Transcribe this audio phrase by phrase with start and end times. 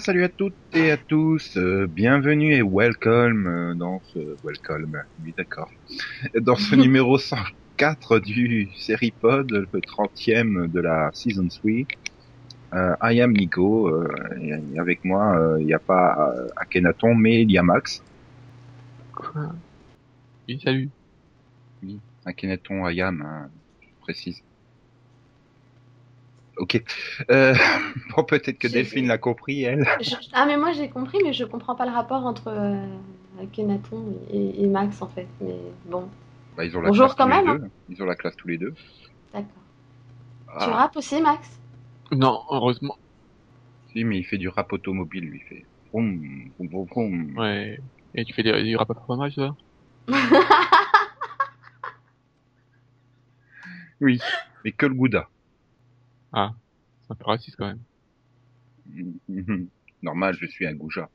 [0.00, 5.34] Salut à toutes et à tous, euh, bienvenue et welcome euh, dans ce welcome, oui
[5.36, 5.70] d'accord,
[6.40, 11.70] dans ce numéro 104 du Seripod, le 30e de la season 3.
[12.72, 14.08] Euh, I am Nico, euh,
[14.40, 18.02] et avec moi il n'y a pas euh, Akhenaton mais il y a Max.
[19.12, 19.52] Quoi
[20.48, 20.88] Oui, salut.
[21.82, 23.50] Oui, Akhenaton, I am, hein,
[23.82, 24.42] je précise.
[26.60, 26.82] Ok.
[27.30, 27.54] Euh,
[28.16, 29.86] bon, peut-être que Delphine l'a compris, elle.
[30.00, 34.14] Je- Ah mais moi j'ai compris mais je comprends pas le rapport entre euh, Akhenaton
[34.30, 35.26] et, et Max en fait.
[35.40, 36.08] Mais bon,
[36.56, 37.66] Bah, ils ont la Bonjour classe quand tous les même, deux.
[37.88, 38.74] Ils ont la classe tous les deux.
[39.32, 39.62] d'accord.
[40.48, 40.64] Ah.
[40.64, 41.48] Tu rappes aussi Max?
[42.12, 42.96] Non, heureusement.
[43.92, 45.40] Si, mais il fait du rap automobile, lui.
[45.44, 46.20] Il fait vroom,
[46.58, 47.38] vroom, vroom, vroom.
[47.38, 47.78] Ouais.
[48.14, 49.56] Et tu fais des, du rap à fromage, toi?
[54.00, 54.20] Oui,
[54.64, 55.28] mais que le Gouda.
[56.32, 56.52] Ah,
[57.02, 57.80] c'est un peu raciste quand même.
[60.02, 61.08] Normal, je suis un goujat.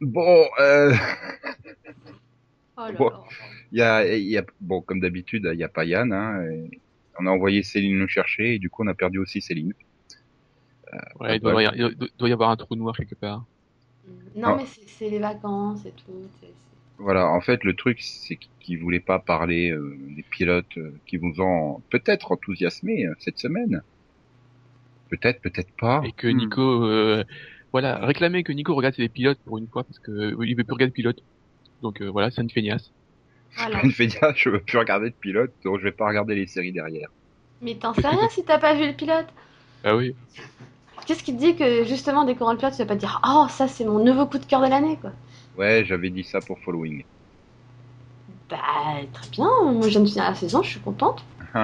[0.00, 0.94] Bon, euh,
[2.76, 3.10] Oh là Bon.
[3.10, 3.24] là.
[3.72, 6.42] il y a, il y a, bon, comme d'habitude, il y a pas Yann, hein,
[6.48, 6.80] et
[7.18, 9.72] on a envoyé Céline nous chercher, et du coup, on a perdu aussi Céline.
[11.20, 13.44] Ouais, il doit, y avoir- il doit- doit y avoir un trou noir quelque part.
[14.36, 14.56] Non Ah.
[14.58, 16.28] mais c'est- les vacances et tout.
[16.40, 16.46] c'est-
[16.98, 21.16] Voilà, en fait, le truc, c'est qu'ils voulaient pas parler euh, des pilotes euh, qui
[21.16, 23.82] vous ont peut-être enthousiasmé euh, cette semaine.
[25.08, 26.02] Peut-être, peut-être pas.
[26.04, 26.26] Et que.
[26.26, 27.24] Nico, euh,
[27.72, 30.64] voilà, réclamer que Nico regarde ses pilotes pour une fois parce que euh, il veut
[30.64, 31.22] plus regarder pilote.
[31.82, 32.90] Donc euh, voilà, c'est une feignasse.
[33.56, 33.82] Voilà.
[33.82, 36.72] Une feignasse, je veux plus regarder de pilote, donc je vais pas regarder les séries
[36.72, 37.08] derrière.
[37.60, 39.26] Mais t'en sais rien si t'as pas vu le pilote.
[39.84, 40.14] Ah oui.
[41.06, 43.46] Qu'est-ce qui te dit que justement découvrant le pilote tu vas pas te dire oh
[43.48, 45.12] ça c'est mon nouveau coup de cœur de l'année quoi.
[45.58, 47.02] Ouais, j'avais dit ça pour Following.
[48.48, 48.56] Bah
[49.12, 51.24] très bien, moi je viens de finir la saison, je suis contente.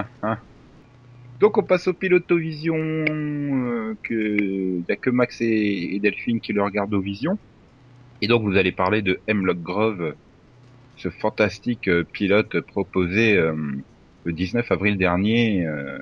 [1.41, 6.53] Donc on passe au Pilotovision, euh, que y a que Max et, et Delphine qui
[6.53, 7.39] le regardent au Vision.
[8.21, 10.15] Et donc vous allez parler de Hemlock Grove,
[10.97, 13.55] ce fantastique euh, pilote proposé euh,
[14.25, 15.99] le 19 avril dernier, euh,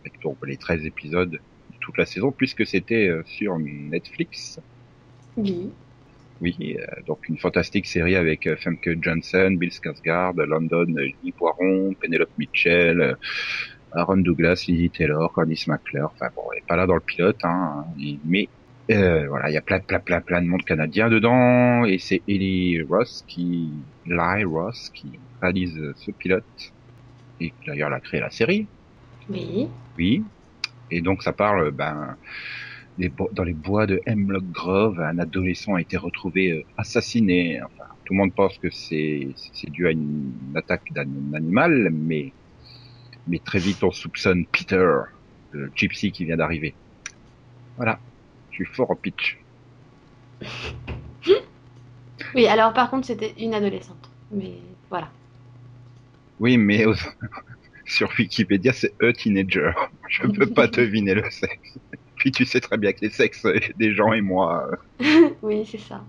[0.00, 4.58] avec donc les 13 épisodes de toute la saison, puisque c'était sur Netflix.
[5.36, 5.70] Oui.
[6.40, 11.32] Oui, euh, donc une fantastique série avec euh, Famke Johnson, Bill Skarsgård, London, euh, Lee
[11.32, 13.14] Poiron, Penelope Mitchell, euh,
[13.92, 16.10] Aaron Douglas, Lily Taylor, Candice McClure.
[16.14, 17.86] Enfin bon, elle est pas là dans le pilote, hein,
[18.24, 18.48] mais
[18.90, 22.22] euh, voilà, il y a plein, plein, plein, plein de monde canadien dedans, et c'est
[22.28, 23.72] Ellie Ross qui,
[24.06, 26.44] Eli Ross qui réalise euh, ce pilote,
[27.40, 28.66] et d'ailleurs elle a créé la série.
[29.28, 29.68] Oui.
[29.96, 30.22] Oui.
[30.90, 32.16] Et donc ça parle, ben,
[33.32, 37.60] dans les bois de Hemlock Grove, un adolescent a été retrouvé euh, assassiné.
[37.62, 39.34] Enfin, tout le monde pense que c'est
[39.68, 42.32] dû à une attaque d'un animal, mais
[43.26, 44.88] mais très vite on soupçonne Peter,
[45.50, 46.74] le gypsy qui vient d'arriver.
[47.76, 47.98] Voilà.
[48.50, 49.38] Je suis fort en pitch.
[52.34, 54.10] Oui, alors par contre c'était une adolescente.
[54.30, 54.58] Mais
[54.88, 55.10] voilà.
[56.38, 56.84] Oui, mais
[57.84, 59.72] sur Wikipédia c'est a teenager.
[60.08, 61.78] Je ne peux pas deviner le sexe.
[62.16, 63.46] Puis tu sais très bien que les sexes
[63.76, 64.68] des gens et moi.
[65.02, 66.00] euh, Oui, c'est ça.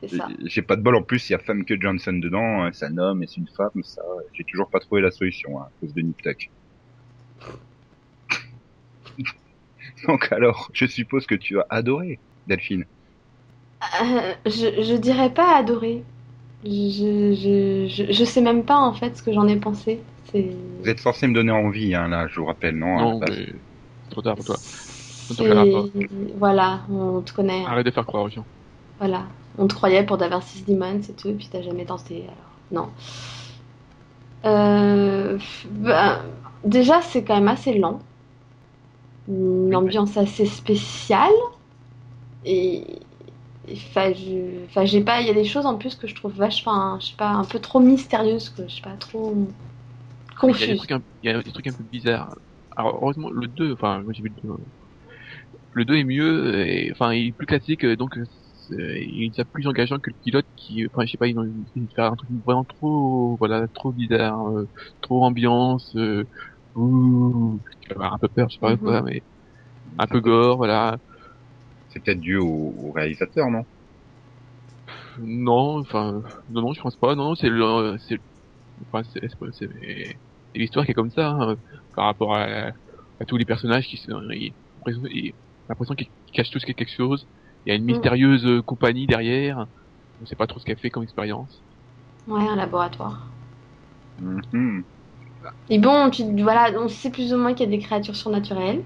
[0.00, 0.28] C'est ça.
[0.46, 2.98] J'ai pas de bol en plus, il y a Famke Johnson dedans, euh, c'est un
[2.98, 5.92] homme et c'est une femme, ça, j'ai toujours pas trouvé la solution hein, à cause
[5.94, 6.50] de Nip Tuck.
[10.06, 12.84] Donc alors, je suppose que tu as adoré, Delphine.
[14.02, 16.02] Euh, je, je dirais pas adorer.
[16.64, 16.68] Je,
[17.34, 20.00] je, je, je sais même pas en fait ce que j'en ai pensé.
[20.32, 20.50] C'est.
[20.82, 23.46] Vous êtes censé me donner envie, hein, là, je vous rappelle, non, Non, mais
[24.10, 24.56] trop tard pour toi.
[26.38, 27.64] Voilà, on te connaît.
[27.66, 28.44] Arrête de faire croire aux gens.
[28.98, 29.24] Voilà.
[29.58, 32.36] On te croyait pour Diversity Demon, c'est tout, et puis t'as jamais dansé, alors.
[32.70, 32.90] Non.
[34.44, 35.38] Euh,
[35.70, 36.20] ben,
[36.64, 38.00] déjà, c'est quand même assez lent.
[39.28, 41.30] Une ambiance assez spéciale.
[42.44, 42.84] Et.
[43.70, 45.20] Enfin, je- enfin, j'ai pas.
[45.20, 46.98] Il y a des choses en plus que je trouve vachement.
[47.00, 49.34] Je sais pas, un peu trop mystérieuses, que je sais pas, trop.
[49.34, 50.76] Il y a des confuses.
[50.76, 52.34] trucs un, il y a des trucs un peu bizarres.
[52.76, 54.48] Alors heureusement le 2, enfin moi j'ai vu le 2.
[55.78, 58.24] Le 2 est mieux, et, enfin il est plus classique, euh, donc euh,
[59.00, 61.44] il est plus engageant que le pilote qui, enfin je sais pas, ils ont
[61.74, 64.68] ils fait un truc vraiment trop, voilà, trop bizarre, euh,
[65.02, 66.24] trop ambiance, euh,
[66.74, 67.60] ouh,
[67.98, 68.78] un peu peur, je sais pas Mhm.
[68.78, 69.24] quoi, mais
[69.98, 70.98] un peu gore, voilà.
[71.88, 73.64] C'est peut-être dû au, au réalisateur, non?
[75.18, 77.14] Non, enfin, non, non, je pense pas.
[77.14, 78.18] Non, non, c'est le, c'est,
[78.92, 79.68] enfin, c'est, c'est, c'est-
[80.52, 81.56] c'est l'histoire qui est comme ça, hein,
[81.94, 82.68] par rapport à,
[83.20, 84.54] à tous les personnages qui sont, il-
[84.88, 85.34] il-
[85.68, 87.28] l'impression qu'ils cachent tous quelque chose.
[87.64, 87.94] Il y a une Mm.
[87.94, 89.66] mystérieuse euh, compagnie derrière.
[90.20, 91.64] On sait pas trop ce qu'elle fait comme expérience.
[92.28, 93.32] Ouais, un laboratoire.
[94.18, 94.84] Mhm.
[95.68, 98.82] Et bon, tu, voilà, on sait plus ou moins qu'il y a des créatures surnaturelles.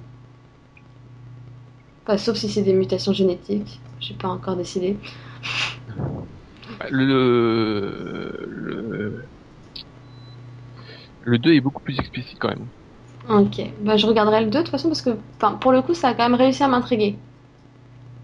[2.04, 3.80] Enfin, sauf si c'est des mutations génétiques.
[4.00, 4.96] J'ai pas encore décidé.
[6.78, 9.28] Bah, Le, le,
[11.20, 12.68] le 2 est beaucoup plus explicite quand même.
[13.28, 15.94] Ok, bah, je regarderai le 2 de toute façon parce que enfin, pour le coup
[15.94, 17.16] ça a quand même réussi à m'intriguer.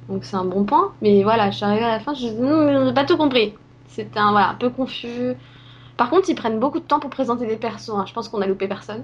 [0.09, 2.95] Donc c'est un bon point, mais voilà, je suis arrivée à la fin, je n'ai
[2.95, 3.55] pas tout compris.
[3.89, 5.35] C'était un, voilà, un peu confus.
[5.97, 8.05] Par contre, ils prennent beaucoup de temps pour présenter des persos, hein.
[8.07, 9.03] je pense qu'on a loupé personne.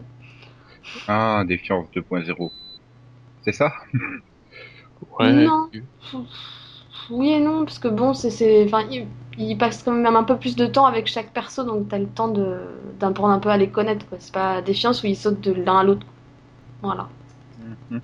[1.09, 2.51] Ah, Défiance 2.0.
[3.45, 3.73] C'est ça?
[5.19, 5.33] Ouais.
[5.33, 5.69] Non.
[7.11, 8.85] Oui et non, parce que bon, c'est, c'est, enfin,
[9.37, 11.99] ils, ils passent quand même un peu plus de temps avec chaque perso, donc t'as
[11.99, 12.59] le temps de,
[12.99, 14.19] d'apprendre un peu à les connaître, quoi.
[14.21, 16.07] C'est pas Défiance où ils sautent de l'un à l'autre.
[16.83, 17.09] Voilà.
[17.57, 18.01] Mhm.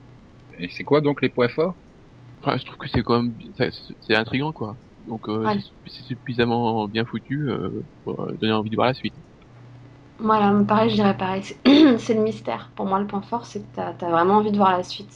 [0.58, 1.80] Et c'est quoi donc les points forts?
[2.42, 3.36] Enfin, je trouve que c'est quand même,
[4.02, 4.78] c'est intriguant quoi.
[5.00, 5.60] Donc euh, Ouais.
[5.86, 9.16] c'est- suffisamment bien foutu euh, pour euh, donner envie de voir la suite.
[10.20, 11.42] Voilà, pareil, je dirais pareil.
[11.42, 11.58] C'est
[11.98, 12.70] c'est le mystère.
[12.76, 15.10] Pour moi, le point fort, c'est que t'as, t'as vraiment envie de voir la suite.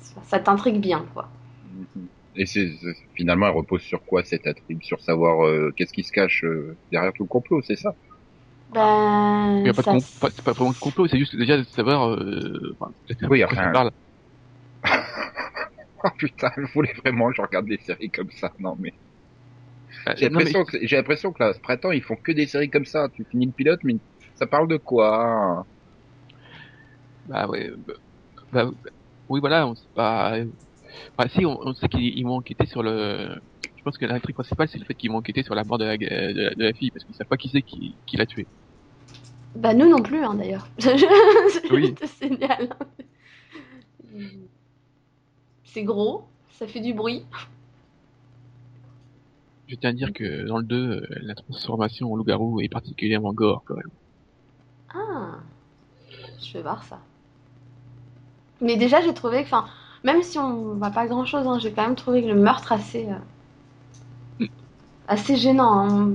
[0.00, 1.30] Ça, ça t'intrigue bien, quoi.
[1.62, 2.11] Mhm.
[2.34, 2.70] Et c'est
[3.14, 4.82] finalement, elle repose sur quoi cette intrigue?
[4.82, 7.96] Sur savoir euh, qu'est-ce qui se cache euh, derrière tout le complot, c'est ça?
[8.68, 11.18] Ben, Il y a pas de ça- com- pas- c'est pas vraiment de complot, c'est
[11.18, 12.10] juste déjà de savoir.
[12.10, 12.92] Euh, enfin,
[13.28, 13.90] Oui, de enfin, ça parle.
[16.04, 18.52] Oh putain, je voulais vraiment que je regarde des séries comme ça.
[18.58, 18.92] Non mais
[20.08, 22.32] Euh, j'ai non, mais- l'impression que j'ai l'impression que là, ce printemps, ils font que
[22.32, 23.08] des séries comme ça.
[23.12, 23.94] Tu finis le pilote, mais
[24.34, 25.66] ça parle de quoi?
[27.24, 27.70] Bah ouais.
[27.78, 27.94] bah,
[28.52, 28.90] bah, bah,
[29.28, 30.38] oui, voilà, on sait pas.
[31.16, 33.36] Bah si, on, on sait qu'ils ils vont enquêter sur le.
[33.76, 35.84] Je pense que l'intrigue principale, c'est le fait qu'ils vont enquêter sur la mort de
[35.84, 38.26] la, de la, de la fille, parce qu'ils savent pas qui c'est qui, qui l'a
[38.26, 38.46] tuée.
[39.56, 40.68] Bah, nous non plus, hein, d'ailleurs.
[41.70, 41.88] Oui.
[41.88, 42.68] Je te signale.
[45.64, 47.24] C'est gros, ça fait du bruit.
[49.68, 53.32] Je tiens à dire que dans le 2, euh, la transformation en loup-garou est particulièrement
[53.32, 53.90] gore quand même.
[54.94, 55.38] Ah,
[56.42, 57.00] je vais voir ça.
[58.60, 59.66] Mais déjà, j'ai trouvé que, enfin,
[60.04, 63.06] même si on voit pas grand chose, j'ai quand même trouvé que le meurtre assez,
[63.08, 64.44] euh,
[65.08, 65.88] assez gênant.
[65.88, 66.10] hein.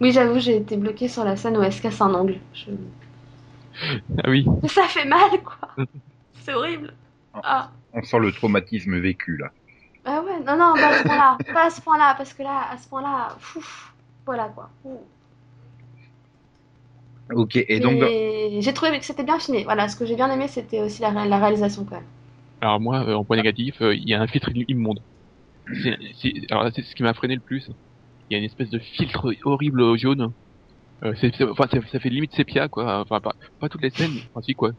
[0.00, 2.38] Oui, j'avoue, j'ai été bloquée sur la scène où elle se casse un ongle.
[2.54, 2.70] Je-
[4.24, 4.46] Ah oui.
[4.62, 5.68] Mais ça fait mal, quoi.
[6.42, 6.94] C'est horrible.
[7.34, 7.70] Ah.
[7.92, 9.50] On sent le traumatisme vécu là.
[10.04, 11.38] Ah ouais, non, non, pas à ce point-là.
[11.52, 13.92] Pas à ce point-là, parce que là, à ce point-là, fouf,
[14.24, 14.70] voilà quoi.
[14.84, 14.98] Ouh.
[17.34, 17.56] Ok.
[17.56, 18.02] Et donc,
[18.62, 19.64] j'ai trouvé que c'était bien filmé.
[19.64, 22.04] Voilà, ce que j'ai bien aimé, c'était aussi la, ré- la réalisation quand même.
[22.60, 25.00] Alors moi, euh, en point négatif, euh, il y a un filtre immonde.
[25.82, 27.68] C'est- c'est- alors là, c'est ce qui m'a freiné le plus.
[28.30, 30.32] Il y a une espèce de filtre horrible au jaune.
[31.04, 33.00] Euh, c'est- c'est- enfin, ça, ça fait limite sépia, quoi.
[33.02, 34.72] Enfin, pas, pas toutes les scènes, enfin si, quoi.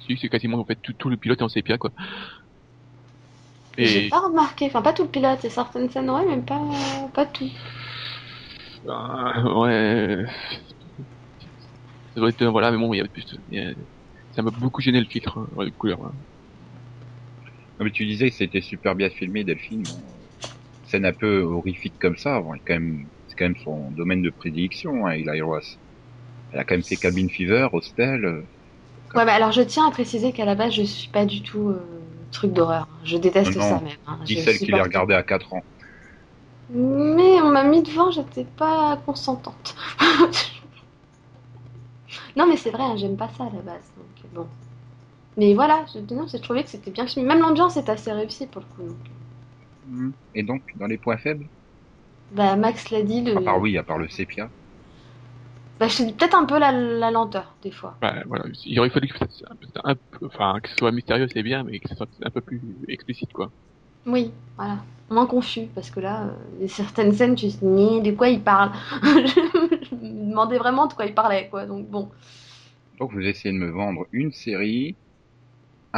[0.00, 1.90] Si, c'est quasiment, en fait, tout, tout le pilote est en sépia, quoi.
[3.78, 6.60] J'ai Et, pas remarqué, enfin pas tout le pilote, et certaines scènes, ouais, mais pas,
[7.14, 7.48] pas tout.
[8.86, 10.26] euh, ouais...
[12.14, 13.24] Ça doit être, euh, voilà, mais bon, il y a plus...
[13.48, 13.74] il y a-
[14.32, 16.04] Ça m'a beaucoup gêné le filtre, hein, de couleur.
[16.04, 16.12] hein.
[17.80, 19.84] Mais tu disais que c'était super bien filmé, Delphine.
[20.84, 24.30] Scène un peu horrifique comme ça, bon, quand même, c'est quand même son domaine de
[24.30, 25.78] prédilection, hein, Eli Ross.
[26.50, 28.24] Elle a quand même fait Cabin Fever, Hostel.
[28.24, 28.42] euh,
[29.14, 31.68] Ouais, mais alors je tiens à préciser qu'à la base, je suis pas du tout
[31.70, 31.80] euh,
[32.30, 32.86] truc d'horreur.
[33.04, 33.96] Je déteste Non, ça même.
[34.06, 34.18] hein.
[34.24, 35.62] Dis celle qui l'a regardé à 4 ans.
[36.70, 39.74] Mais on m'a mis devant, j'étais pas consentante.
[42.36, 43.92] non, mais c'est vrai, hein, j'aime pas ça à la base.
[43.96, 44.46] Donc bon.
[45.38, 47.28] Mais voilà, je, non, j'ai trouvé que c'était bien filmé.
[47.28, 48.82] Même l'ambiance est assez réussie pour le coup.
[48.86, 48.98] donc.
[49.82, 50.14] Mhm.
[50.34, 51.48] Et donc, dans les points faibles?
[52.30, 53.34] Bah, Max l'a dit, le...
[53.36, 54.52] À part oui, à part le sépia.
[55.80, 57.96] bah, je dis peut-être un peu la, la lenteur, des fois.
[58.00, 60.76] Bah, voilà, il aurait fallu que ça soit un peu, un peu- enfin, que ce
[60.76, 63.52] soit mystérieux, c'est bien, mais que ce soit un peu plus explicite, quoi.
[64.06, 64.78] Oui, voilà.
[65.10, 68.02] Moins confus, parce que là, euh, il y a certaines scènes, tu te dis, Ni,
[68.02, 68.72] de quoi il parle?
[69.02, 71.64] Je me demandais vraiment de quoi il parlait, quoi.
[71.66, 72.10] Donc bon.
[72.98, 74.98] Donc vous essayez de me vendre une série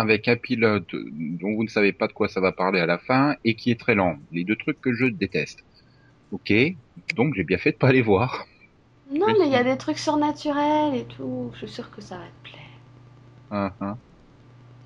[0.01, 2.99] avec un pilote dont vous ne savez pas de quoi ça va parler à la
[2.99, 4.17] fin et qui est très lent.
[4.33, 5.65] Les deux trucs que je déteste.
[6.33, 6.53] Ok,
[7.17, 8.47] donc j'ai bien fait de pas les voir.
[9.13, 11.51] Non, mais il y a des trucs surnaturels et tout.
[11.55, 12.81] Je suis sûre que ça va te plaire.
[13.51, 13.99] Hein, hein.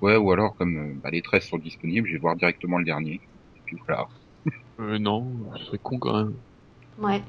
[0.01, 2.85] Ouais, ou alors comme euh, bah, les 13 sont disponibles, je vais voir directement le
[2.85, 3.21] dernier.
[3.55, 4.07] Et puis voilà.
[4.79, 6.33] Euh, non, ce serait con, quand même.
[6.97, 7.23] Ouais.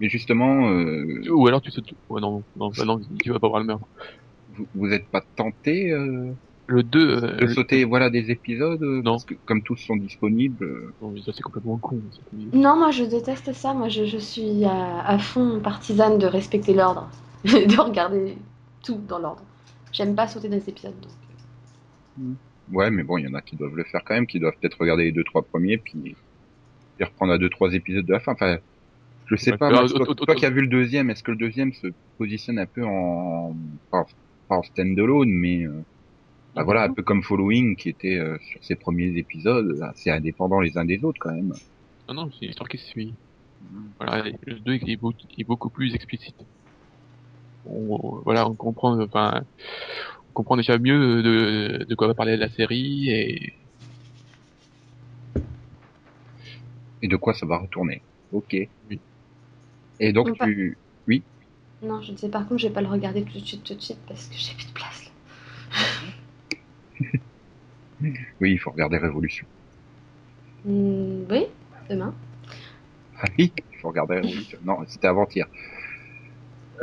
[0.00, 3.48] Mais justement, euh, Ou alors tu sautes, ouais, non, non, bah non, tu vas pas
[3.48, 3.88] voir le meurtre.
[4.48, 6.32] vous, vous êtes pas tenté euh,
[6.66, 9.12] Le 2, euh, de le- sauter voilà des épisodes euh, Non.
[9.12, 10.64] parce que comme tous sont disponibles.
[10.64, 12.00] euh, non, mais ça c'est complètement con.
[12.52, 13.74] Non, moi je déteste ça.
[13.74, 17.08] Moi je, je suis à, à fond partisane de respecter l'ordre.
[17.44, 18.38] Et de regarder
[18.82, 19.42] tout dans l'ordre.
[19.92, 20.94] J'aime pas sauter des épisodes.
[21.00, 21.12] Donc.
[22.72, 24.54] Ouais, mais bon, il y en a qui doivent le faire quand même, qui doivent
[24.60, 26.16] peut-être regarder les deux trois premiers, puis,
[26.96, 28.32] puis reprendre à deux trois épisodes de la fin.
[28.32, 28.58] Enfin,
[29.26, 29.70] je sais Ouais, pas.
[29.70, 32.84] Max, toi, qui as vu le deuxième, est-ce que le deuxième se positionne un peu
[32.84, 33.56] en
[33.90, 34.04] pas,
[34.48, 35.84] en stand-alone, mais euh,
[36.54, 40.60] Bah voilà, un peu comme Following qui était euh, sur ses premiers épisodes, c'est indépendant
[40.60, 41.52] les uns des autres quand même.
[42.08, 43.14] Non, non, c'est une histoire qui se suit.
[43.98, 46.36] Voilà, le 2 est, beaucoup, est beaucoup plus explicite.
[47.66, 49.42] On, voilà, on comprend, enfin,
[50.30, 53.54] on comprend déjà mieux de, de quoi va parler la série et.
[57.02, 58.00] Et de quoi ça va retourner.
[58.32, 58.56] Ok.
[58.90, 59.00] Oui.
[60.00, 61.22] Et donc tu, oui.
[61.82, 62.28] Non, je ne sais.
[62.28, 64.36] Par contre, je vais pas le regarder tout de suite, tout de suite, parce que
[64.36, 65.10] j'ai plus de place.
[68.00, 69.46] oui, il faut regarder Révolution.
[70.64, 71.46] Hmm, oui,
[71.88, 72.14] demain.
[73.20, 74.58] Ah oui, il faut regarder Révolution.
[74.64, 75.46] Non, c'était avant-hier.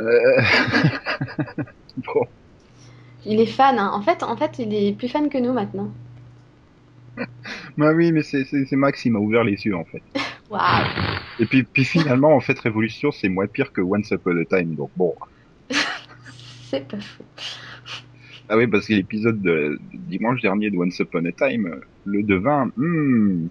[0.00, 0.42] Euh...
[1.96, 2.26] bon.
[3.24, 3.78] Il est fan.
[3.78, 3.90] Hein.
[3.92, 5.92] En fait, en fait, il est plus fan que nous maintenant.
[7.76, 10.02] bah oui, mais c'est Max, qui m'a ouvert les yeux en fait.
[10.50, 10.86] Waouh.
[11.38, 14.74] Et puis, puis finalement, en fait, Révolution, c'est moins pire que Once Upon a Time,
[14.74, 15.14] donc bon.
[16.70, 17.24] c'est pas faux.
[18.52, 22.70] Ah oui, parce que l'épisode de, dimanche dernier de Once Upon a Time, le devin,
[22.76, 23.48] hmm,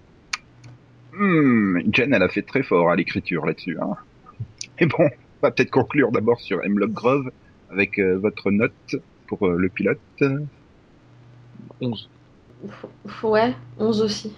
[1.18, 3.76] hmm, Jen, elle a fait très fort à l'écriture là-dessus.
[3.80, 3.96] Hein.
[4.78, 7.32] Et bon, on va peut-être conclure d'abord sur Hemlock Grove
[7.68, 8.94] avec euh, votre note
[9.26, 9.98] pour euh, le pilote.
[11.80, 12.08] 11.
[13.24, 14.36] Ouais, 11 aussi.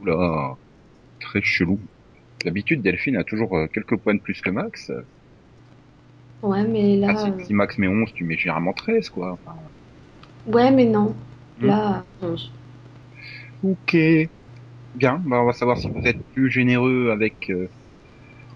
[0.00, 0.56] Oula,
[1.20, 1.78] très chelou.
[2.46, 4.90] D'habitude, Delphine a toujours euh, quelques points de plus que Max.
[6.42, 7.08] Ouais, mais là.
[7.14, 9.38] Ah, si, Max met 11, tu mets généralement 13, quoi.
[10.48, 11.14] Ouais, mais non.
[11.60, 11.66] Hmm.
[11.66, 12.50] Là, 11.
[13.64, 13.96] Ok.
[14.94, 17.68] Bien, bah on va savoir si vous êtes plus généreux avec euh,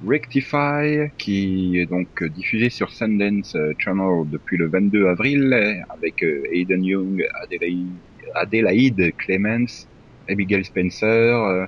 [0.06, 6.84] Rectify, qui est donc diffusé sur Sundance euh, Channel depuis le 22 avril, avec Aiden
[6.84, 7.99] Young, Adelaide,
[8.34, 9.87] Adelaide Clemens,
[10.28, 11.66] Abigail Spencer,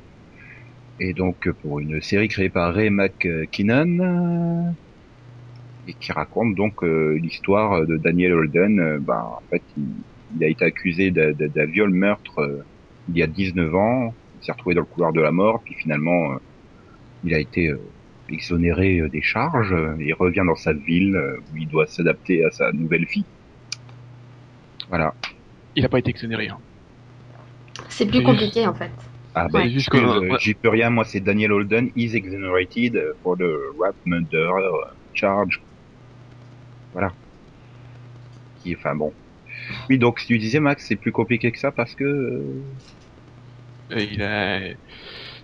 [0.99, 4.75] et donc pour une série créée par Ray McKinnon
[5.87, 8.81] et qui raconte donc euh, l'histoire de Daniel Holden.
[8.81, 10.04] Euh, ben, en fait, il,
[10.43, 12.64] a été accusé d'un viol meurtre euh,
[13.09, 14.14] il y a 19 ans.
[14.41, 16.38] Il s'est retrouvé dans le couloir de la mort, puis finalement,
[17.23, 17.73] il a été
[18.31, 19.75] exonéré des charges.
[20.00, 21.19] et il revient dans sa ville
[21.53, 23.25] où il doit s'adapter à sa nouvelle vie.
[24.88, 25.14] Voilà.
[25.76, 26.49] Il n'a pas été exonéré.
[26.49, 26.59] Hein.
[27.88, 28.91] C'est plus compliqué en fait.
[29.35, 30.38] Ah bah, ouais.
[30.38, 34.49] j'y peux rien, moi c'est Daniel Holden, is exonerated for the rap murder
[35.12, 35.61] charge.
[36.93, 37.12] Voilà.
[38.62, 39.12] Qui, enfin bon.
[39.88, 42.04] Oui, donc tu disais Max, c'est plus compliqué que ça parce que.
[42.04, 44.61] Euh, il a,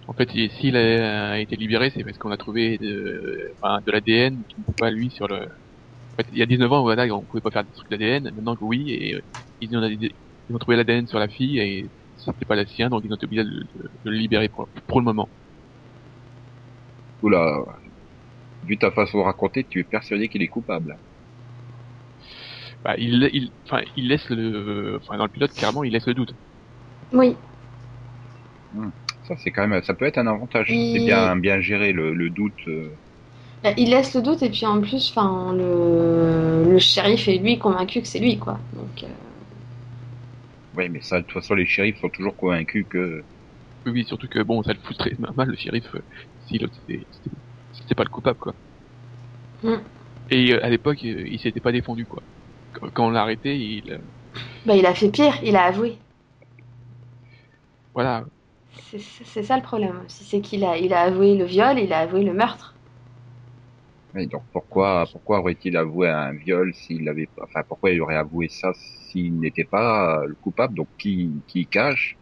[0.08, 4.42] en fait, s'il a été libéré, c'est parce qu'on a trouvé de, enfin, de l'ADN
[4.48, 5.36] qui ne pas lui sur le.
[5.36, 8.24] En fait, il y a 19 ans, voilà, on pouvait pas faire des trucs d'ADN.
[8.24, 9.20] Maintenant que oui, et euh,
[9.60, 10.10] ils ont, ils
[10.52, 11.86] ont trouvé l'ADN sur la fille et
[12.16, 13.66] c'était pas la sienne, donc ils ont été obligés de,
[14.04, 15.28] le libérer pour, pour le moment.
[17.22, 17.64] Oula,
[18.64, 20.96] vu ta façon de raconter, tu es persuadé qu'il est coupable.
[22.84, 26.14] Bah, il, il, enfin, il laisse le, enfin, dans le pilote, clairement, il laisse le
[26.14, 26.34] doute.
[27.12, 27.36] Oui.
[28.74, 28.88] Hmm.
[29.28, 30.68] Ça, c'est quand même, ça peut être un avantage.
[30.68, 32.52] C'est bien, bien géré le, le doute.
[32.68, 32.88] Euh.
[33.62, 37.58] Bah, il laisse le doute et puis en plus, enfin, le, le shérif est lui
[37.58, 38.58] convaincu que c'est lui, quoi.
[38.74, 39.02] Donc.
[39.02, 39.06] Euh...
[40.76, 43.22] Oui, mais ça, de toute façon, les shérifs sont toujours convaincus que.
[43.86, 46.00] Oui, surtout que bon, ça le foutrait mal le shérif euh,
[46.46, 46.74] si l'autre
[47.72, 48.54] c'était pas le coupable, quoi.
[49.62, 49.74] Mm.
[50.30, 52.22] Et à l'époque, il s'était pas défendu, quoi.
[52.72, 54.00] Quand on l'a arrêté, il.
[54.66, 55.96] Bah, il a fait pire, il a avoué.
[57.94, 58.24] Voilà.
[59.24, 62.00] C'est ça le problème aussi, c'est qu'il a, il a avoué le viol, il a
[62.00, 62.74] avoué le meurtre.
[64.14, 68.16] Mais donc pourquoi, pourquoi aurait-il avoué un viol s'il avait pas, enfin pourquoi il aurait
[68.16, 72.16] avoué ça s'il n'était pas le coupable, donc qui, qui cache?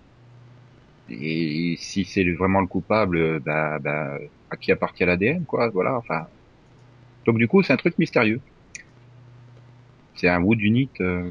[1.09, 4.19] Et si c'est vraiment le coupable, bah, bah,
[4.50, 6.26] à qui appartient l'ADN, quoi, voilà, enfin.
[7.26, 8.40] Donc du coup, c'est un truc mystérieux.
[10.19, 10.91] C'est un wood unit.
[11.01, 11.31] Euh.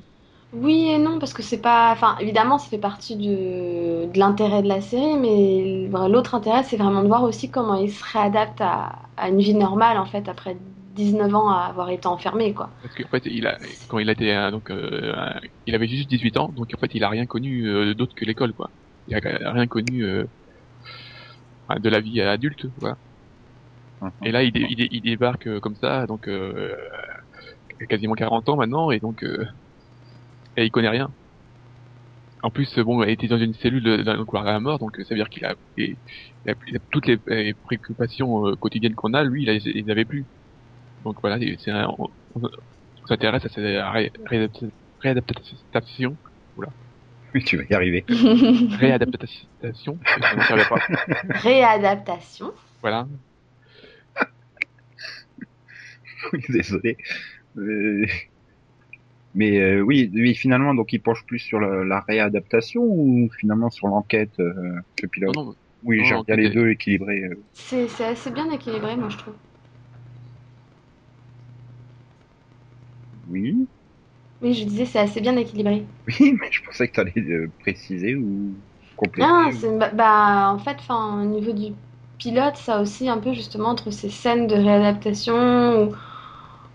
[0.53, 1.91] Oui et non, parce que c'est pas.
[1.91, 6.77] Enfin, évidemment, ça fait partie de, de l'intérêt de la série, mais l'autre intérêt, c'est
[6.77, 10.29] vraiment de voir aussi comment il se réadapte à, à une vie normale, en fait,
[10.29, 10.55] après
[10.97, 12.69] 19 ans à avoir été enfermé, quoi.
[12.81, 15.33] Parce qu'en fait, il a, quand il a été, euh, donc, euh,
[15.65, 18.25] il avait juste 18 ans, donc en fait, il a rien connu euh, d'autre que
[18.25, 18.69] l'école, quoi.
[19.07, 22.97] Il a rien connu de la vie adulte, quoi.
[24.01, 24.11] Mhm.
[24.23, 26.27] Et là, il, il, il débarque comme ça, donc
[27.85, 31.11] quasiment 40 ans maintenant, et donc, et il connaît rien.
[32.43, 34.95] En plus, bon, il était dans une cellule dans le couloir de la mort, donc
[34.97, 35.95] ça veut dire qu'il a, il
[36.47, 36.53] a,
[36.91, 40.25] toutes les, préoccupations quotidiennes qu'on a, lui, il, il n'avait plus.
[41.03, 42.09] Donc voilà, c'est on,
[43.07, 44.61] s'intéresse à cette
[45.01, 46.15] réadaptation.
[46.57, 46.69] Oula.
[47.33, 48.05] Oui, tu vas y arriver.
[48.79, 49.97] réadaptation.
[51.29, 52.53] Réadaptation.
[52.81, 53.07] Voilà.
[56.33, 56.97] oui, désolé.
[57.57, 58.05] Euh,
[59.33, 63.69] Mais euh, oui, oui, finalement, donc il penche plus sur la, la réadaptation ou finalement
[63.69, 64.53] sur l'enquête, euh,
[64.99, 65.35] ce pilote?
[65.35, 67.23] Non, non, Oui, non, j'ai regardé les deux équilibrés.
[67.23, 67.43] euh.
[67.53, 69.35] C'est c'est assez bien équilibré, moi, je trouve.
[73.27, 73.67] Oui,
[74.41, 75.85] Oui, je disais, c'est assez bien équilibré.
[76.19, 78.61] oui, mais je pensais que tu allais euh, préciser ou
[78.95, 79.33] compléter.
[79.33, 81.73] Non, ou- bah, bah, en fait, au niveau du
[82.17, 85.95] pilote, ça aussi un peu justement entre ces scènes de réadaptation où,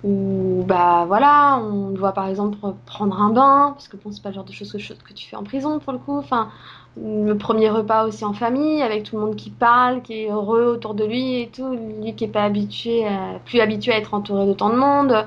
[0.02, 4.30] où, bah voilà, on doit par exemple prendre un bain parce que bon, c'est pas
[4.30, 6.18] le genre de choses que, que tu fais en prison pour le coup.
[6.18, 6.50] Enfin,
[6.96, 10.64] le premier repas aussi en famille avec tout le monde qui parle, qui est heureux
[10.66, 14.14] autour de lui et tout, lui qui est pas habitué, à- plus habitué à être
[14.14, 15.26] entouré d'autant de monde.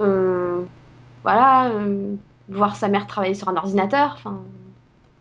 [0.00, 0.64] Euh,
[1.24, 2.16] voilà, euh,
[2.48, 4.42] voir sa mère travailler sur un ordinateur, enfin,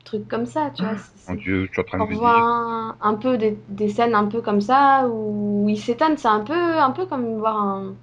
[0.06, 0.98] trucs comme ça, tu vois.
[0.98, 3.90] c'est- Mon Dieu, je suis en train on de voit un, un peu des, des
[3.90, 6.18] scènes un peu comme ça où il s'étonne.
[6.18, 7.96] C'est un peu, un peu comme voir un.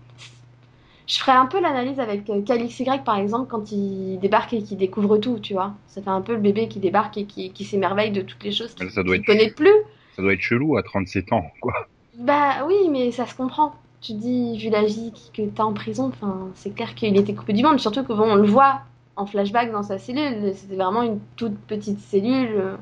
[1.07, 4.63] Je ferais un peu l'analyse avec euh, Calix Y par exemple quand il débarque et
[4.63, 5.75] qu'il découvre tout, tu vois.
[5.87, 8.53] Ça fait un peu le bébé qui débarque et qui, qui s'émerveille de toutes les
[8.53, 9.73] choses qu'il être- connaît plus.
[10.17, 11.75] Ça doit être chelou à 37 ans, quoi.
[12.19, 13.75] Bah oui, mais ça se comprend.
[14.01, 16.13] Tu dis, vu la vie que t'as en prison,
[16.55, 17.79] c'est clair qu'il était coupé du monde.
[17.79, 18.83] Surtout que bon, on le voit
[19.17, 20.55] en flashback dans sa cellule.
[20.55, 22.77] C'était vraiment une toute petite cellule euh,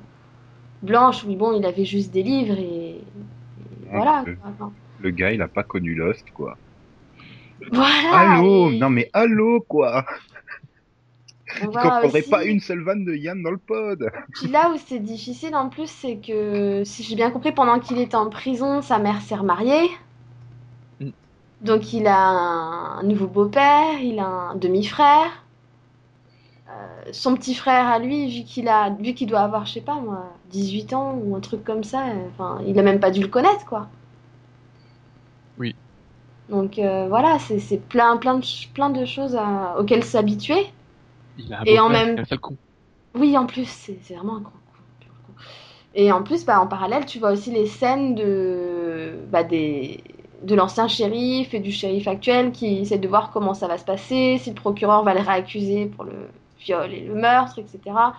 [0.82, 3.02] blanche où bon, il avait juste des livres et, et
[3.92, 4.24] voilà.
[4.40, 4.50] Quoi.
[4.52, 6.58] Enfin, Le gars, il a pas connu Lost, quoi.
[7.72, 8.36] Voilà.
[8.36, 10.04] allô et- Non mais allô, quoi
[11.62, 14.48] on Il voit comprendrait aussi- pas une seule vanne de Yann dans le pod Puis
[14.48, 18.16] là où c'est difficile en plus, c'est que si j'ai bien compris, pendant qu'il était
[18.16, 19.88] en prison, sa mère s'est remariée.
[21.00, 21.10] Mm.
[21.60, 25.44] Donc il a un nouveau beau-père, il a un demi-frère.
[26.70, 29.80] Euh, son petit frère à lui, vu qu'il a, vu qu'il doit avoir, je sais
[29.80, 33.10] pas moi, 18 ans ou un truc comme ça, euh, enfin, il a même pas
[33.12, 33.86] dû le connaître quoi.
[36.48, 40.66] Donc euh, voilà, c'est c'est plein, plein, de, plein de choses à- auxquelles s'habituer.
[41.36, 42.56] Il a un Et en même- un con.
[43.16, 44.58] Oui, en plus, c'est vraiment un grand coup.
[45.26, 45.34] coup.
[45.94, 50.02] Et en plus, bah, en parallèle, tu vois aussi les scènes de, bah, des,
[50.42, 53.84] de l'ancien shérif et du shérif actuel qui essaie de voir comment ça va se
[53.84, 56.12] passer, si le procureur va le réaccuser pour le
[56.60, 58.16] viol et le meurtre, etc.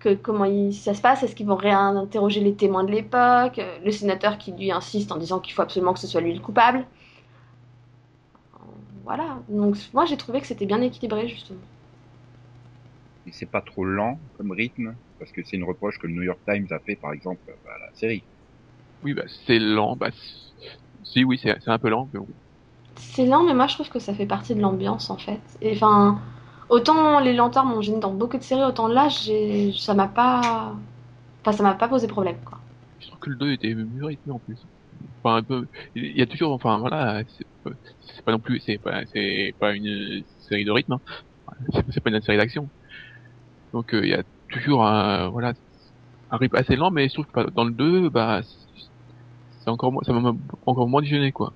[0.00, 3.78] Que, comment il- ça se passe, est-ce qu'ils vont réinterroger les témoins de l'époque, euh,
[3.84, 6.40] le sénateur qui lui insiste en disant qu'il faut absolument que ce soit lui le
[6.40, 6.86] coupable.
[9.08, 11.58] Voilà, donc moi j'ai trouvé que c'était bien équilibré justement.
[13.26, 16.24] Et c'est pas trop lent comme rythme Parce que c'est une reproche que le New
[16.24, 18.22] York Times a fait, par exemple, à la série.
[19.02, 20.10] Oui, bah, c'est lent, bah,
[21.04, 22.28] si, oui, c'est c'est un peu lent, mais bon.
[22.96, 25.40] C'est lent, mais moi je trouve que ça fait partie de l'ambiance en fait.
[25.62, 26.20] Et enfin,
[26.68, 30.74] autant les lenteurs m'ont gêné dans beaucoup de séries, autant là, j'ai, ça m'a pas,
[31.40, 32.58] enfin ça m'a pas posé problème quoi.
[33.00, 34.58] Je trouve que le 2 était mieux rythmé en plus.
[35.22, 37.22] Enfin, un peu, il y a toujours, enfin, voilà,
[38.00, 41.00] c'est pas- non plus, c'est pas, c'est pas une série de rythme, hein.
[41.92, 42.70] c'est pas une série d'action.
[43.72, 45.52] Donc, euh, il y a toujours un, voilà,
[46.30, 50.02] un rythme assez lent, mais je trouve que dans le 2, bah, c'est- encore moins,
[50.04, 50.32] ça m'a
[50.66, 51.54] encore moins gêné, quoi.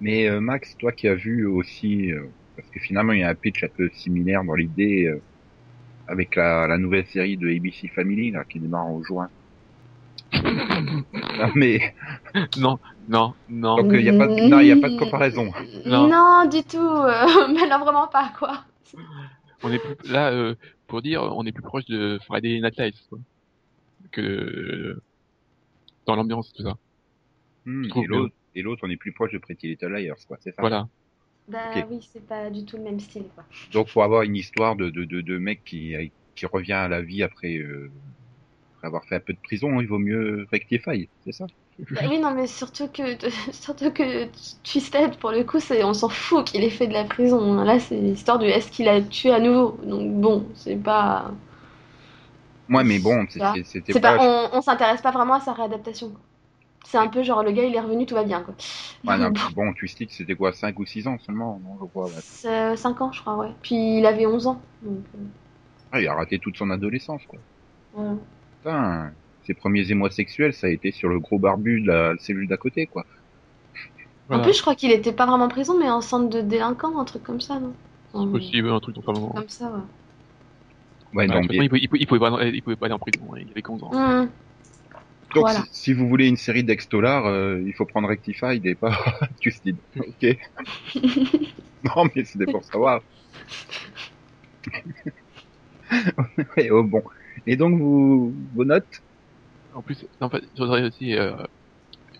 [0.00, 3.30] Mais euh, Max, toi qui as vu aussi, euh, parce que finalement il y a
[3.30, 5.10] un pitch un peu similaire dans l'idée
[6.06, 9.30] avec la, la nouvelle série de ABC Family là qui démarre en juin.
[11.12, 11.94] Non mais
[12.56, 13.76] Non, non, non.
[13.76, 15.50] Donc, il y a pas de- non, il y a pas de comparaison.
[15.84, 16.08] Non.
[16.08, 18.64] Non, du tout, euh, mais là vraiment pas quoi.
[19.62, 20.54] On est plus, là, euh,
[20.86, 23.18] pour dire, on est plus proche de Friday Night Lights, quoi.
[24.12, 25.02] Que, euh,
[26.06, 26.74] dans l'ambiance, tout ça.
[27.64, 27.84] hmm,
[28.54, 30.62] et l'autre on est plus proche de Pretty Little Liars quoi, c'est ça.
[30.62, 30.88] Voilà.
[31.48, 31.86] Bah Ok.
[31.90, 33.44] oui, c'est pas du tout le même style quoi.
[33.72, 35.94] Donc faut avoir une histoire de de de, de mec qui
[36.34, 37.92] qui revient à la vie après, euh,
[38.76, 41.46] après avoir fait un peu de prison, il vaut mieux rectifier, c'est ça?
[41.94, 43.02] Bah oui, non, mais surtout que,
[43.52, 44.26] surtout que
[44.64, 47.62] Twisted, pour le coup, c'est, on s'en fout qu'il ait fait de la prison.
[47.64, 49.78] Là, c'est l'histoire de est-ce qu'il a tué à nouveau.
[49.84, 51.30] Donc bon, c'est pas.
[52.68, 54.16] Moi mais bon, c'était pas.
[54.16, 56.12] pas, on, on s'intéresse pas vraiment à sa réadaptation.
[56.86, 58.54] C'est un peu genre le gars il est revenu, tout va bien quoi.
[59.04, 62.06] Ouais, non, bon, Twisted c'était quoi, 5 ou 6 ans seulement, non je crois.
[62.06, 62.76] ouais.
[62.76, 63.50] 5 ans, je crois, ouais.
[63.62, 64.60] Puis il avait 11 ans.
[64.82, 65.18] Donc, euh,
[65.92, 67.38] Ah, il a raté toute son adolescence, quoi.
[67.92, 68.16] voilà.
[68.60, 72.48] Putain, ses premiers émois sexuels, ça a été sur le gros barbu de la cellule
[72.48, 73.04] d'à côté, quoi.
[74.28, 74.42] Voilà.
[74.42, 76.98] En plus, je crois qu'il était pas vraiment en prison, mais en centre de délinquants,
[76.98, 77.72] un truc comme ça, non?
[78.14, 79.32] C'est possible, un truc comme ça.
[79.34, 79.80] Comme ça, ouais.
[81.14, 82.98] Ouais, non, mais- il, pouvait, il, pouvait, il pouvait pas, il pouvait pas aller en
[82.98, 83.92] prison, hein, il avait 11 ans.
[83.92, 84.28] Hum.
[85.34, 85.62] Donc, Voilà.
[85.70, 88.92] si, si vous voulez une série d'Extolar, euh, il faut prendre Rectified et pas
[89.40, 89.76] Twisted.
[89.96, 90.36] Ok.
[91.84, 93.00] non, mais c'était pour savoir.
[96.56, 97.02] ouais, oh, bon.
[97.46, 99.02] Et donc, vous, vos notes?
[99.74, 101.32] En plus, en fait, je voudrais aussi, euh,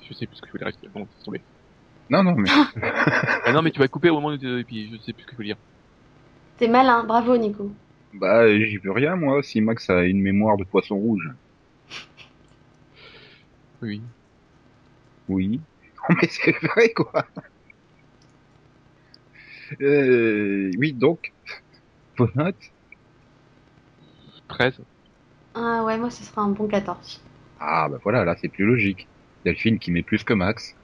[0.09, 1.43] je sais plus ce que je voulais rester, bon, c'est tombé.
[2.11, 2.51] Non, non, mais
[3.45, 5.27] Ah non, mais tu vas couper au moment où, et puis je sais plus ce
[5.27, 5.57] que je veux dire.
[6.59, 7.71] T'es malin, bravo Nico.
[8.15, 11.29] Bah, j'y veux rien, moi, si Max a une mémoire de poisson rouge.
[13.83, 14.03] Oui.
[15.29, 15.61] Oui.
[16.11, 17.25] Non, mais c'est vrai, quoi.
[19.81, 21.33] Euh, oui, donc,
[22.19, 22.57] vos notes
[24.49, 24.81] 13.
[25.55, 27.21] Ah ouais, moi ce sera un bon 14.
[27.65, 29.07] Ah, bah voilà, là, c'est plus logique.
[29.45, 30.75] Delphine qui met plus que Max.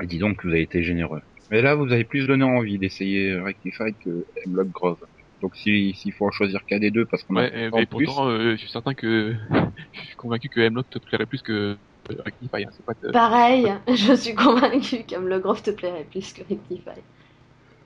[0.00, 1.20] Et dis donc que vous avez été généreux.
[1.50, 5.06] Mais là, vous avez plus donné envie d'essayer Rectify que Hemlock Grove.
[5.42, 7.82] Donc si s'il faut en choisir qu'un des deux parce qu'on a Ouais, pas mais
[7.82, 9.34] en plus, pourtant, euh, je suis certain que
[9.92, 11.76] je suis convaincu que Hemlock te plairait plus que
[12.08, 12.64] Rectify.
[12.64, 12.70] Hein.
[12.86, 17.02] Pas Pareil, je suis convaincue que le Grove te plairait plus que Rectify.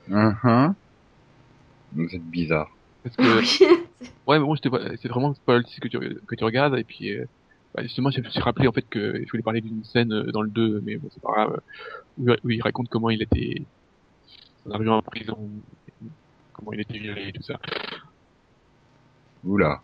[0.09, 0.73] Uhum.
[1.93, 2.76] vous êtes bizarre.
[3.15, 3.65] Parce que
[4.27, 7.13] ouais, mais bon, c'est vraiment pas le titre que tu que tu regardes et puis
[7.13, 7.25] euh,
[7.73, 10.31] bah, justement, je me suis rappelé en fait que je voulais parler d'une scène euh,
[10.31, 11.61] dans le 2, mais bon, c'est pas grave.
[12.17, 13.61] Où, où il raconte comment il était
[14.65, 15.37] en arrivant en prison,
[16.53, 17.59] comment il était viré et tout ça.
[19.43, 19.81] Oula.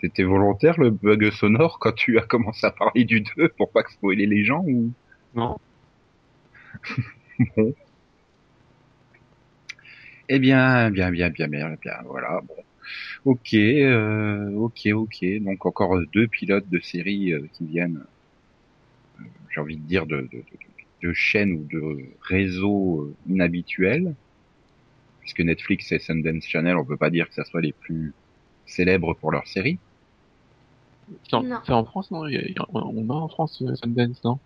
[0.00, 3.82] C'était volontaire le bug sonore quand tu as commencé à parler du 2 pour pas
[3.82, 4.92] que spoiler les gens ou?
[5.34, 5.58] Non.
[7.56, 7.74] bon
[10.28, 12.54] Eh bien, bien, bien, bien, bien, bien, voilà, bon.
[13.24, 15.24] Ok, euh, ok, ok.
[15.42, 18.04] Donc encore deux pilotes de séries euh, qui viennent,
[19.20, 24.16] euh, j'ai envie de dire, de, de, de, de chaînes ou de réseaux euh, inhabituels.
[25.20, 28.14] Puisque Netflix et Sundance Channel, on peut pas dire que ça soit les plus
[28.64, 29.78] célèbres pour leurs séries.
[31.24, 31.60] C'est en, Non.
[31.64, 32.22] c'est en France, non?
[32.70, 34.40] On a en France euh, Sundance, non?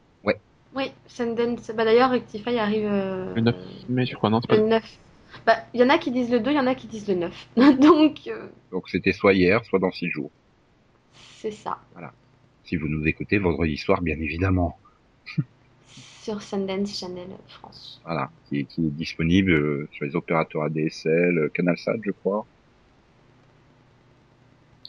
[0.75, 1.71] Oui, Sundance.
[1.77, 3.57] Bah d'ailleurs, Rectify arrive euh, Le 9
[3.89, 4.41] mai, je crois, non?
[4.51, 4.99] Le 9.
[5.47, 7.09] Bah, il y en a qui disent le 2, il y en a qui disent
[7.09, 7.49] le 9.
[7.81, 10.31] Donc, euh, Donc c'était soit hier, soit dans six jours.
[11.37, 11.79] c'est ça.
[12.65, 14.79] Si vous nous écoutez vendredi soir, bien évidemment.
[16.23, 18.01] Sur Sundance Channel France.
[18.05, 22.47] Voilà, qui, qui est disponible euh, sur les opérateurs ADSL, euh, CanalSat, je crois.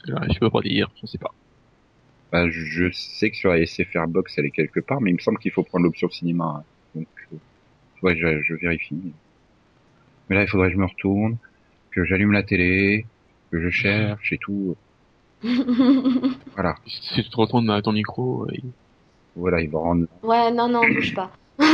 [0.09, 1.33] Euh, Je peux pas dire, je sais pas.
[2.31, 5.15] Bah, je- je sais que sur la SFR Box, elle est quelque part, mais il
[5.15, 6.45] me semble qu'il faut prendre l'option cinéma.
[6.59, 6.65] hein.
[6.95, 9.13] Donc, euh, je, je vérifie.
[10.31, 11.35] Mais là, il faudrait que je me retourne,
[11.91, 13.05] que j'allume la télé,
[13.51, 14.77] que je cherche et tout.
[16.53, 18.55] Voilà, Si tu te retournes à ton micro, euh,
[19.35, 20.07] voilà, il va rendre.
[20.23, 21.31] ouais, non, non, bouge pas.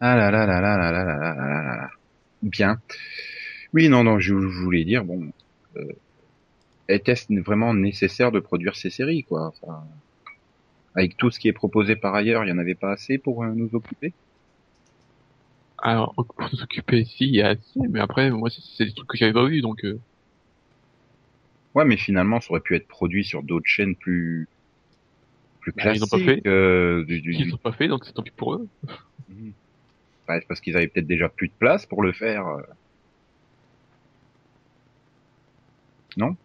[0.00, 1.90] Ah là là là là là là là là là là là.
[2.42, 2.80] Bien.
[3.72, 5.30] Oui, non, non, je, je voulais dire, bon,
[5.76, 5.92] euh,
[6.88, 9.52] était-ce vraiment nécessaire de produire ces séries, quoi?
[9.62, 9.84] Enfin,
[10.96, 13.44] Avec tout ce qui est proposé par ailleurs, il y en avait pas assez pour
[13.44, 14.12] euh, nous occuper?
[15.78, 19.16] Alors, pour s'occuper ici, il y a assez, mais après, moi, c'est- des trucs que
[19.18, 20.00] j'avais pas vu, donc euh,
[21.74, 24.50] Ouais, mais finalement, ça aurait pu être produit sur d'autres chaînes plus
[25.60, 26.14] plus Bah, ils classiques.
[26.14, 26.46] ont pas fait.
[26.46, 28.68] euh, du, du, ils sont pas faits, donc c'est tant pis pour eux.
[29.28, 29.54] Mhm.
[30.28, 32.46] Ouais, c'est parce qu'ils avaient peut-être déjà plus de place pour le faire.
[32.46, 32.62] euh.
[36.16, 36.36] Non?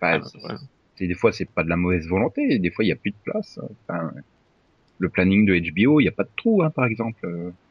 [0.00, 0.56] Enfin, Ah, ouais.
[1.00, 2.58] des fois, c'est pas de la mauvaise volonté.
[2.58, 3.58] Des fois, il y a plus de place.
[3.88, 4.10] Enfin,
[4.98, 7.26] le planning de HBO, il y a pas de trou, hein, par exemple.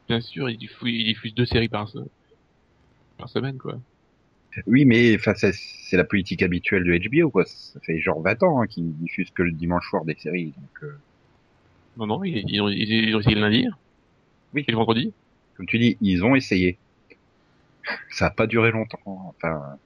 [0.08, 1.98] Bien sûr, ils diffusent, ils diffusent deux séries par, se-
[3.16, 3.80] par semaine, quoi.
[4.66, 7.44] Oui, mais enfin, c'est la politique habituelle de HBO, quoi.
[7.46, 10.52] Ça fait genre 20 ans hein, qu'ils diffusent que le dimanche soir des séries.
[10.56, 11.02] Donc, euh,
[11.96, 13.66] Non, non, ils, ils ont, ils, ils ont essayé le lundi.
[14.52, 14.68] Oui.
[14.68, 15.14] Et le vendredi.
[15.54, 16.78] comme tu dis, ils ont essayé.
[18.10, 19.00] Ça a pas duré longtemps.
[19.06, 19.76] Enfin,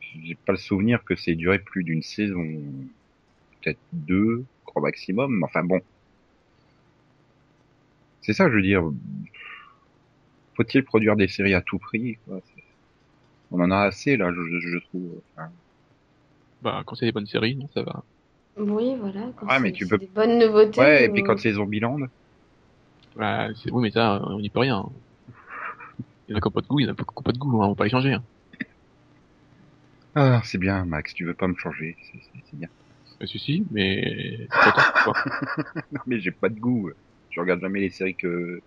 [0.00, 2.42] j'ai pas le souvenir que c'est duré plus d'une saison,
[3.62, 5.42] peut-être deux, grand maximum.
[5.44, 5.80] Enfin bon,
[8.26, 8.82] c'est ça, je veux dire.
[10.56, 12.40] Faut-il produire des séries à tout prix quoi?
[13.52, 15.22] On en a assez là, je, je trouve.
[15.36, 15.50] Enfin,
[16.62, 18.02] Bah, quand c'est des bonnes séries, non, ça va.
[18.58, 19.28] Oui, voilà.
[19.38, 20.80] Quand Ouais, mais c'est- tu peux- Des bonnes nouveautés.
[20.80, 21.98] ouais, et puis euh, quand c'est Zombieland,
[23.14, 24.84] Bah, c'est- oui, mais ça, on n'y peut rien.
[26.28, 27.38] Il y en a qui pas de goût, il y en a qui pas de
[27.38, 28.14] goût, hein, on va pas les changer.
[28.14, 28.22] Hein.
[30.14, 32.68] ah, c'est bien, Max, tu veux pas me changer, c'est- c'est c'est bien.
[33.18, 35.14] Pas de souci, mais c'est pas tant, quoi.
[35.92, 36.90] Non, mais j'ai pas de goût.
[37.36, 38.60] Je regarde jamais les séries que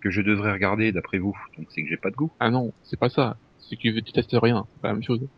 [0.00, 1.36] que je devrais regarder d'après vous.
[1.56, 2.32] Donc c'est que j'ai pas de goût.
[2.38, 3.38] Ah non, c'est pas ça.
[3.58, 5.28] C'est que tu, tu testes rien, c'est pas la même chose.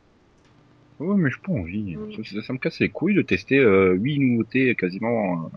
[0.98, 2.00] Ouais, mais j'ai pas envie.
[2.14, 5.48] Ça, ça- ça me casse les couilles de tester euh, 8 nouveautés quasiment euh,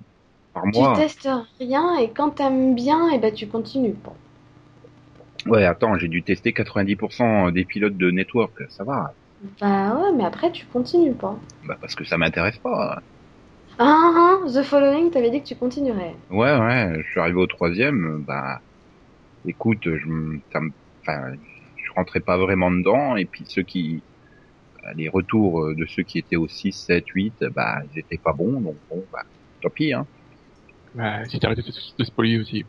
[0.53, 0.91] par Tu mois.
[0.91, 3.93] testes rien et quand t'aimes bien, et ben tu continues.
[5.45, 8.55] Ouais, attends, j'ai dû tester 90% des pilotes de Network.
[8.69, 9.15] Ça va.
[9.59, 11.37] Bah ouais, mais après tu continues pas.
[11.63, 13.01] Bah parce que ça m'intéresse pas.
[13.79, 16.15] Ah, ah, The Following, t'avais dit que tu continuerais.
[16.29, 16.93] Ouais, ouais.
[17.03, 18.23] Je suis arrivé au troisième.
[18.25, 18.61] Bah,
[19.45, 20.71] écoute, je, me- ça me,
[21.07, 23.17] enfin, je rentrais pas vraiment dedans.
[23.17, 24.05] Et puis ceux qui,
[24.83, 28.33] bah, les retours de ceux qui étaient au 6, 7, 8, bah, ils étaient pas
[28.33, 28.61] bons.
[28.61, 29.23] Donc bon, bah,
[29.61, 29.93] tant pis.
[29.93, 30.07] Hein.
[30.93, 32.65] Bah, si t'arrêtais de, de spoiler aussi.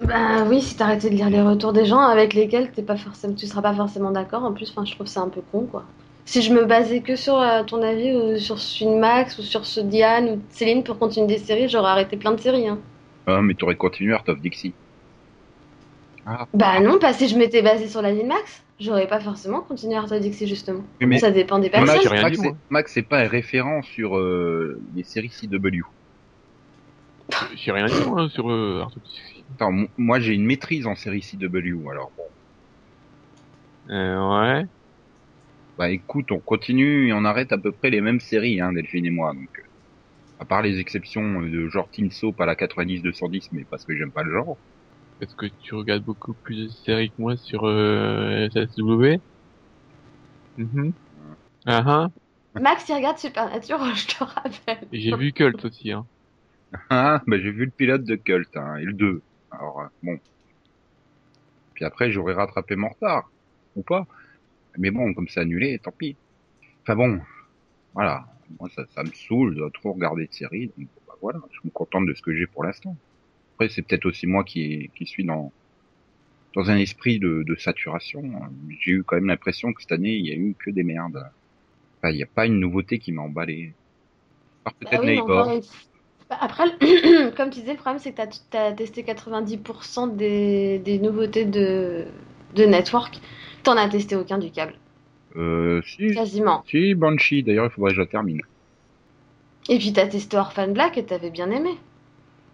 [0.00, 3.34] Bah oui, si t'arrêtais de lire les retours des gens avec lesquels t'es pas forcément,
[3.34, 4.44] tu seras pas forcément d'accord.
[4.44, 5.84] En plus, enfin, je trouve ça un peu con, quoi.
[6.30, 9.42] Si je me basais que sur euh, ton avis ou sur celui de Max ou
[9.42, 12.68] sur de Diane ou Céline pour continuer des séries, j'aurais arrêté plein de séries.
[12.68, 12.78] Hein.
[13.26, 14.72] Ah, mais t'aurais continué Art of Dixie.
[16.54, 18.62] Bah non, pas si je m'étais basée sur l'avis de Max.
[18.78, 20.84] J'aurais pas forcément continué Art of Dixie justement.
[21.00, 22.22] Mais Ça dépend des Max, personnes.
[22.22, 25.82] Max, dit, c'est- pas un référent sur euh, les séries CW.
[27.56, 29.44] J'ai rien dit, moi, sur euh, Arthur Dixie.
[29.56, 32.22] Attends, moi j'ai une maîtrise en série CW, alors bon.
[33.92, 34.66] Euh, ouais.
[35.80, 39.06] Bah écoute, on continue et on arrête à peu près les mêmes séries, hein, Delphine
[39.06, 39.32] et moi.
[39.32, 39.62] Donc, euh,
[40.38, 44.12] à part les exceptions de genre Teen Soap à la 90-210, mais parce que j'aime
[44.12, 44.58] pas le genre.
[45.18, 49.22] Parce que tu regardes beaucoup plus de séries que moi sur euh, SSW.
[50.58, 50.92] Mhm.
[51.64, 52.08] Ah ah.
[52.60, 54.86] Max, il regarde Supernatural, je te rappelle.
[54.92, 56.06] J'ai vu Cult aussi, hein.
[56.90, 59.22] Ah, bah j'ai vu le pilote de Cult, hein, et le 2.
[59.50, 60.18] Alors, euh, bon.
[61.72, 63.32] Puis après, j'aurais rattrapé mon retard.
[63.76, 64.04] Ou pas.
[64.78, 66.18] Mais bon, comme c'est annulé, tant pis.
[66.84, 67.20] Enfin bon,
[67.94, 68.26] voilà.
[68.60, 70.72] Moi, ça, ça me saoule de trop regarder de séries.
[70.76, 72.96] Donc, bah, voilà, je me contente de ce que j'ai pour l'instant.
[73.56, 75.52] Après, c'est peut-être aussi moi qui, qui suis dans,
[76.54, 78.22] dans un esprit de, de saturation.
[78.80, 81.22] J'ai eu quand même l'impression que cette année, il y a eu que des merdes.
[82.02, 83.74] Enfin, il n'y a pas une nouveauté qui m'a emballé.
[84.80, 85.62] Peut-être oui, encore une-
[86.28, 86.64] Bah, après,
[87.36, 92.06] comme tu disais, le problème c'est que tu as, testé 90% des, des nouveautés de,
[92.54, 93.20] de Network.
[93.62, 94.74] T'en as testé aucun du câble.
[95.36, 96.64] Euh, si, Quasiment.
[96.68, 98.40] Si, Banshee, d'ailleurs, il faudrait que je la termine.
[99.68, 101.70] Et puis t'as testé Orphan Black et t'avais bien aimé.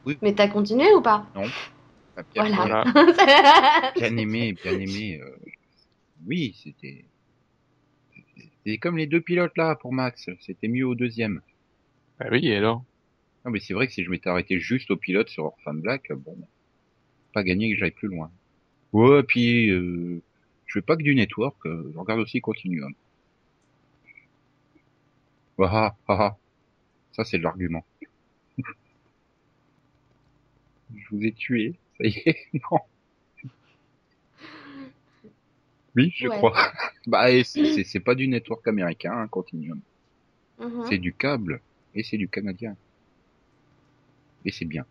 [0.04, 0.18] Oui.
[0.22, 1.48] Mais t'as continué ou pas Enfin,
[2.34, 2.84] bien, Voilà.
[2.92, 3.92] Voilà.
[3.96, 5.20] bien aimé, bien aimé.
[5.22, 5.30] euh,
[6.26, 7.04] oui, c'était.
[8.64, 10.28] C'était comme les deux pilotes là pour Max.
[10.40, 11.40] C'était mieux au deuxième.
[12.18, 12.84] Bah oui, et alors?
[13.44, 16.12] Non, mais c'est vrai que si je m'étais arrêté juste au pilote sur Orphan Black,
[16.12, 16.36] bon,
[17.32, 18.30] pas gagné que j'aille plus loin.
[18.92, 20.20] Ouais, puis euh,
[20.80, 22.92] fais pas que du network, euh, je regarde aussi Continuum.
[25.58, 26.36] Ah ah ah ah.
[27.12, 27.84] Ça c'est de l'argument.
[30.94, 32.36] je vous ai tué, ça y est,
[32.70, 32.78] non.
[35.94, 36.36] Oui, je Ouais.
[36.36, 36.54] crois.
[37.06, 39.80] bah, c'est pas du network américain, hein, Continuum.
[40.58, 40.84] Mhm.
[40.88, 41.60] C'est du câble
[41.94, 42.76] et c'est du canadien.
[44.44, 44.84] Et c'est bien.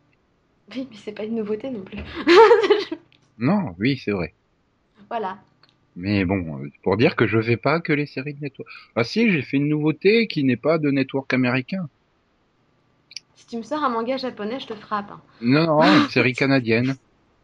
[0.71, 1.99] Oui, mais c'est pas une nouveauté non plus.
[3.37, 4.33] Non, oui, c'est vrai.
[5.09, 5.37] voilà.
[5.97, 8.69] Mais bon, euh, pour dire que je fais pas que les séries de network.
[8.95, 11.87] Ah si, j'ai fait une nouveauté qui n'est pas de network américain.
[13.35, 15.11] Si tu me sors un manga japonais, je te frappe.
[15.11, 15.21] hein.
[15.41, 16.95] Non, non, une série canadienne.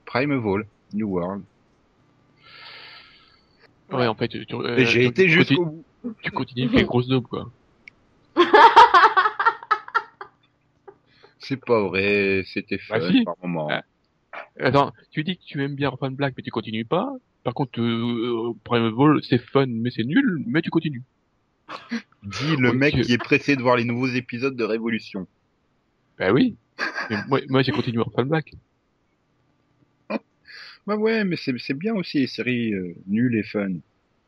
[0.06, 1.44] Primeval, New World.
[3.92, 6.16] Ouais, en fait, tu, euh, j'ai tu- été jusqu'au continues- bout.
[6.24, 7.50] Tu continues avec les grosses daubes, quoi.
[11.40, 13.24] C'est pas vrai, c'était fun Bah si.
[13.24, 13.68] par moment.
[13.70, 13.84] Ah.
[14.60, 17.10] Attends, tu dis que tu aimes bien Orphan Black, mais tu continues pas.
[17.44, 21.04] Par contre, euh, Primeval, c'est fun, mais c'est nul, mais tu continues.
[22.24, 25.28] Dit le mec qui est pressé de voir les nouveaux épisodes de Révolution.
[26.20, 26.56] Bah oui.
[27.10, 28.52] Mais moi, moi j'ai continué Orphan Black.
[30.88, 33.70] Bah ouais, mais c'est bien aussi les séries euh, nulles et fun.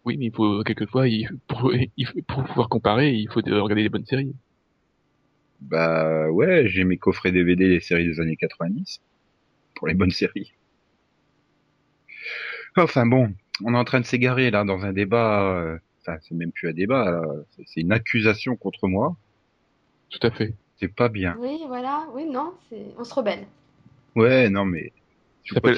[0.06, 3.54] Oui, mais il faut, quelquefois, il, pour, il faut- pour pouvoir comparer, il faut de-
[3.54, 4.34] regarder des bonnes séries.
[5.62, 9.02] Bah ouais, j'ai mes coffrets DVD des séries des années 90
[9.76, 10.52] pour les bonnes séries.
[12.78, 13.34] Enfin bon,
[13.64, 15.44] on est en train de s'égarer là dans un débat.
[15.54, 17.22] euh, Enfin, c'est même plus un débat, là,
[17.66, 19.16] c'est- une accusation contre moi.
[20.10, 20.54] Tout à fait.
[20.78, 21.38] C'est pas bien.
[21.40, 22.06] Oui, voilà.
[22.14, 22.84] Oui, non, c'est...
[22.98, 23.46] on se rebelle.
[24.16, 24.92] Ouais, non mais
[25.62, 25.74] comme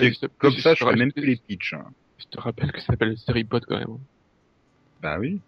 [0.53, 1.73] je- ça, je- ferais même plus les pitchs.
[1.73, 1.85] hein.
[2.17, 3.99] Je te rappelle que ça s'appelle Série Pod quand même.
[5.01, 5.39] Bah oui.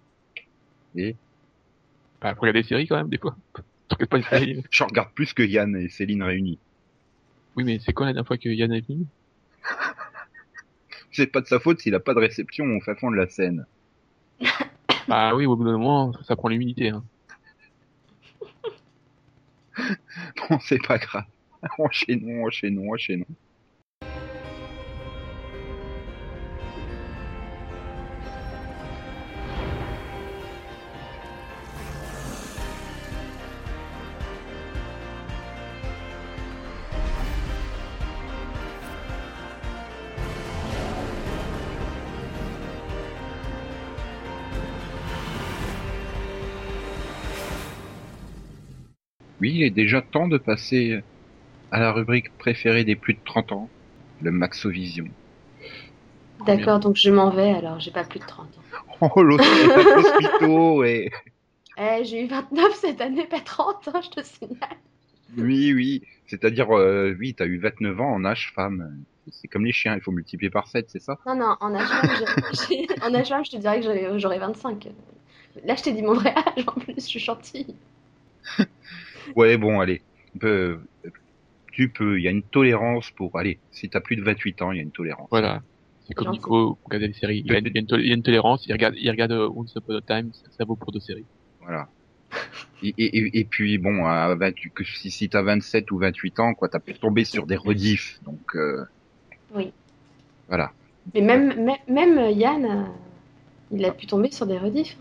[2.21, 3.36] Bah, faut regarder des séries quand même, des fois.
[4.10, 4.63] Pas des séries.
[4.71, 6.60] Je regarde plus que Yann et Céline réunis.
[7.55, 9.05] Oui, mais c'est quoi la dernière fois que Yann est venu?
[11.17, 13.27] C'est pas de sa faute s'il a pas de réception au fin fond de la
[13.27, 13.65] scène.
[15.08, 16.89] Bah oui, au bout d'un moment, ça prend l'humidité.
[16.89, 17.03] Hein.
[20.49, 21.23] Bon, c'est pas grave.
[21.80, 23.25] Enchaînons, enchaînons, enchaînons.
[49.39, 51.00] Oui, il est déjà temps de passer
[51.71, 53.71] à la rubrique préférée des plus de 30 ans,
[54.21, 55.06] le Maxovision.
[56.45, 58.63] D'accord, donc je m'en vais alors, j'ai pas plus de 30 ans.
[60.41, 61.10] Oh, et...
[61.78, 64.78] Eh, j'ai eu 29 cette année, pas 30, hein, je te signale.
[65.38, 66.02] Oui, oui.
[66.28, 69.04] C'est-à-dire, euh, oui, t'as eu 29 ans en âge femme.
[69.32, 71.17] C'est comme les chiens, il faut multiplier par 7, c'est ça?
[71.28, 74.88] Non, non, en âge femme, je te dirais que j'aurais- j'aurais 25.
[75.63, 77.76] Là, je t'ai dit mon vrai âge en plus, je suis gentille.
[79.35, 80.01] Ouais, bon, allez.
[81.71, 83.37] Tu peux, il y a une tolérance pour...
[83.37, 85.27] Allez, si t'as plus de 28 ans, il y a une tolérance.
[85.29, 85.61] Voilà.
[86.07, 86.31] C'est comme.
[86.31, 87.43] Nico regarder les séries.
[87.45, 89.09] Il y a, il y a une, il y a une tolérance, il regarde, il
[89.11, 91.25] regarde euh, Once Upon a Time, ça, ça vaut pour deux séries.
[91.59, 91.89] Voilà.
[92.81, 96.39] Et, et, et- et puis, bon, à 28 que si, si t'as 27 ou 28
[96.39, 98.19] ans, quoi, t'as pu tomber sur des rediffs.
[98.23, 98.85] Donc, euh,
[99.53, 99.71] Oui.
[100.47, 100.71] voilà.
[101.13, 102.83] Mais même, même, même Yann, euh,
[103.71, 104.97] il a pu tomber sur des rediffs.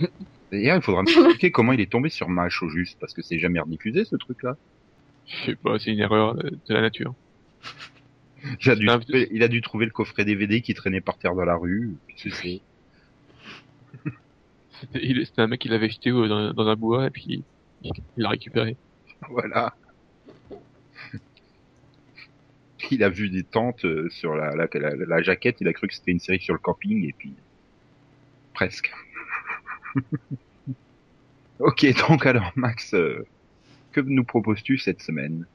[0.00, 0.06] hein.
[0.50, 3.38] D'ailleurs, il faudra m'expliquer comment il est tombé sur Match au juste, parce que c'est
[3.38, 4.56] jamais rediffusé, ce truc-là.
[5.26, 7.14] Je sais pas, c'est une erreur de, la nature.
[8.64, 11.34] Il a, dû trouver, il a dû trouver le coffret DVD qui traînait par terre
[11.34, 11.98] dans la rue.
[12.08, 12.62] Que c'est
[14.94, 17.44] C'était un mec qui l'avait jeté euh, dans, dans un bois et puis
[17.82, 18.78] il l'a récupéré.
[19.28, 19.74] Voilà.
[22.90, 25.86] Il a vu des tentes euh, sur la, la, la, la jaquette, il a cru
[25.86, 27.34] que c'était une série sur le camping, et puis...
[28.54, 28.90] Presque.
[31.58, 33.26] ok, donc alors Max, euh,
[33.92, 35.46] que nous proposes-tu cette semaine?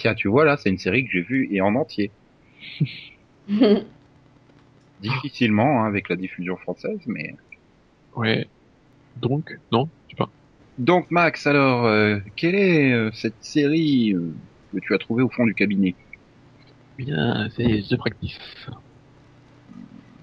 [0.00, 2.10] Tiens, tu vois là, c'est une série que j'ai vue et en entier.
[5.00, 7.34] Difficilement hein, avec la diffusion française, mais...
[8.16, 8.48] Ouais.
[9.16, 10.30] Donc, non, je sais pas.
[10.78, 14.32] Donc Max, alors, euh, quelle est euh, cette série euh,
[14.72, 15.94] que tu as trouvée au fond du cabinet?
[16.98, 18.38] Bien, c'est The Practice.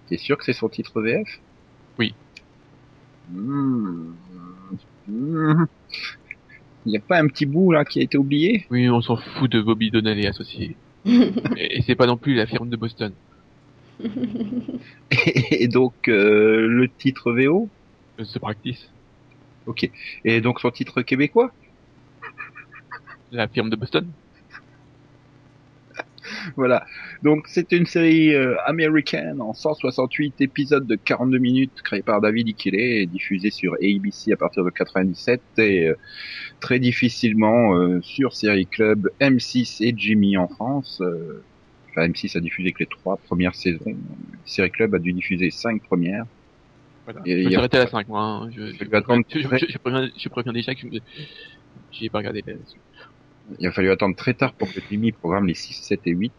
[0.07, 1.39] T'es sûr que c'est son titre VF
[1.99, 2.15] Oui.
[3.31, 4.13] Hmm.
[5.07, 5.65] Hmm.
[6.87, 9.17] Il n'y a pas un petit bout là qui a été oublié Oui, on s'en
[9.17, 10.77] fout de Bobby Donnell et associés.
[11.05, 13.11] Et, c'est pas non plus la firme de Boston.
[15.51, 17.67] Et donc euh, le titre VO
[18.21, 18.89] Euh, The Practice.
[19.65, 19.89] Ok.
[20.23, 21.51] Et donc son titre québécois
[23.33, 24.07] La firme de Boston.
[26.55, 26.85] Voilà.
[27.23, 32.47] Donc c'est une série euh, américaine en 168 épisodes de 42 minutes créée par David
[32.47, 35.95] Ikele et diffusée sur ABC à partir de 97 et euh,
[36.59, 41.01] très difficilement euh, sur Série Club, M6 et Jimmy en France.
[41.01, 41.43] Euh,
[41.91, 43.95] enfin, M6 a diffusé que les trois premières saisons.
[44.45, 46.25] Série Club a dû diffuser cinq premières.
[47.05, 47.21] Voilà.
[47.25, 48.21] Et je a- arrêté à la 5, moi.
[48.21, 48.49] hein.
[48.51, 48.85] Je, je, je,
[49.29, 50.99] je, très- je- je préviens, je préviens déjà que je-
[51.91, 52.43] j'y ai pas regardé.
[53.59, 56.33] Il a fallu attendre très tard pour que Jimmy programme les 6, 7 et 8.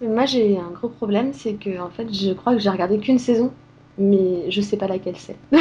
[0.00, 3.18] Moi, j'ai un gros problème, c'est que en fait, je crois que j'ai regardé qu'une
[3.18, 3.52] saison,
[3.98, 5.36] mais je sais pas laquelle c'est.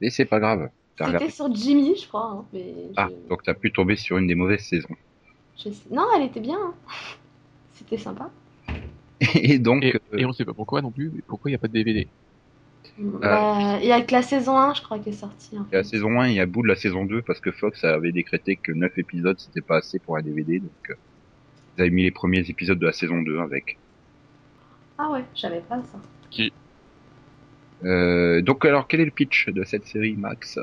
[0.00, 0.70] Et c'est pas grave.
[0.96, 1.32] T'as C'était regardé.
[1.32, 2.30] sur Jimmy, je crois.
[2.30, 4.94] hein, mais Ah, je- donc t'as pu tomber sur une des mauvaises saisons.
[5.58, 6.58] je sais- Non, elle était bien.
[6.58, 6.74] hein.
[7.74, 8.30] C'était sympa.
[9.34, 11.58] Et donc, Et, euh, et on sait pas pourquoi non plus, pourquoi il n'y a
[11.58, 12.10] pas de DVD.
[12.98, 15.58] Bah, Il y a que la saison 1, je crois, qui est sortie.
[15.58, 17.40] en Il y a la saison 1 et à bout de la saison 2 parce
[17.40, 20.94] que Fox avait décrété que 9 épisodes c'était pas assez pour un DVD donc euh,
[21.76, 23.78] ils avaient mis les premiers épisodes de la saison 2 avec.
[24.98, 25.98] Ah ouais, je savais pas ça.
[26.30, 26.52] Qui,
[27.84, 30.58] Euh, donc alors quel est le pitch de cette série Max?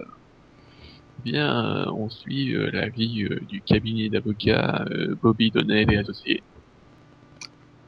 [1.23, 5.97] Bien, euh, on suit euh, la vie euh, du cabinet d'avocats euh, Bobby Donnell et
[5.97, 6.43] associés.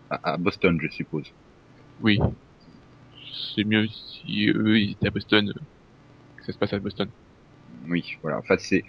[0.09, 1.33] à, à Boston je suppose.
[2.01, 2.19] Oui.
[3.55, 5.59] C'est mieux si eux ils étaient à Boston, euh,
[6.37, 7.07] que ça se passe à Boston.
[7.87, 8.37] Oui, voilà.
[8.39, 8.83] Enfin c'est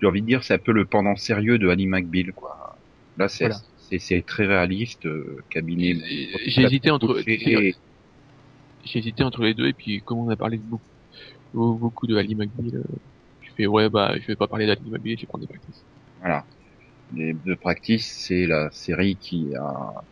[0.00, 2.76] j'ai envie de dire c'est un peu le pendant sérieux de Annie McBeal quoi.
[3.18, 3.60] Là c'est Voilà.
[3.78, 5.96] c'est c'est très réaliste euh, cabinet.
[6.46, 7.74] J'ai hésité entre, Et-
[8.84, 10.84] j'ai hésité entre les deux et puis comme on a parlé de beaucoup,
[11.52, 12.82] beaucoup de Ali McBeal, euh,
[13.42, 15.82] je fais ouais bah je vais pas parler d'Ali McBeal, je vais prendre des practices.
[16.20, 16.44] Voilà.
[17.14, 20.02] Les The Practice, c'est la série qui a...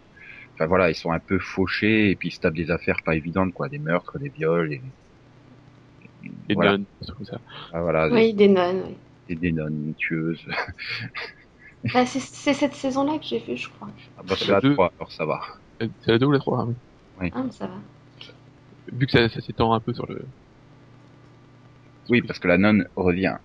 [0.54, 3.16] Enfin voilà, ils sont un peu fauchés et puis ils se tapent des affaires pas
[3.16, 3.68] évidentes, quoi.
[3.68, 4.80] Des meurtres, des viols et...
[6.48, 6.72] Et voilà.
[6.72, 7.40] nonnes, des trucs comme ça.
[7.72, 8.94] Ah, voilà, Oui, des nonnes, oui.
[9.28, 10.46] des, des nonnes tueuses.
[11.92, 13.88] Bah, c'est cette saison-là que j'ai vu, je crois.
[14.16, 14.72] Ah bah c'est la Deux.
[14.72, 15.42] 3, alors ça va.
[15.82, 16.66] Euh, C'est la 2 ou la 3,
[17.20, 17.30] oui.
[17.34, 17.74] Ah, mais ça va.
[18.90, 20.24] Vu que ça, ça s'étend un peu sur le...
[22.08, 23.36] Oui, parce que la nonne revient.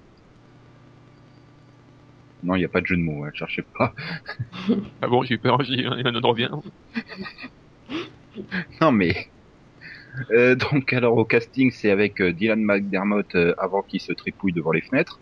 [2.43, 3.93] Non, il n'y a pas de jeu de mots, hein, cherchez pas.
[5.01, 6.49] Ah bon, j'ai eu peur, il en revient.
[8.81, 9.27] Non, mais...
[10.31, 14.53] Euh, donc alors au casting, c'est avec euh, Dylan McDermott euh, avant qu'il se tripouille
[14.53, 15.19] devant les fenêtres.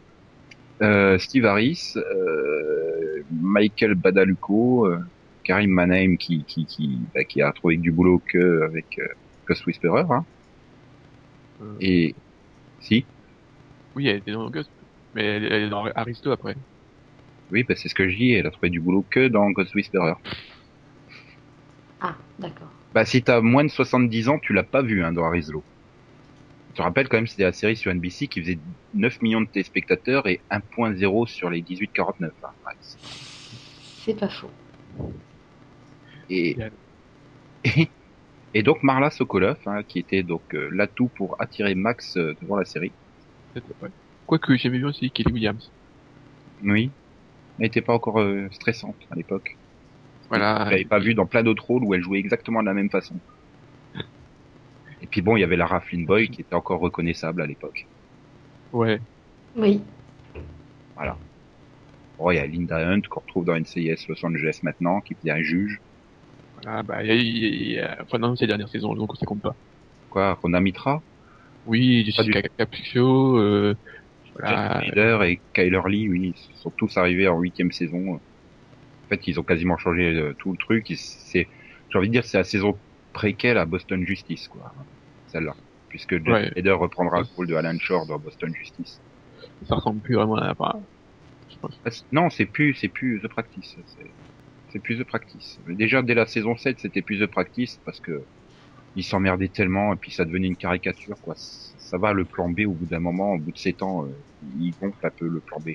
[0.82, 5.00] Euh, Steve Harris, euh, Michael Badalucco, euh,
[5.44, 9.08] Karim Manaim qui qui qui, bah, qui a trouvé du boulot que avec euh,
[9.48, 10.26] Ghost Whisperer hein.
[11.80, 12.16] Et
[12.80, 13.06] si
[13.96, 14.72] Oui, elle était dans Ghost.
[15.16, 16.56] Mais elle, elle est dans Aristo après.
[17.52, 19.74] Oui bah, c'est ce que je dis elle a trouvé du boulot que dans Ghost
[19.76, 20.14] Whisperer
[22.02, 22.72] Ah, d'accord.
[22.92, 25.66] bah si t'as moins de 70 ans tu l'as pas vu hein, dans Arislo
[26.70, 28.62] je te rappelle quand même c'était la série sur NBC qui faisait
[28.94, 32.48] 9 millions de téléspectateurs et 1.0 sur les 18-49 hein.
[32.66, 33.00] Ouais, c'est-
[34.06, 34.52] C'est pas faux.
[36.30, 36.58] et,
[37.64, 37.64] et
[38.54, 42.58] et donc Marla Sokolov hein, qui était donc euh, l'atout pour attirer Max euh, devant
[42.58, 42.96] la série.
[44.28, 45.74] Quoique, j'aimais bien aussi Kelly Williams.
[46.62, 46.94] oui
[47.58, 49.60] n'était pas encore euh, stressante à l'époque
[50.30, 50.66] Voilà.
[50.66, 52.90] Je l'avais pas vu dans plein d'autres rôles où elle jouait exactement de la même
[52.90, 53.20] façon.
[55.02, 57.88] Et puis bon, il y avait Lara Flynn Boy qui était encore reconnaissable à l'époque.
[58.72, 59.00] Ouais.
[59.56, 59.82] Oui.
[60.96, 61.18] Voilà.
[62.18, 65.42] Bon, il y a Linda Hunt qu'on retrouve dans NCIS Los Angeles maintenant, qui un
[65.42, 65.80] juge.
[66.56, 68.70] Voilà, bah, il y a, y a- il y a- enfin, non, c'est la dernière
[68.70, 69.56] saison, donc ça compte pas.
[70.10, 71.04] Quoi, Rona Mitra,
[71.66, 73.76] Oui, Pas du Jessica Capuccio, euh,
[74.40, 74.80] voilà.
[74.80, 78.16] Reader et Kyler Lee, oui, ils sont tous arrivés en huitième saison.
[78.16, 80.92] En fait, ils ont quasiment changé euh, tout le truc.
[80.96, 81.48] C'est,
[81.90, 82.78] j'ai envie de dire, c'est la saison
[83.14, 84.74] préquelle à Boston Justice, quoi.
[85.28, 85.56] Celle-là.
[85.90, 86.50] Puisque Ouais.
[86.56, 89.00] Reader reprendra le rôle de Alan Shore dans Boston Justice.
[89.66, 91.80] Ça ressemble plus vraiment à, pense.
[91.86, 93.78] Ah, Non, c'est plus, c'est plus The Practice.
[93.86, 94.12] C'est,
[94.70, 95.60] c'est plus The Practice.
[95.66, 98.22] Mais Déjà, dès la saison 7, c'était plus The Practice parce que
[98.96, 101.36] ils s'emmerdaient tellement et puis ça devenait une caricature, quoi.
[101.88, 104.06] C- Ça va, le plan B, au bout d'un moment, au bout de 7 ans,
[104.06, 105.72] euh, il gonfle un peu le plan B.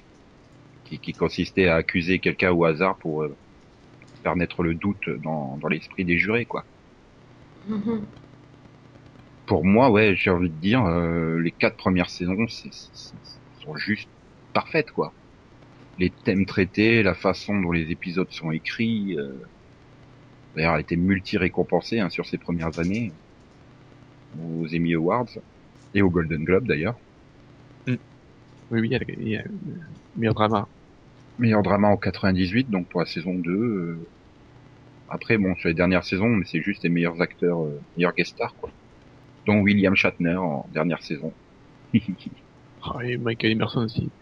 [0.84, 3.38] Qui, qui consistait à accuser quelqu'un au hasard pour euh,
[4.22, 6.66] faire naître le doute dans, dans l'esprit des jurés, quoi.
[7.68, 8.06] Mhm.
[9.46, 12.90] Pour moi, ouais, j'ai envie de dire, euh, les quatre premières saisons, c'est, c'est-
[13.22, 14.10] c'est- sont juste
[14.52, 15.16] parfaites, quoi.
[15.98, 19.16] Les thèmes traités, la façon dont les épisodes sont écrits.
[19.18, 19.40] Euh...
[20.54, 23.18] D'ailleurs, elle été multi-récompensée hein, sur ses premières années
[24.32, 25.28] aux Emmy Awards
[25.94, 26.96] et au Golden Globe d'ailleurs.
[27.86, 28.88] Oui, oui,
[29.18, 29.42] il y a,
[30.16, 30.66] meilleur drama.
[31.38, 33.50] Meilleur drama en 98, donc pour la saison 2.
[33.50, 34.08] euh.
[35.08, 38.32] Après, bon, sur les dernières saisons, mais c'est juste les meilleurs acteurs, euh, meilleurs guest
[38.32, 38.70] stars, quoi.
[39.46, 41.34] Dont William Shatner en dernière saison.
[42.84, 44.12] Ah, et Michael Emerson aussi.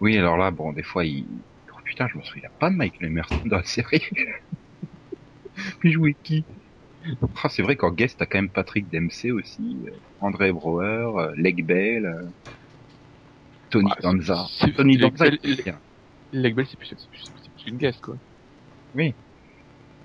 [0.00, 1.44] Oui, alors là, bon, des fois, il...
[1.72, 4.02] Oh putain, je me souviens pas de Michael Emerson dans la série.
[5.84, 6.46] il jouait qui?
[7.42, 9.90] Ah, C'est vrai qu'en guest, t'as quand même Patrick Dempsey aussi, euh,
[10.20, 12.30] André Brouwer, euh, Leg Bell, euh,
[13.70, 14.46] Tony c'est- Danza.
[14.76, 15.26] Tony Danza.
[16.32, 16.94] Leg Bell, c'est plus,
[17.66, 18.16] une guest, quoi.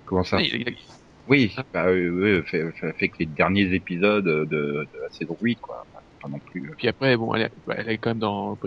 [0.05, 0.37] Comment ça?
[0.37, 0.77] Ah, il- il-
[1.27, 2.63] Oui, bah, euh, fait,
[2.97, 5.85] fait, que les derniers épisodes de, de la saison 8, quoi.
[6.21, 6.69] Pas non plus.
[6.69, 6.73] euh.
[6.77, 8.57] Puis après, bon, elle est, bah, elle est quand même dans.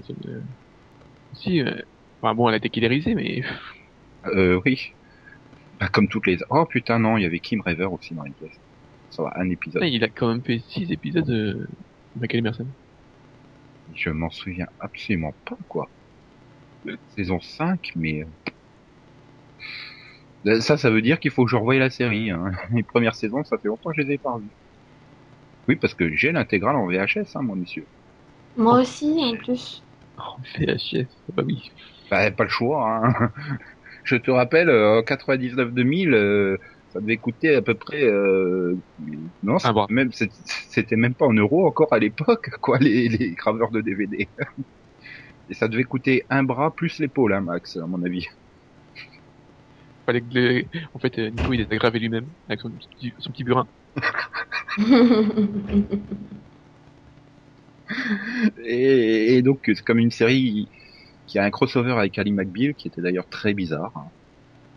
[1.33, 1.81] Si, euh...
[2.21, 3.43] enfin bon, elle a été killerisée, mais
[4.27, 4.79] Euh, oui.
[5.81, 6.39] Bah, comme toutes les...
[6.51, 8.61] Oh putain, non, il y avait Kim Raver aussi dans les guests.
[9.11, 9.83] Ça va, un épisode.
[9.85, 11.67] il a quand même fait six épisodes de
[12.21, 12.67] Michael Emerson.
[13.95, 15.89] Je m'en souviens absolument pas, quoi.
[17.17, 18.25] Saison 5, mais...
[20.47, 22.31] euh, Ça, ça veut dire qu'il faut que je revoie la série.
[22.31, 22.53] Hein.
[22.73, 24.47] Les premières saisons, ça fait longtemps que je les ai pas revues.
[25.69, 27.85] Oui, parce que j'ai l'intégrale en VHS, hein, mon monsieur.
[28.57, 29.83] Moi aussi, en plus.
[30.19, 31.71] Oh, VHS, bah oui.
[32.11, 32.97] Bah, pas le choix.
[33.07, 33.33] Hein.
[34.11, 36.57] Je te rappelle, euh, en 99-2000, euh,
[36.89, 38.03] ça devait coûter à peu près...
[38.03, 38.77] Euh...
[39.43, 39.57] Non,
[39.91, 44.31] même, c'était même pas en euros encore à l'époque, quoi, les, les graveurs de DVD.
[45.51, 48.27] Et ça devait coûter un bras plus l'épaule, hein, Max, à mon avis.
[50.07, 53.31] Fallait que les- En fait, Nico, il les a gravés lui-même, avec son petit, son
[53.33, 53.69] petit burin.
[58.65, 60.71] Et, et donc, c'est comme une série
[61.31, 63.93] qui a un crossover avec Ali McBeal, qui était d'ailleurs très bizarre.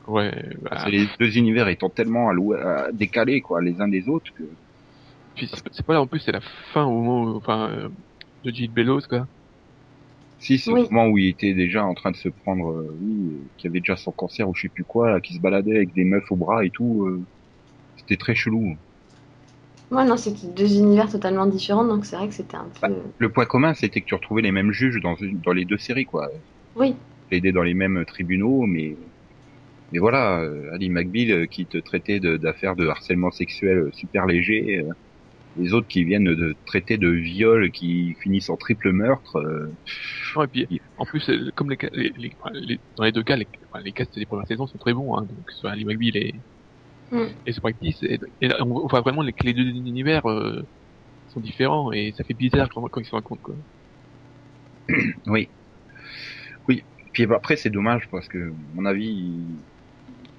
[0.08, 0.32] Ouais,
[0.62, 4.44] bah, les deux univers étant tellement à- décalés, quoi, les uns des autres, que...
[5.36, 7.90] puis c'est pas là, en plus, c'est la fin au moment où, enfin, euh,
[8.44, 9.28] de Gilles Bellows, quoi.
[10.38, 10.82] Si, c'est Oui.
[10.90, 13.68] au moment où il était déjà en train de se prendre, euh, oui, euh, qui
[13.68, 16.04] avait déjà son cancer ou je sais plus quoi, là, qui se baladait avec des
[16.04, 17.26] meufs au bras et tout, euh,
[17.98, 18.78] c'était très chelou.
[19.94, 22.96] Ouais, non, c'était deux univers totalement différents, donc c'est vrai que c'était un peu.
[23.20, 25.78] Le point commun, c'était que tu retrouvais les mêmes juges dans, une- dans les deux
[25.78, 26.28] séries, quoi.
[26.76, 26.96] Oui,
[27.30, 28.98] Plaider dans les mêmes tribunaux, mais,
[29.92, 34.26] mais voilà, euh, Ali McBeal euh, qui te traitait d'affaires de, harcèlement sexuel euh, super
[34.26, 34.90] léger, euh,
[35.56, 39.38] les autres qui viennent de traiter de viol qui finissent en triple meurtre.
[39.38, 39.78] Euh...
[40.36, 42.14] Ouais, et puis en plus, comme les, les,
[42.54, 43.48] les, dans les deux cas, les,
[43.84, 46.42] les castes des premières saisons sont très bons, hein, donc soit Ali McBeal et
[47.14, 47.28] mm.
[47.48, 50.66] et Practice, et, et on voit vraiment les, les deux univers euh,
[51.30, 53.56] sont différents et ça fait bizarre quand, quand ils se rencontrent quoi.
[55.28, 55.48] oui,
[56.68, 56.84] oui.
[57.14, 59.32] Puis après c'est dommage parce que à mon avis,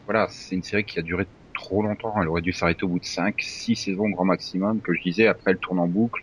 [0.07, 2.15] voilà, c'est une série qui a duré trop longtemps.
[2.21, 5.27] Elle aurait dû s'arrêter au bout de 5, 6 saisons grand maximum, que je disais,
[5.27, 6.23] après elle tourne en boucle.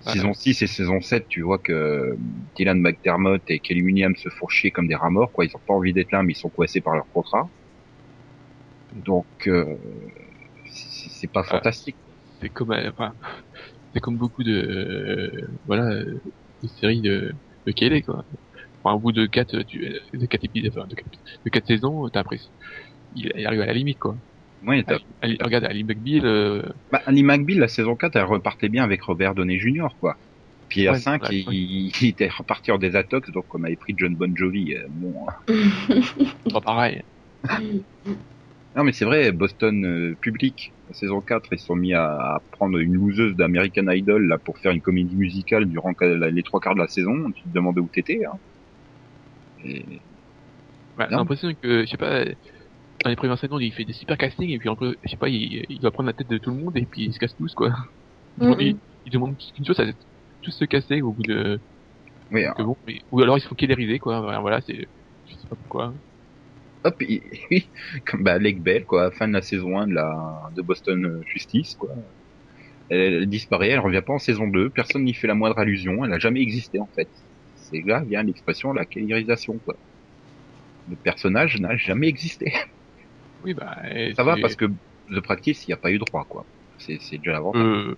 [0.00, 2.16] Saison 6 et saison 7, tu vois que
[2.54, 5.44] Dylan McDermott et Kelly Williams se font chier comme des rats morts, quoi.
[5.44, 7.48] Ils ont pas envie d'être là, mais ils sont coincés par leur contrat.
[8.94, 9.76] Donc, euh,
[10.66, 11.96] c'est pas fantastique.
[12.40, 13.12] C'est comme, euh, enfin,
[13.92, 17.34] c'est comme beaucoup de, euh, voilà, de séries de,
[17.66, 18.24] de Kelly, quoi.
[18.82, 22.48] Enfin, au bout de 4, de 4 épisodes, enfin, de 4, saisons, t'as apprécié.
[23.16, 24.16] Il, il arrive à la limite, quoi.
[24.66, 24.84] Oui,
[25.22, 26.24] Ali, regarde, Ali McBeal.
[26.24, 26.62] Euh...
[26.90, 30.16] Bah, Ali McBeal, la saison 4, elle repartait bien avec Robert Downey Jr., quoi.
[30.68, 34.34] Puis à 5, il, il, était reparti en désatox, donc on avait pris John Bon
[34.36, 34.74] Jovi.
[34.74, 35.14] Euh, bon.
[35.28, 35.54] Hein.
[36.52, 37.02] pas pareil.
[38.78, 42.78] non, mais c'est vrai, Boston euh, Public, saison 4, ils sont mis à, à prendre
[42.78, 46.78] une loseuse d'American Idol là pour faire une comédie musicale durant les trois quarts de
[46.78, 47.32] la saison.
[47.32, 48.24] Tu te demandais où t'étais.
[48.24, 48.38] Hein.
[49.64, 49.84] Et...
[50.96, 54.16] Ouais, j'ai l'impression que, je sais pas, dans les premières saisons, il fait des super
[54.16, 56.50] castings et puis peu, je sais pas, il, il, doit prendre la tête de tout
[56.50, 57.70] le monde et puis il se casse tous quoi.
[58.38, 58.56] Mm -hmm.
[58.60, 58.76] il,
[59.06, 59.92] il, demande qu'une chose, c'est
[60.42, 61.58] tous se casser au bout de.
[62.30, 62.44] Oui.
[62.44, 62.54] Hein.
[62.58, 64.40] Bon, mais, ou alors ils se font killeriser quoi.
[64.40, 64.86] Voilà, c'est,
[65.26, 65.92] je sais pas pourquoi.
[66.84, 67.22] Hop, oui,
[68.06, 71.74] comme bah Lake Bell quoi, fin de la saison 1 de la de Boston Justice
[71.74, 71.90] quoi.
[72.88, 76.04] Elle, elle disparaît, elle revient pas en saison 2, personne n'y fait la moindre allusion,
[76.04, 77.08] elle a jamais existé en fait.
[77.56, 79.76] C'est là vient l'expression la killerisation quoi.
[80.88, 82.52] Le personnage n'a jamais existé.
[83.44, 83.76] Oui, bah.
[84.16, 84.64] Ça va parce que
[85.10, 86.44] The Practice, il n'y a pas eu droit, quoi.
[86.78, 87.62] C'est, c'est déjà l'avantage.
[87.62, 87.94] Euh...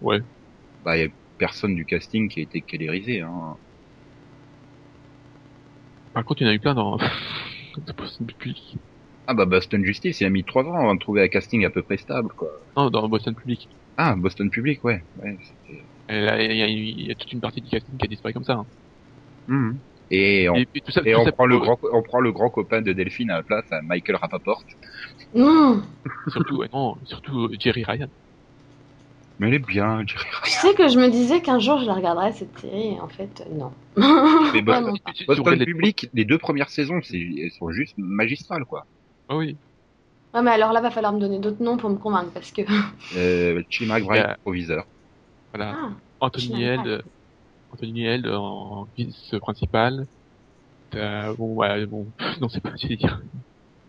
[0.00, 0.18] Ouais.
[0.84, 1.08] Bah, il y a
[1.38, 3.56] personne du casting qui a été calerisé, hein.
[6.14, 6.98] Par contre, il y en a eu plein dans
[7.96, 8.76] Boston Public.
[9.26, 11.70] Ah bah Boston Justice, il a mis trois ans avant de trouver un casting à
[11.70, 12.48] peu près stable, quoi.
[12.76, 13.68] Non, dans Boston Public.
[13.96, 15.04] Ah, Boston Public, ouais.
[15.22, 15.38] ouais
[16.08, 18.44] il y, a, il y a toute une partie du casting qui a disparu comme
[18.44, 18.54] ça.
[18.54, 18.66] Hein.
[19.46, 19.72] Mmh.
[20.10, 22.92] Et on, et, ça, et on prend le grand, on prend le grand copain de
[22.92, 24.64] Delphine à la place, à Michael Rapaport.
[25.34, 25.82] Mmh.
[26.28, 28.08] surtout, ouais, non, surtout Jerry Ryan.
[29.40, 30.04] Mais elle est bien, Ryan.
[30.04, 33.08] Tu sais que je me disais qu'un jour je la regarderais cette série, et en
[33.08, 33.72] fait, non.
[34.52, 34.92] Mais bon, non.
[35.54, 35.64] Les...
[35.64, 38.84] Public, les deux premières saisons, elles sont juste magistrales, quoi.
[39.30, 39.56] Oh oui.
[40.34, 42.62] Ouais, mais alors là, va falloir me donner d'autres noms pour me convaincre, parce que.
[43.16, 44.36] euh, Chim McBride, yeah.
[44.42, 44.84] proviseur.
[45.54, 45.74] Voilà.
[45.74, 47.02] Ah, Anthony Held.
[47.72, 50.06] Anthony Held en vice principal.
[50.94, 52.06] Euh, bon, ouais, bon,
[52.40, 53.22] non, c'est pas, je vais dire.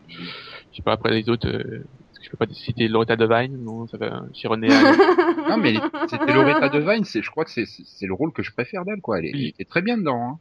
[0.08, 1.84] Je sais pas, après les autres, euh,
[2.22, 4.24] je peux pas citer Loretta Devine, non, ça va,
[5.50, 5.76] Non, mais
[6.08, 9.02] c'était Loretta Devine, c'est, je crois que c'est, c'est le rôle que je préfère d'elle,
[9.02, 9.20] quoi.
[9.20, 9.42] Elle, est, oui.
[9.44, 10.40] elle était très bien dedans, hein.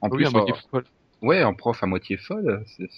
[0.00, 0.84] En oui, plus, à moitié en, folle.
[1.22, 2.62] ouais, en prof à moitié folle.
[2.66, 2.88] C'est...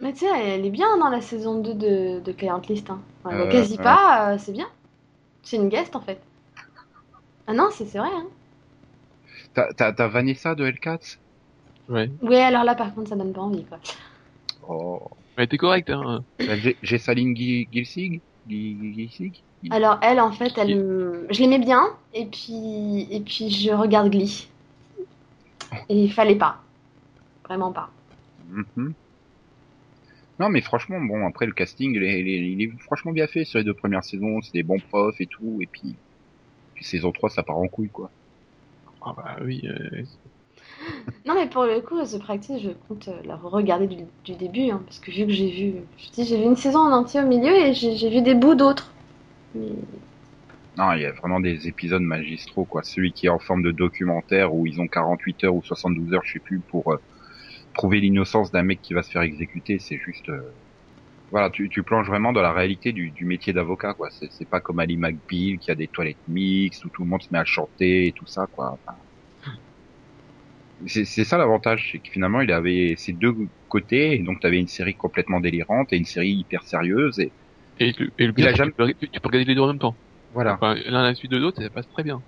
[0.00, 3.00] Mais tu sais, elle est bien dans la saison 2 de, de Client List, hein.
[3.30, 3.82] Elle euh, quasi euh...
[3.82, 4.68] pas, euh, c'est bien.
[5.42, 6.20] C'est une guest, en fait.
[7.46, 8.26] Ah non, c'est, c'est vrai, hein.
[9.54, 11.18] T'as, t'as, t'as Vanessa de Hellcats?
[11.88, 12.10] Ouais.
[12.22, 13.78] Ouais, alors là, par contre, ça donne pas envie, quoi.
[14.68, 15.08] Oh.
[15.38, 16.24] Elle était correcte, hein.
[16.40, 18.20] J'ai, j'ai Saline Gilsig?
[18.48, 19.40] Gilsig?
[19.70, 24.48] Alors, elle, en fait, elle, je l'aimais bien, et puis, et puis je regarde Glee.
[25.88, 26.60] Et il fallait pas.
[27.44, 27.88] Vraiment pas.
[28.52, 28.92] Mm-hmm.
[30.40, 33.28] Non, mais franchement, bon, après le casting, il est, il est, il est franchement bien
[33.28, 34.40] fait sur les deux premières saisons.
[34.42, 35.58] C'est des bons profs et tout.
[35.60, 35.94] Et puis,
[36.74, 38.10] puis saison 3, ça part en couille, quoi.
[39.02, 39.62] Ah bah oui.
[39.66, 40.02] Euh...
[41.26, 44.70] non, mais pour le coup, The Practice, je compte la regarder du, début.
[44.70, 45.74] Hein, parce que vu que j'ai vu.
[45.96, 48.54] Je dis, j'ai vu une saison en entier au milieu et j'ai, vu des bouts
[48.54, 48.92] d'autres.
[49.54, 52.82] Non, il y a vraiment des épisodes magistraux, quoi.
[52.82, 56.22] Celui qui est en forme de documentaire où ils ont 48 heures ou 72 heures,
[56.24, 56.92] je sais plus, pour.
[56.92, 57.00] Euh,
[57.78, 60.28] prouver l'innocence d'un mec qui va se faire exécuter, c'est juste.
[60.28, 60.52] Euh...
[61.30, 64.08] Voilà, tu, plonges vraiment dans la réalité du, métier d'avocat, quoi.
[64.10, 67.28] C'est, pas comme Ali McBeal qui a des toilettes mixtes où tout le monde se
[67.30, 68.78] met à chanter et tout ça, quoi.
[70.86, 73.34] C'est, c'est ça l'avantage, c'est que finalement il avait ces deux
[73.68, 77.18] côtés, et donc tu avais une série complètement délirante et une série hyper sérieuse.
[77.18, 77.30] Et,
[77.80, 78.72] et, le, et le il a tu, jamais...
[78.72, 79.96] peux, tu peux regarder les deux en même temps.
[80.34, 80.54] Voilà.
[80.54, 82.20] Enfin, l'un à la suite de l'autre, ça passe très bien.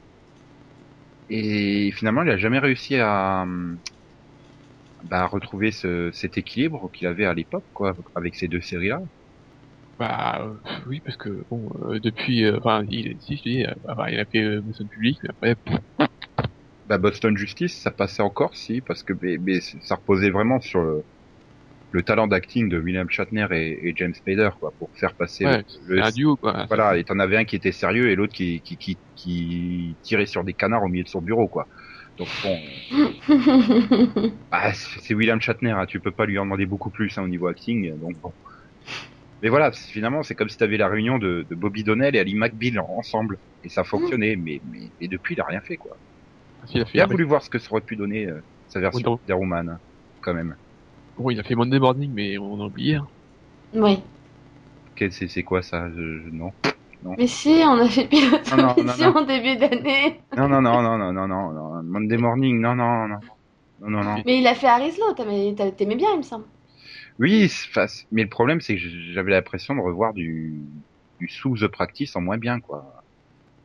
[1.28, 3.46] Et finalement, il a jamais réussi à,
[5.04, 9.00] bah, retrouver ce, cet équilibre qu'il avait à l'époque, quoi, avec ces deux séries-là.
[9.98, 10.54] Bah euh,
[10.88, 14.24] oui, parce que bon, euh, depuis, euh, enfin, il, si je dis, bah, il a
[14.24, 16.09] fait euh, Boston Public, mais après.
[16.90, 20.82] Bah, Boston Justice, ça passait encore, si, parce que mais, mais ça reposait vraiment sur
[20.82, 21.06] le
[21.92, 25.62] le talent d'acting de William Shatner et, et James Spader quoi pour faire passer Ouais,
[25.86, 26.66] le, le- un duo, quoi.
[26.68, 30.26] voilà et t'en avais un qui était sérieux et l'autre qui, qui qui qui tirait
[30.26, 31.68] sur des canards au milieu de son bureau quoi.
[32.18, 32.82] Donc bon.
[34.52, 37.28] Ah, c'est William Shatner hein, tu peux pas lui en demander beaucoup plus hein, au
[37.28, 38.32] niveau acting donc bon.
[39.42, 42.34] Mais voilà finalement c'est comme si t'avais la réunion de, de Bobby Donnell et Ali
[42.34, 45.98] McBeal ensemble et ça fonctionnait mais, mais mais depuis il a rien fait quoi
[46.72, 49.12] il a fait bien voulu voir ce que ça aurait pu donner euh, sa version
[49.12, 49.78] oui, Spider-Man,
[50.20, 50.56] quand même.
[51.16, 52.96] Bon, il a fait Monday Morning, mais on a oublié.
[52.96, 53.06] Hein.
[53.74, 53.98] Oui.
[54.94, 55.88] Okay, c'est quoi ça?
[55.90, 56.52] Je, je, non.
[57.02, 57.14] non.
[57.18, 60.20] Mais si, on a fait pilote non, non, en début d'année.
[60.36, 63.18] Non, non, non, non, non, non, non, Monday Morning, non, non, non.
[63.80, 64.22] Non, non, non.
[64.26, 66.44] Mais il a fait Harris Law, t'aimais bien, il me semble.
[67.18, 67.50] Oui,
[68.12, 68.80] mais le problème, c'est que
[69.12, 70.54] j'avais l'impression de revoir du,
[71.18, 73.02] du sous The Practice en moins bien, quoi.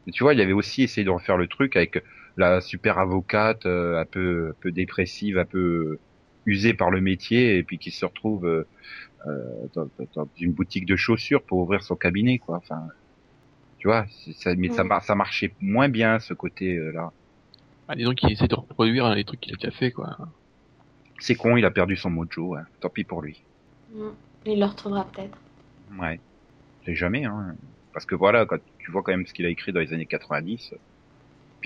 [0.06, 2.04] Mais tu vois, il avait aussi essayé de refaire le truc avec
[2.38, 6.00] la super avocate euh, un peu un peu dépressive, un peu
[6.46, 8.68] usée par le métier et puis qui se retrouve euh,
[9.28, 12.58] euh, dans, dans- dans une boutique de chaussures pour ouvrir son cabinet quoi.
[12.58, 12.88] Enfin,
[13.80, 15.00] tu vois, c'est- ça, mais ça, Mm.
[15.02, 17.12] ça marchait moins bien ce côté euh, là.
[17.88, 20.18] Ah, disons qu'il essaie de reproduire hein, les trucs qu'il a déjà fait, quoi.
[21.20, 22.56] C'est con, il a perdu son mojo.
[22.56, 22.66] Hein.
[22.82, 23.44] Tant pis pour lui.
[23.94, 24.10] Mm.
[24.48, 25.38] Il le retrouvera peut-être.
[26.00, 26.20] Ouais.
[26.86, 27.56] C'est jamais, hein.
[27.94, 30.06] Parce que voilà, quand tu vois quand même ce qu'il a écrit dans les années
[30.06, 30.74] 90,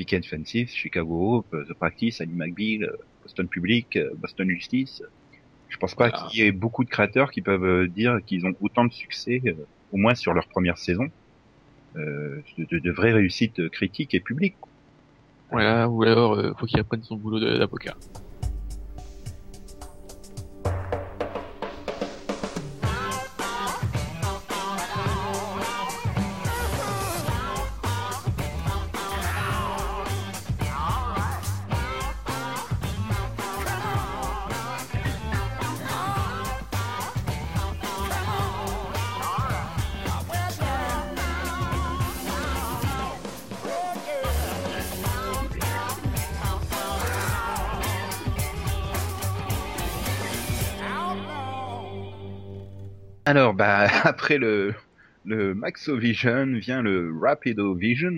[0.07, 2.91] Chicago Hope, The Practice, Ali McBeal,
[3.23, 5.03] Boston Public, Boston Justice.
[5.69, 6.27] Je pense pas Voilà.
[6.27, 9.41] qu'il y ait beaucoup de créateurs qui peuvent euh, dire qu'ils ont autant de succès,
[9.45, 9.53] euh,
[9.91, 11.07] au moins sur leur première saison,
[11.95, 14.57] euh, de, de, de vraies réussites critiques et publiques.
[15.51, 17.95] Voilà, ou alors, euh, faut qu'il apprenne son boulot d'avocat.
[54.29, 54.75] Après le,
[55.25, 58.11] le Maxovision vient le Rapido Vision,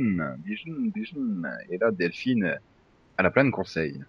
[0.43, 1.21] Vision, Vision,
[1.69, 2.59] et là, Delphine,
[3.17, 4.03] elle a plein de conseils.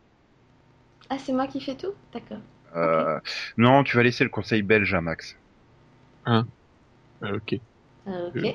[1.09, 1.93] Ah, c'est moi qui fais tout?
[2.13, 2.41] D'accord.
[2.75, 3.21] Euh,
[3.57, 5.37] Non, tu vas laisser le conseil belge à Max.
[6.27, 6.43] Euh,
[7.23, 7.61] ok.
[8.09, 8.45] Euh, ok.
[8.47, 8.53] Euh.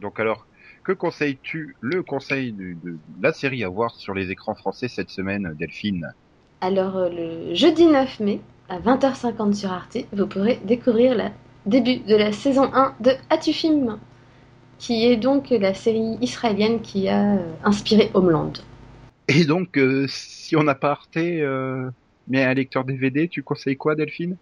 [0.00, 0.46] Donc alors,
[0.84, 5.10] que conseilles-tu Le conseil de, de la série à voir sur les écrans français cette
[5.10, 6.12] semaine, Delphine?
[6.60, 11.24] Alors, euh, le jeudi 9 mai, à 20h50 sur Arte, vous pourrez découvrir le
[11.66, 13.98] début de la saison 1 de Atufim,
[14.78, 18.52] qui est donc la série israélienne qui a euh, inspiré Homeland.
[19.28, 21.90] Et donc, euh, si on n'a pas Arte, euh,
[22.26, 24.38] mais un lecteur DVD, tu conseilles quoi, Delphine?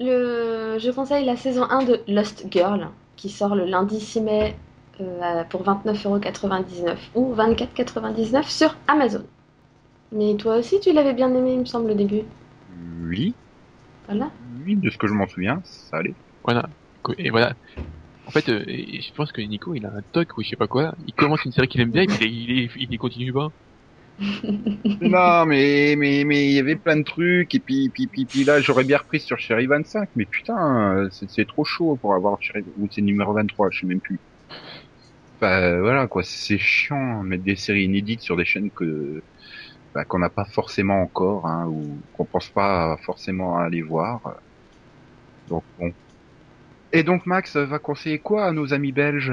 [0.00, 0.78] Le...
[0.78, 4.56] Je conseille la saison 1 de Lost Girl, qui sort le lundi 6 mai
[5.00, 9.24] euh, pour 29,99€ ou 24,99€ sur Amazon.
[10.12, 12.22] Mais toi aussi, tu l'avais bien aimé, il me semble, au début.
[12.68, 13.38] Oui,
[14.06, 14.30] Voilà.
[14.38, 16.16] oui, de ce que je m'en souviens, ça allait.
[16.46, 16.70] Voilà.
[17.18, 17.56] Et voilà.
[18.26, 20.68] En fait, euh, je pense que Nico, il a un toc ou je sais pas
[20.68, 20.94] quoi.
[21.06, 23.50] Il commence une série qu'il aime bien et puis il, il, est- il continue pas.
[25.00, 28.44] non, mais mais mais il y avait plein de trucs et puis puis puis, puis
[28.44, 32.40] là j'aurais bien repris sur Sherry 25, mais putain, c'est c'est trop chaud pour avoir
[32.40, 34.20] Sherry ou c'est numéro 23, je sais même plus.
[35.42, 39.22] Euh, voilà quoi, c'est chiant mettre des séries inédites sur des chaînes que
[39.94, 44.22] bah, qu'on n'a pas forcément encore hein, ou qu'on pense pas forcément à aller voir.
[45.46, 45.92] Donc bon.
[46.92, 49.32] Et donc Max va conseiller quoi à nos amis belges?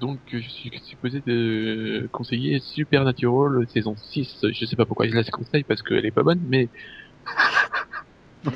[0.00, 4.46] Donc, je suis supposé de conseiller Supernatural saison 6.
[4.50, 6.68] Je sais pas pourquoi je la conseille parce qu'elle est pas bonne, mais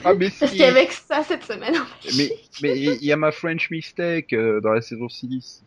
[0.05, 0.57] Ah mais Parce si.
[0.57, 1.75] qu'il y avait que ça cette semaine.
[2.17, 2.31] Mais
[2.63, 5.63] mais il y a ma French Mistake euh, dans la saison 6.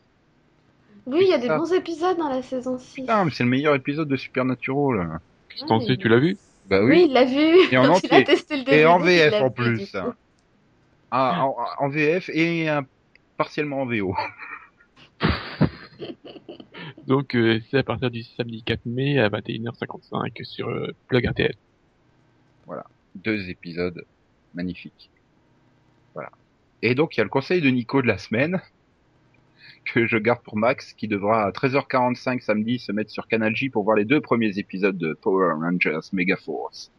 [1.05, 1.59] Oui, il y a des Ah.
[1.59, 3.01] bons épisodes dans la saison 6.
[3.01, 5.19] Putain, mais c'est le meilleur épisode de Supernatural.
[5.49, 6.37] qu'est-ce que t'en Ouais, sais, tu l'as vu?
[6.67, 7.71] Bah Oui, il l'a vu.
[7.71, 9.95] Et en Quand il a testé le DVD, Et en VF en vu, plus.
[11.11, 11.55] Ah, en,
[11.85, 12.85] en VF et un-
[13.37, 14.15] partiellement en VO.
[17.07, 21.55] Donc, euh, c'est à partir du samedi 4 mai à 21h55 sur euh, Plug RTL.
[23.15, 24.05] Deux épisodes
[24.53, 25.09] magnifiques.
[26.13, 26.29] Voilà.
[26.81, 28.61] Et donc il y a le conseil de Nico de la semaine
[29.85, 33.69] que je garde pour Max qui devra à 13h45 samedi se mettre sur Canal J
[33.69, 36.91] pour voir les deux premiers épisodes de Power Rangers Megaforce.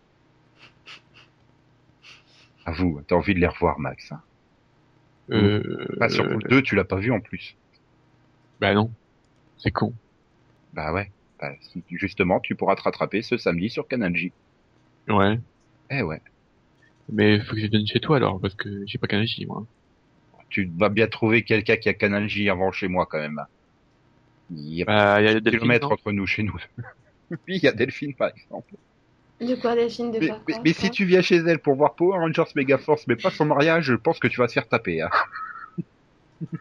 [2.69, 4.12] À vous, t'as envie de les revoir Max.
[4.12, 4.21] Hein.
[5.31, 7.57] Euh, Bah, surtout euh, le 2, tu l'as pas vu en plus.
[8.61, 8.91] bah non,
[9.57, 9.95] c'est con.
[10.75, 11.11] Bah ouais.
[11.41, 11.53] Bah,
[11.91, 14.33] justement, tu pourras te rattraper ce samedi sur Canal J.
[15.09, 15.41] Ouais.
[15.89, 16.21] Eh ouais.
[17.11, 19.64] Mais faut que je vienne chez toi alors, parce que j'ai pas Canal J, moi.
[20.51, 23.41] Tu vas bien trouver quelqu'un qui a Canal J avant chez moi quand même.
[24.51, 26.59] Il y a Bah, il y a des kilomètres entre nous chez nous.
[27.31, 28.75] oui, il y a Delphine par exemple.
[29.41, 32.18] De quoi, Delphine De Mais, quoi, mais- si tu viens chez elle pour voir Power
[32.18, 35.03] Rangers Megaforce, mais pas son mariage, je pense que tu vas te faire taper.
[35.03, 35.11] Hein.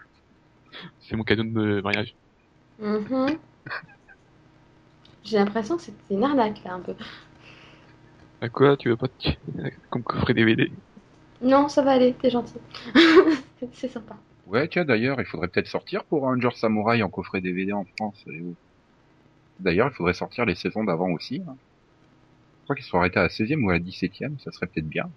[1.00, 2.16] C'est mon cadeau de mariage.
[2.80, 3.38] Mhm.
[5.24, 6.94] J'ai l'impression que c'était une arnaque là un peu.
[8.42, 9.30] À quoi Tu veux pas te...
[9.90, 10.72] comme coffret DVD
[11.42, 12.54] Non, ça va aller, t'es gentil.
[13.74, 14.16] c'est sympa.
[14.46, 18.24] Ouais, tiens, d'ailleurs, il faudrait peut-être sortir pour Ranger Samurai en coffret DVD en France.
[19.60, 21.42] D'ailleurs, il faudrait sortir les saisons d'avant aussi.
[21.48, 21.56] hein.
[22.68, 24.90] Je crois qu'ils sont arrêtés à la 16e ou à la 17e, ça serait peut-être
[24.90, 25.10] bien.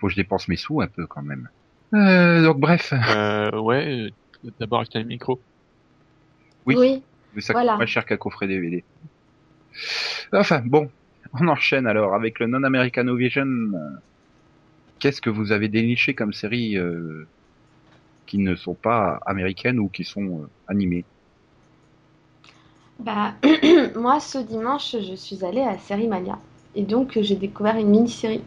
[0.00, 1.48] Faut que je dépense mes sous un peu quand même.
[1.94, 4.10] Euh, donc bref, Euh, ouais,
[4.44, 5.40] euh, d'abord acheter un micro.
[6.66, 7.00] Oui.
[7.34, 7.72] mais ça Voilà.
[7.74, 8.82] coûte moins cher qu'un coffret DVD.
[10.32, 10.90] Enfin, bon,
[11.32, 13.46] on enchaîne alors avec le Non-Americano Vision.
[14.98, 17.24] Qu'est-ce que vous avez déniché comme séries euh,
[18.26, 21.04] qui ne sont pas américaines ou qui sont euh, animées?
[22.98, 23.34] Bah,
[23.96, 26.38] moi, ce dimanche, je suis allée à Série Mania.
[26.74, 28.42] Et donc, euh, j'ai découvert une mini-série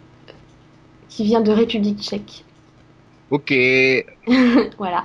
[1.10, 2.44] qui vient de République tchèque.
[3.30, 3.52] Ok,
[4.78, 5.04] Voilà.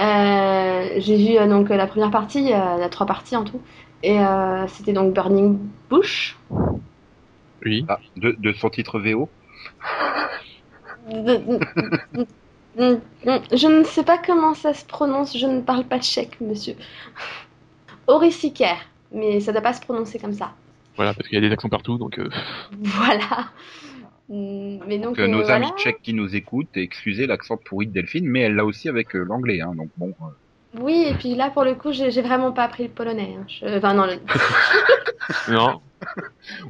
[0.00, 3.44] Euh, j'ai vu euh, donc la première partie, euh, il y a trois parties en
[3.44, 3.60] tout.
[4.02, 5.58] Et euh, c'était donc Burning
[5.90, 6.36] Bush.
[7.64, 7.84] Oui.
[7.88, 9.30] ah, de, de son titre VO.
[12.76, 16.76] Je ne sais pas comment ça se prononce, je ne parle pas tchèque, monsieur.
[18.08, 18.74] Orisiker,
[19.12, 20.52] mais ça ne doit pas se prononcer comme ça.
[20.96, 22.28] Voilà, parce qu'il y a des accents partout, donc euh,
[22.82, 23.50] Voilà.
[24.28, 28.26] Mais donc, Que nos euh, amis tchèques qui nous écoutent, excusez l'accent pourri de Delphine,
[28.28, 30.08] mais elle l'a aussi avec euh, l'anglais, hein, donc bon.
[30.20, 33.36] euh, Oui, et puis là, pour le coup, j'ai vraiment pas appris le polonais.
[33.38, 33.44] hein.
[33.48, 34.20] Je- Enfin, non, le-
[35.50, 35.80] non,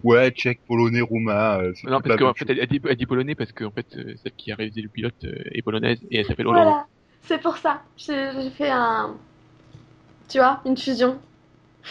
[0.03, 1.61] Ouais, tchèque, polonais, roumain.
[1.61, 3.87] euh, non parce qu'en fait, elle, elle dit, elle dit polonais parce que en fait,
[3.97, 6.65] euh, celle qui a réalisé le pilote euh, est polonaise et elle s'appelle Hollande.
[6.65, 6.87] Voilà,
[7.23, 7.83] c'est pour ça.
[7.97, 9.15] J'ai fait un.
[10.29, 11.19] Tu vois, une fusion.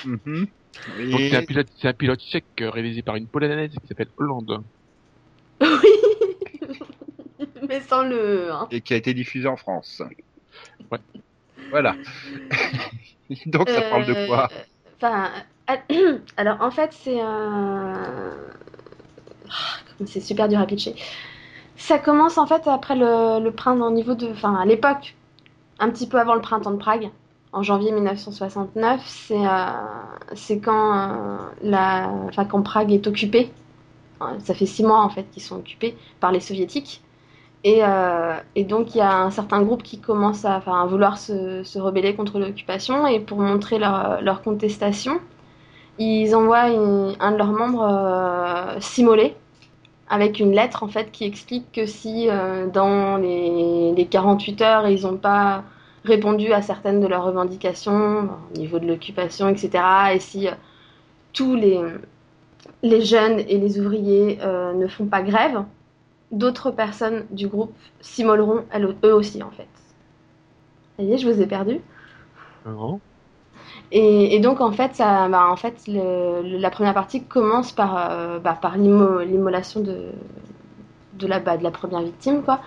[0.05, 0.47] Mhm.
[0.99, 4.09] Et- c'est un pilote, c'est un pilote tchèque euh, réalisé par une polonaise qui s'appelle
[4.17, 4.63] Hollande.
[5.61, 5.67] Oui
[7.67, 8.51] Mais sans le.
[8.51, 8.67] hein.
[8.71, 10.01] et qui a été diffusé en France.
[10.91, 10.99] Ouais.
[11.71, 11.95] Voilà.
[13.47, 14.49] Donc ça parle de quoi?
[14.51, 14.59] Euh,
[14.99, 15.29] Enfin,
[15.91, 18.33] euh, alors en fait, c'est un.
[19.49, 20.95] Ah, C'est super dur à pitcher.
[21.75, 24.27] Ça commence en fait après le, le printemps, au niveau de.
[24.27, 25.15] Enfin, à l'époque,
[25.79, 27.09] un petit peu avant le printemps de Prague,
[27.57, 29.01] en janvier 1969.
[29.05, 29.65] C'est euh,
[30.33, 32.09] c'est quand, euh, la...
[32.49, 33.51] quand Prague est occupée.
[34.21, 37.01] Euh, Ça fait six mois en fait qu'ils sont occupés par les soviétiques.
[37.63, 38.35] Et, euh,
[38.69, 43.07] donc il y a un certain groupe qui commence à, vouloir se, rebeller contre l'occupation
[43.07, 45.19] et pour montrer leur, contestation,
[45.97, 46.65] ils envoient
[47.19, 49.35] un de leurs membres euh, s'immolé
[50.09, 52.29] avec une lettre en fait qui explique que si
[52.73, 55.63] dans les 48 heures ils n'ont pas
[56.07, 59.83] répondu à certaines de leurs revendications au niveau de l'occupation, etc.
[60.15, 60.51] Et si euh,
[61.33, 61.79] tous les,
[62.83, 65.63] les jeunes et les ouvriers euh, ne font pas grève,
[66.31, 68.63] d'autres personnes du groupe s'immoleront
[69.05, 69.67] eux aussi en fait.
[70.99, 71.79] Y est, je vous ai perdu.
[72.65, 72.99] Non.
[73.91, 78.11] Et, et donc en fait, ça, bah, en fait le- la première partie commence par,
[78.11, 80.11] euh, bah, par l'immo- l'immolation de,
[81.13, 82.59] de, la, bah, de la première victime, quoi,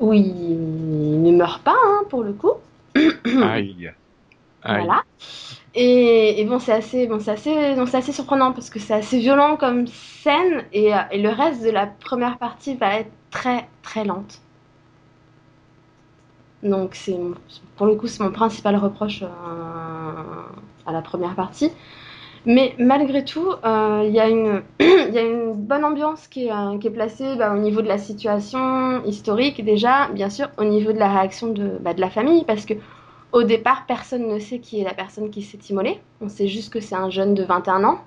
[0.00, 2.52] où il ne meurt pas hein, pour le coup.
[3.42, 3.92] Aïe.
[4.64, 5.02] Voilà.
[5.74, 10.64] Et, bon, c'est assez, bon, assez, assez surprenant parce que c'est assez violent comme scène
[10.72, 14.40] et, euh, et le reste de la première partie va être très très lente.
[16.62, 17.16] Donc c'est
[17.76, 19.26] pour le coup c'est mon principal reproche euh,
[20.86, 21.70] à la première partie.
[22.44, 24.62] Mais malgré tout, euh, il y, a une-
[25.54, 30.28] bonne ambiance qui est, euh, placée bah, au niveau de la situation historique déjà, bien
[30.28, 32.74] sûr, au niveau de la réaction de, bah, de la famille parce que
[33.32, 36.00] au départ, personne ne sait qui est la personne qui s'est immolée.
[36.20, 37.98] On sait juste que c'est un jeune de 21 ans.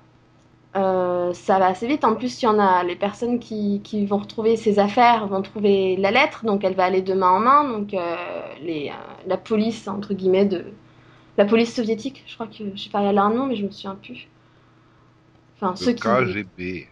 [0.76, 2.04] Euh, ça va assez vite.
[2.04, 5.96] En plus, il y en a les personnes qui, vont retrouver ses affaires, vont trouver
[5.96, 7.64] la lettre, donc elle va aller de main en main.
[7.72, 7.92] Donc
[9.26, 10.66] la police, entre guillemets, de
[11.36, 13.64] la police soviétique, je crois que je sais pas, elle a un nom, mais je
[13.64, 14.28] me souviens plus.
[15.56, 16.02] Enfin, ceux Le qui.
[16.02, 16.88] KGB.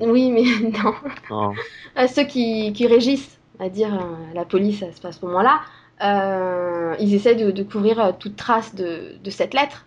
[0.00, 0.94] Oui, mais non.
[1.30, 1.52] Non.
[1.98, 5.60] Euh, ceux qui, qui régissent, à dire euh, la police à ce, à ce moment-là,
[6.02, 9.86] euh, ils essayent de, de couvrir euh, toute trace de, de cette lettre,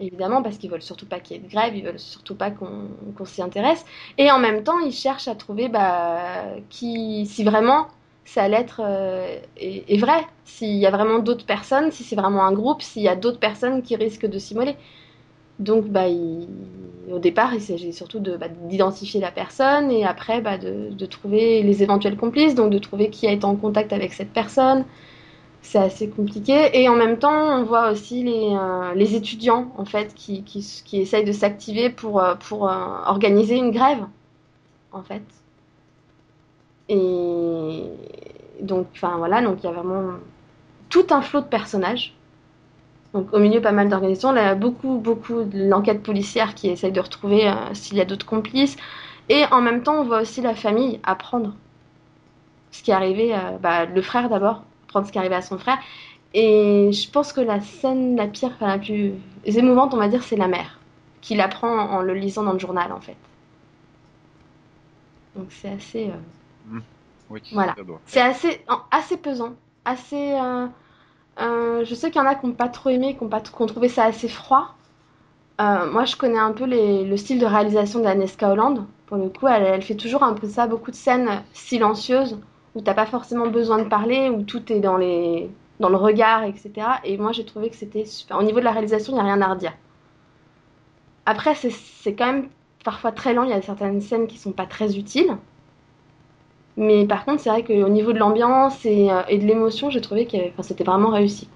[0.00, 2.50] évidemment, parce qu'ils veulent surtout pas qu'il y ait de grève, ils veulent surtout pas
[2.50, 3.84] qu'on qu'on s'y intéresse.
[4.18, 7.88] Et en même temps, ils cherchent à trouver bah, qui, si vraiment
[8.24, 12.44] sa lettre euh, est, est vraie, s'il y a vraiment d'autres personnes, si c'est vraiment
[12.44, 14.76] un groupe, s'il y a d'autres personnes qui risquent de s'immoler.
[15.58, 16.06] Donc, bah,
[17.10, 21.82] au départ, il s'agit surtout bah, d'identifier la personne et après bah, de, trouver les
[21.82, 24.84] éventuels complices, donc de trouver qui a été en contact avec cette personne.
[25.60, 26.70] C'est assez compliqué.
[26.80, 30.82] Et en même temps, on voit aussi les, euh, les étudiants en fait qui, qui,
[30.84, 32.74] qui essayent de s'activer pour, euh, pour euh,
[33.06, 34.04] organiser une grève,
[34.92, 35.22] en fait.
[36.88, 37.82] Et
[38.60, 40.14] donc, enfin voilà, donc il y a vraiment
[40.88, 42.14] tout un flot de personnages
[43.12, 44.32] donc au milieu, pas mal d'organisations.
[44.32, 48.26] Là, beaucoup, beaucoup de l'enquête policière qui essaye de retrouver euh, s'il y a d'autres
[48.26, 48.76] complices.
[49.28, 51.54] Et en même temps, on voit aussi la famille apprendre
[52.70, 55.42] ce qui est arrivé, euh, bah, le frère d'abord, apprendre ce qui est arrivé à
[55.42, 55.78] son frère.
[56.34, 59.12] Et je pense que la scène la pire, enfin la plus
[59.44, 60.78] émouvante, on va dire, c'est la mère,
[61.20, 63.16] qui l'apprend en, le lisant dans le journal, en fait.
[65.36, 66.06] Donc c'est assez...
[66.08, 66.41] Euh...
[66.66, 66.80] Mmh.
[67.30, 67.74] Oui, voilà.
[68.06, 69.54] C'est assez, assez pesant,
[69.84, 70.34] assez...
[70.34, 70.66] Euh,
[71.40, 73.40] euh, je sais qu'il y en a qui n'ont pas trop aimé, qui ont, pas,
[73.40, 74.74] trouvé ça assez froid.
[75.60, 78.84] Euh, moi, je connais un peu les, le style de réalisation d'Aneska Holland.
[79.06, 82.38] Pour le coup, elle, elle, fait toujours un peu ça, beaucoup de scènes silencieuses
[82.74, 85.50] où t'as pas forcément besoin de parler, où tout est dans, les,
[85.80, 86.72] dans le regard, etc.
[87.04, 88.38] Et moi, j'ai trouvé que c'était super.
[88.38, 89.74] Au niveau de la réalisation, il n'y a rien à redire.
[91.26, 92.48] Après, c'est quand même
[92.84, 93.44] parfois très lent.
[93.44, 95.36] Il y a certaines scènes qui sont pas très utiles.
[96.76, 100.00] Mais par contre, c'est vrai qu'au niveau de l'ambiance et, euh, et, de l'émotion, j'ai
[100.00, 101.48] trouvé que enfin, c'était vraiment réussi.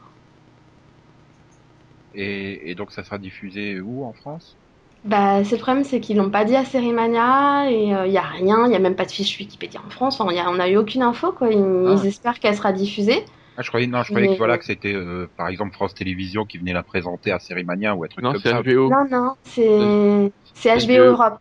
[2.14, 4.56] Et, et, donc ça sera diffusé où en France?
[5.04, 8.18] Bah, c'est le problème, c'est qu'ils l'ont pas dit à Sérimania et il euh, n'y
[8.18, 10.20] a rien, il n'y a même pas de fiche Wikipédia en France.
[10.20, 11.50] Enfin, y a, on n'a eu aucune info, quoi.
[11.50, 12.04] Ils, ah.
[12.04, 13.24] espèrent qu'elle sera diffusée.
[13.56, 16.44] Ah, je croyais, non, je croyais que, voilà, que c'était euh, par exemple France Télévisions
[16.44, 18.60] qui venait la présenter à Sérimania ou un truc non, comme ça.
[18.60, 18.90] HBO.
[18.90, 21.38] Non, non, c'est c'est HBO, Europe.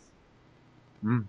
[1.04, 1.22] Hmm.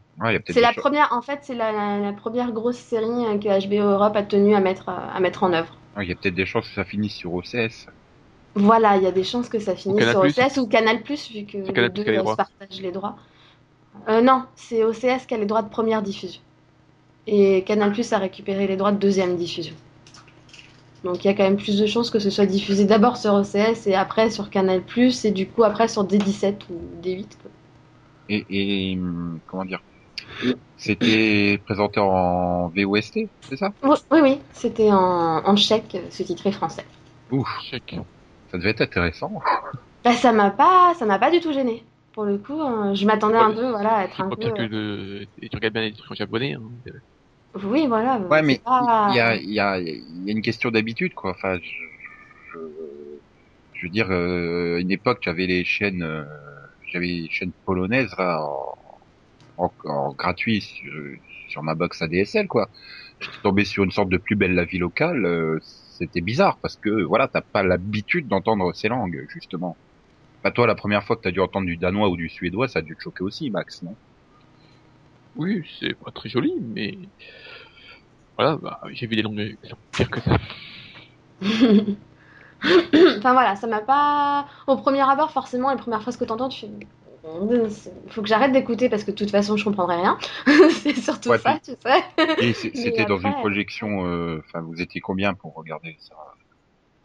[0.49, 4.17] c'est la première, en fait, c'est la, la, première grosse série euh, que HBO Europe
[4.17, 5.77] a tenu à mettre, à mettre en œuvre.
[6.01, 7.87] Il y a peut-être des chances que ça finisse sur OCS.
[8.55, 11.45] Voilà, il y a des chances que ça finisse sur OCS ou Canal Plus, vu
[11.45, 13.17] que les deux se partagent les droits.
[14.09, 16.41] Euh, non, c'est OCS qui a les droits de première diffusion.
[17.27, 19.75] Et Canal Plus a récupéré les droits de deuxième diffusion.
[21.05, 23.35] Donc il y a quand même plus de chances que ce soit diffusé d'abord sur
[23.35, 27.27] OCS et après sur Canal Plus et du coup après sur D17 ou D8.
[28.29, 28.99] Et, et
[29.47, 29.83] comment dire
[30.77, 33.72] C'était présenté en VOST, c'est ça?
[33.83, 36.85] Oui, oui, c'était en, en tchèque, sous-titré français.
[37.31, 37.97] Ouf, chèque.
[38.51, 39.33] Ça devait être intéressant.
[40.05, 41.83] Bah, ça m'a pas, ça m'a pas du tout gêné.
[42.12, 42.95] Pour le coup, hein.
[42.95, 44.37] je m'attendais un peu, voilà, à être un peu.
[44.37, 45.27] Que euh, de...
[45.43, 46.53] Et tu regardes bien les trucs en japonais.
[46.55, 46.62] Hein.
[47.64, 48.18] Oui, voilà.
[48.18, 51.33] Ouais, mais il y, a, y, a, y a une question d'habitude, quoi.
[51.33, 52.59] Enfin, je,
[53.74, 56.22] je, veux dire, euh, une époque, j'avais les chaînes, euh,
[56.87, 58.45] j'avais les chaînes polonaises là,
[59.59, 60.93] en, en, gratuit sur,
[61.49, 62.68] sur, ma box ADSL, quoi.
[63.20, 65.24] J'étais tombé sur une sorte de plus belle la vie locale.
[65.24, 69.76] Euh, c'était bizarre parce que voilà, t'as pas l'habitude d'entendre ces langues justement.
[70.43, 72.80] Pas toi, la première fois que t'as dû entendre du danois ou du suédois, ça
[72.80, 73.95] a dû te choquer aussi, Max, non?
[75.37, 76.99] Oui, c'est pas très joli, mais
[78.37, 79.57] voilà, bah, j'ai vu des langues
[79.93, 80.39] pires que ça.
[83.19, 84.47] enfin voilà, ça m'a pas.
[84.67, 86.71] Au premier abord, forcément, les premières phrases que t'entends, tu fais
[88.09, 90.19] faut que j'arrête d'écouter parce que de toute façon je comprendrai rien.
[90.71, 92.05] c'est surtout ça, tu sais.
[92.39, 96.14] Et c'était dans une projection, euh, enfin vous étiez combien pour regarder ça?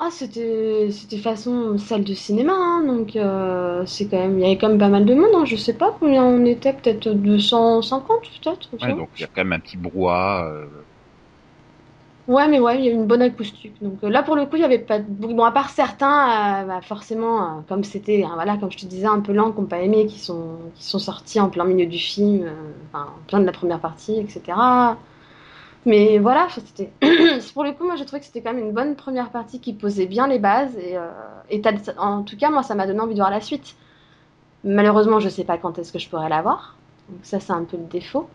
[0.03, 4.45] Ah c'était c'était façon salle de cinéma, hein, donc euh, c'est quand même il y
[4.45, 5.29] avait quand même pas mal de monde.
[5.35, 8.07] Hein, je sais pas combien on était, peut-être 250
[8.43, 8.69] peut-être.
[8.81, 10.45] Ouais, donc il y a quand même un petit brouhaha.
[10.47, 10.65] Euh,
[12.27, 13.81] Ouais, mais ouais, il y a une bonne acoustique.
[13.81, 16.61] Donc euh, là, pour le coup, il y avait pas de Bon, à part certains,
[16.63, 19.51] euh, bah, forcément, euh, comme c'était, hein, voilà, comme je te disais, un peu lent,
[19.51, 22.47] qui n'ont pas aimé, qui sont, qui sont sortis en plein milieu du film,
[22.93, 24.53] en plein de la première partie, etc.
[25.85, 26.91] Mais voilà, c'était.
[27.53, 29.73] pour le coup, moi, j'ai trouvé que c'était quand même une bonne première partie qui
[29.73, 30.75] posait bien les bases.
[30.77, 30.95] Et,
[31.49, 31.61] et
[31.97, 33.75] en tout cas, moi, ça m'a donné envie de voir la suite.
[34.63, 36.77] Malheureusement, je sais pas quand est-ce que je pourrais la voir.
[37.09, 38.29] Donc ça, c'est un peu le défaut.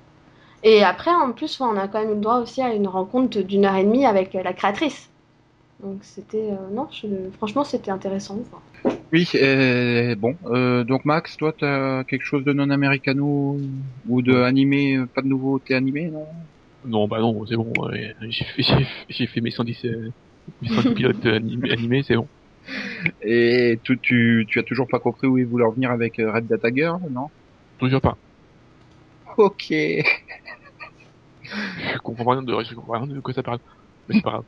[0.63, 3.41] Et après, en plus, on a quand même eu le droit aussi à une rencontre
[3.41, 5.09] d'une heure et demie avec la créatrice.
[5.83, 6.89] Donc c'était euh, non,
[7.37, 8.39] franchement c'était intéressant.
[9.13, 13.59] Oui, euh, bon, euh, donc Max, toi, t'as quelque chose de non américano
[14.09, 16.27] ou de animé, pas de nouveauté animé, non?
[16.87, 17.73] Non, bah non, c'est bon.
[18.29, 19.87] j'ai fait, mes 110,
[20.67, 22.29] 110 pilotes animés, c'est bon.
[23.23, 26.47] Et tu, tu, tu as toujours pas compris où ils voulaient en venir avec Red
[26.47, 27.29] Data Girl, non?
[27.79, 28.17] Toujours pas.
[29.37, 29.73] Ok.
[31.47, 33.59] Je comprends rien de, je comprends rien de quoi ça parle.
[34.09, 34.45] Mais c'est pas grave.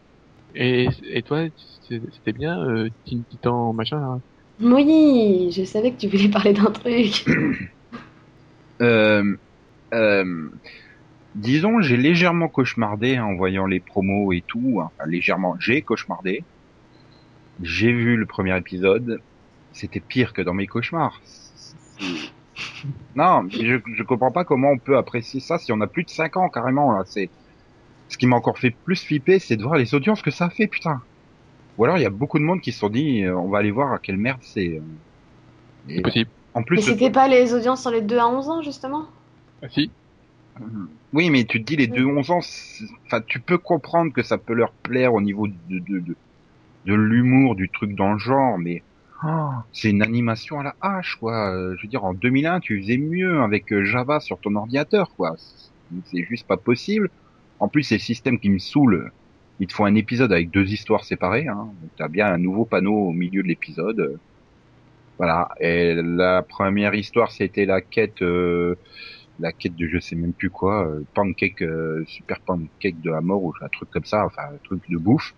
[0.54, 1.44] Et, et toi,
[1.88, 4.18] c'était bien, euh, Teen Titan machin là?
[4.60, 7.26] Oui, je savais que tu voulais parler d'un truc.
[8.82, 9.36] euh,
[9.94, 10.50] euh,
[11.34, 14.80] disons, j'ai légèrement cauchemardé en voyant les promos et tout.
[14.80, 16.44] Enfin, légèrement, j'ai cauchemardé.
[17.62, 19.20] J'ai vu le premier épisode.
[19.72, 21.20] C'était pire que dans mes cauchemars.
[23.14, 26.04] Non, mais je, je comprends pas comment on peut apprécier ça si on a plus
[26.04, 27.04] de 5 ans carrément là.
[27.06, 27.32] C'est
[28.08, 30.50] ce qui m'a encore fait plus flipper, c'est de voir les audiences que ça a
[30.50, 31.04] fait, putain.
[31.78, 33.58] Ou alors il y a beaucoup de monde qui se sont dit, euh, on va
[33.58, 34.78] aller voir à quelle merde c'est.
[34.78, 34.82] euh.
[35.94, 36.30] C'est possible.
[36.54, 39.06] en Mais plus, c'était pas les audiences sur les 2 à 11 ans, justement?
[39.62, 39.94] Ah, si.
[41.12, 42.40] oui, mais tu te dis les deux 11 ans,
[43.06, 46.18] enfin tu peux comprendre que ça peut leur plaire au niveau de de, de,
[46.84, 48.84] de l'humour, du truc dans le genre, mais
[49.24, 51.52] oh, c'est une animation à la hache, quoi.
[51.54, 55.14] Euh, Je veux dire, en 2001, tu faisais mieux avec euh, Java sur ton ordinateur,
[55.16, 55.36] quoi.
[56.04, 57.10] C'est- juste pas possible.
[57.60, 59.12] En plus, c'est le système qui me saoule.
[59.60, 61.48] Il te faut un épisode avec deux histoires séparées.
[61.48, 61.68] Hein.
[61.96, 64.18] T'as bien un nouveau panneau au milieu de l'épisode.
[65.18, 65.48] Voilà.
[65.60, 68.76] Et la première histoire, c'était la quête, euh,
[69.38, 73.20] la quête de je sais même plus quoi, euh, pancake, euh, super pancake de la
[73.20, 75.34] mort ou un truc comme ça, enfin un truc de bouffe.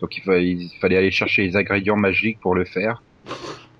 [0.00, 3.02] Donc il fallait, il fallait aller chercher les ingrédients magiques pour le faire.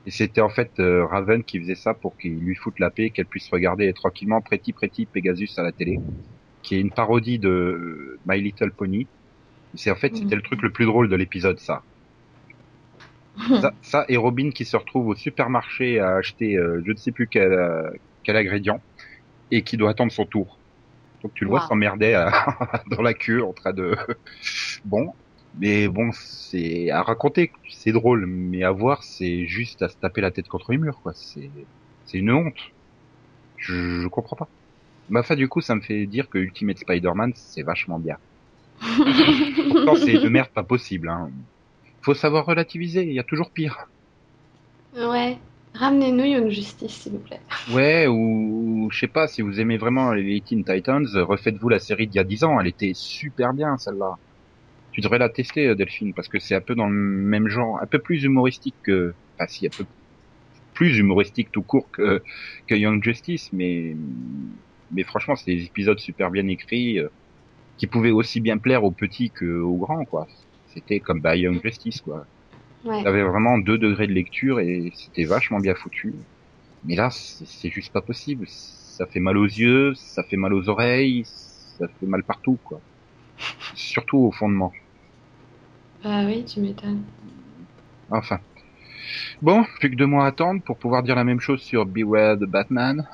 [0.07, 3.11] Et c'était en fait euh, Raven qui faisait ça pour qu'il lui foute la paix,
[3.11, 6.01] qu'elle puisse regarder tranquillement Pretty Pretty Pegasus à la télé,
[6.63, 9.07] qui est une parodie de euh, My Little Pony.
[9.75, 11.83] C'est en fait c'était le truc le plus drôle de l'épisode ça.
[13.61, 13.73] ça.
[13.83, 17.27] Ça et Robin qui se retrouve au supermarché à acheter euh, je ne sais plus
[17.27, 17.91] quel, euh,
[18.25, 18.81] quel ingrédient
[19.51, 20.59] et qui doit attendre son tour.
[21.23, 22.13] Donc tu le vois s'emmerder
[22.91, 23.97] dans la queue en train de
[24.85, 25.13] bon
[25.59, 30.21] mais bon c'est à raconter c'est drôle mais à voir c'est juste à se taper
[30.21, 31.51] la tête contre les murs quoi c'est
[32.07, 32.73] c'est une honte
[33.57, 34.49] je, je comprends pas
[35.09, 38.17] mais enfin du coup ça me fait dire que Ultimate Spider-Man c'est vachement bien
[39.73, 41.31] pourtant c'est une merde pas possible hein.
[42.03, 43.89] faut savoir relativiser il y a toujours pire
[44.95, 45.39] Ouais.
[45.75, 47.41] Ramenez-nous Young Justice, s'il vous plaît.
[47.73, 52.09] Ouais, ou je sais pas, si vous aimez vraiment les Teen Titans, refaites-vous la série
[52.09, 54.19] d'il y a 10 ans, elle était super bien celle-là.
[54.93, 57.81] Tu devrais la tester euh, Delphine, parce que c'est un peu dans le même genre,
[57.81, 59.15] un peu plus humoristique que...
[59.37, 59.85] Enfin si, un peu
[60.75, 62.23] plus humoristique tout court que,
[62.67, 63.95] que Young Justice, mais
[64.93, 67.09] mais franchement c'est des épisodes super bien écrits, euh,
[67.77, 70.27] qui pouvaient aussi bien plaire aux petits qu'aux grands, quoi.
[70.67, 72.27] C'était comme bah, Young Justice, quoi.
[72.85, 73.03] Ouais.
[73.03, 76.15] T'avais vraiment deux degrés de lecture et c'était vachement bien foutu.
[76.85, 78.47] Mais là, c'est juste pas possible.
[78.49, 82.81] Ça fait mal aux yeux, ça fait mal aux oreilles, ça fait mal partout, quoi.
[83.75, 84.73] Surtout au fondement.
[86.03, 87.03] Bah oui, tu m'étonnes.
[88.11, 88.41] Enfin.
[89.43, 92.37] Bon, plus que deux mois à attendre pour pouvoir dire la même chose sur Beware
[92.37, 93.07] the Batman.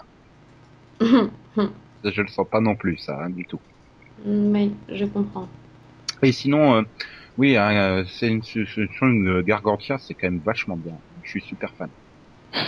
[1.01, 3.61] Je le sens pas non plus, ça, hein, du tout.
[4.24, 5.49] oui, je comprends.
[6.22, 6.83] Et sinon, euh,
[7.37, 10.95] oui, hein, euh, c'est une, Gargantia, c'est quand même vachement bien.
[11.24, 11.89] Je suis super fan.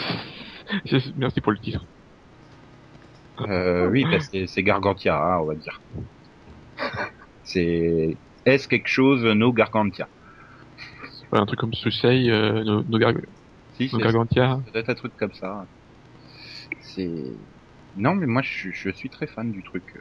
[1.17, 1.85] Merci pour le titre.
[3.43, 5.81] Euh, oui, bah, c'est c'est Gargantia, hein, on va dire.
[7.51, 10.07] C'est est-ce quelque chose no Gargantia
[11.19, 13.15] C'est pas un truc comme Susei, euh, nos, nos, Gar-
[13.77, 14.61] Si, nos c'est Gargantia.
[14.67, 15.65] ça doit être un truc comme ça.
[16.83, 17.11] C'est
[17.97, 19.95] non, mais moi je, je suis très fan du truc.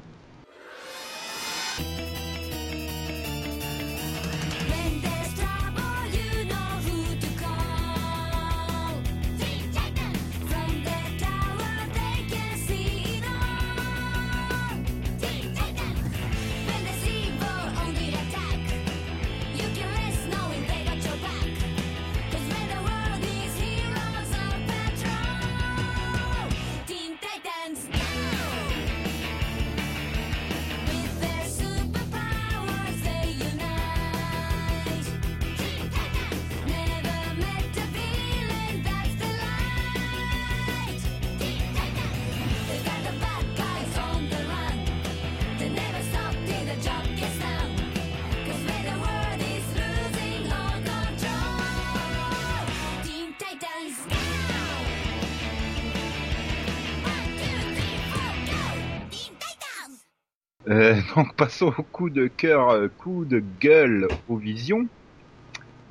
[61.37, 64.87] Passons au coup de cœur, euh, coup de gueule aux visions.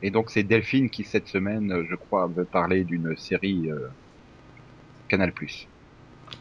[0.03, 3.89] Et donc c'est Delphine qui cette semaine, euh, je crois, veut parler d'une série euh,
[5.09, 5.33] Canal+.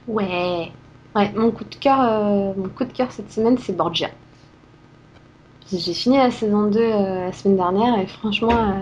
[0.08, 0.72] Ouais.
[1.16, 4.10] Ouais, mon coup de cœur, mon coup de cœur cette semaine, c'est Borgia.
[5.72, 8.82] J'ai fini la saison 2 euh, la semaine dernière et franchement,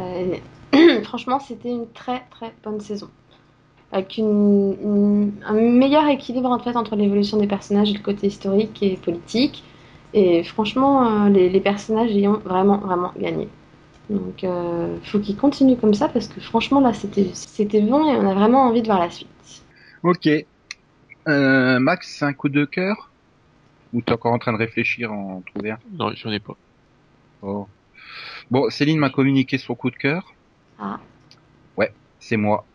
[1.03, 3.09] franchement, c'était une très très bonne saison.
[3.91, 8.97] Avec un meilleur équilibre en fait entre l'évolution des personnages et le côté historique et
[8.97, 9.63] politique.
[10.13, 13.49] Et franchement, euh, les, les personnages y ont vraiment vraiment gagné.
[14.09, 18.15] Donc, euh, faut qu'ils continuent comme ça parce que franchement là, c'était c'était bon et
[18.15, 19.27] on a vraiment envie de voir la suite.
[20.03, 20.27] Ok.
[21.27, 23.09] Euh, Max, c'est un coup de cœur?
[23.93, 25.79] Ou t'es encore en train de réfléchir en trouver un?
[25.93, 26.55] Non, j'en ai pas.
[27.41, 27.67] Oh.
[28.51, 30.33] Bon, Céline m'a communiqué son coup de cœur.
[30.79, 30.99] Ah.
[31.77, 32.65] Ouais, c'est moi.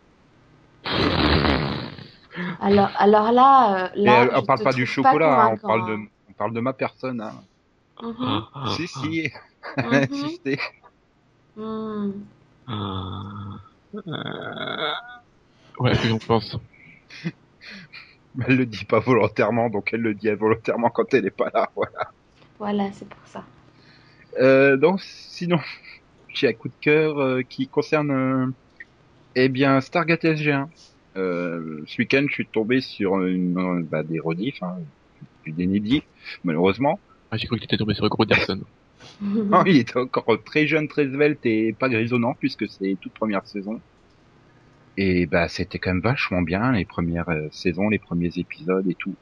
[2.61, 6.07] Alors, alors là, euh, là, on parle pas du chocolat, hein, on parle de, hein.
[6.39, 7.21] Parle de ma personne.
[7.21, 7.35] Hein.
[8.03, 8.43] Mhm,
[8.77, 9.31] Si, si,
[9.77, 10.59] mhm, insistez.
[11.57, 12.13] mhm.
[12.69, 14.93] Euh,
[15.79, 16.57] Voilà ce que j'en pense.
[18.47, 21.71] Elle le dit pas volontairement, donc elle le dit involontairement quand elle est pas là.
[21.75, 22.11] Voilà.
[22.59, 23.43] Voilà, c'est pour ça.
[24.39, 25.59] Euh, donc, sinon,
[26.35, 28.47] j'ai un coup de cœur euh, qui concerne, euh,
[29.35, 30.69] eh bien, Stargate SG1.
[31.17, 34.77] Euh, ce week-end, je suis tombé sur une, euh, bah, des rediffs, hein,
[35.53, 36.03] du
[36.45, 37.01] malheureusement.
[37.31, 38.61] Ah, j'ai cru que tu étais tombé sur Gros Derson.
[39.21, 43.47] Non, il était encore très jeune, très svelte et pas grisonnant puisque c'est toute première
[43.47, 43.81] saison.
[44.97, 48.95] Et bah c'était quand même vachement bien les premières euh, saisons, les premiers épisodes et
[48.95, 49.15] tout.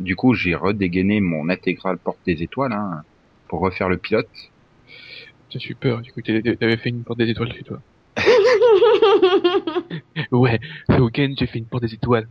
[0.00, 3.02] Du coup, j'ai redégainé mon intégrale Porte des Étoiles hein,
[3.48, 4.28] pour refaire le pilote.
[5.50, 7.80] J'ai eu peur, j'ai cru que t'avais- t'avais fait une porte des étoiles chez toi.
[10.32, 12.28] Ouais, ce week-end j'ai fait une porte des étoiles.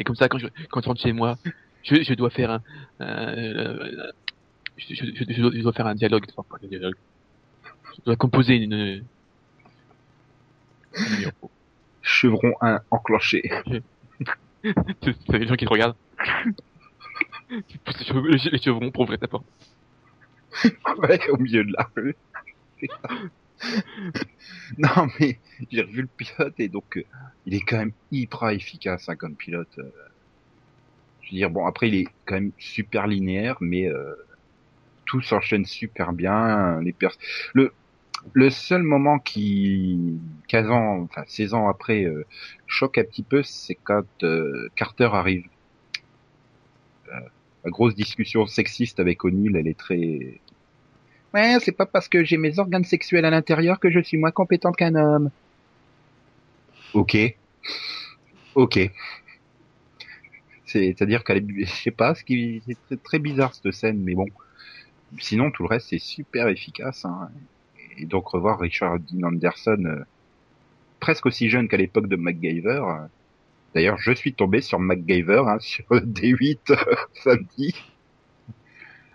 [0.00, 1.36] Et comme ça, quand je, quand je rentre chez moi,
[1.82, 2.62] je, je dois faire un,
[3.02, 4.10] euh,
[4.78, 6.94] je, je, je, dois, faire un dialogue, enfin, un dialogue.
[7.96, 9.04] Je dois composer une, une.
[12.00, 13.42] Chevron 1 enclenché.
[14.62, 15.96] C'est c'est les gens qui te regardent.
[17.68, 19.46] Tu pousses les chevrons pour ouvrir ta porte.
[20.98, 22.14] ouais, au milieu de la rue.
[24.78, 25.38] non mais
[25.70, 27.04] j'ai revu le pilote et donc euh,
[27.46, 29.78] il est quand même hyper efficace hein, comme pilote.
[29.78, 29.90] euh.
[31.22, 34.14] Je veux dire bon après il est quand même super linéaire mais euh,
[35.06, 36.80] tout s'enchaîne super bien.
[36.82, 37.18] Les pers-
[37.54, 37.72] le
[38.34, 42.26] le seul moment qui 15 ans enfin 16 ans après euh,
[42.66, 44.04] choque un petit peu c'est quand
[44.76, 45.44] Carter arrive.
[47.64, 50.40] La grosse discussion sexiste avec O'Neill elle est très
[51.34, 54.32] Ouais, c'est pas parce que j'ai mes organes sexuels à l'intérieur que je suis moins
[54.32, 55.30] compétente qu'un homme.
[56.94, 57.16] Ok.
[58.54, 58.78] Ok.
[60.66, 64.14] C'est, c'est-à-dire qu'elle est, je sais pas, ce qui, très, très bizarre cette scène, mais
[64.14, 64.26] bon.
[65.18, 67.30] Sinon, tout le reste, c'est super efficace, hein.
[67.98, 70.04] Et donc, revoir Richard Dean Anderson, euh,
[71.00, 72.82] presque aussi jeune qu'à l'époque de MacGyver.
[72.88, 73.06] euh.
[73.74, 77.74] D'ailleurs, je suis tombé sur MacGyver, hein, sur D8 euh, samedi.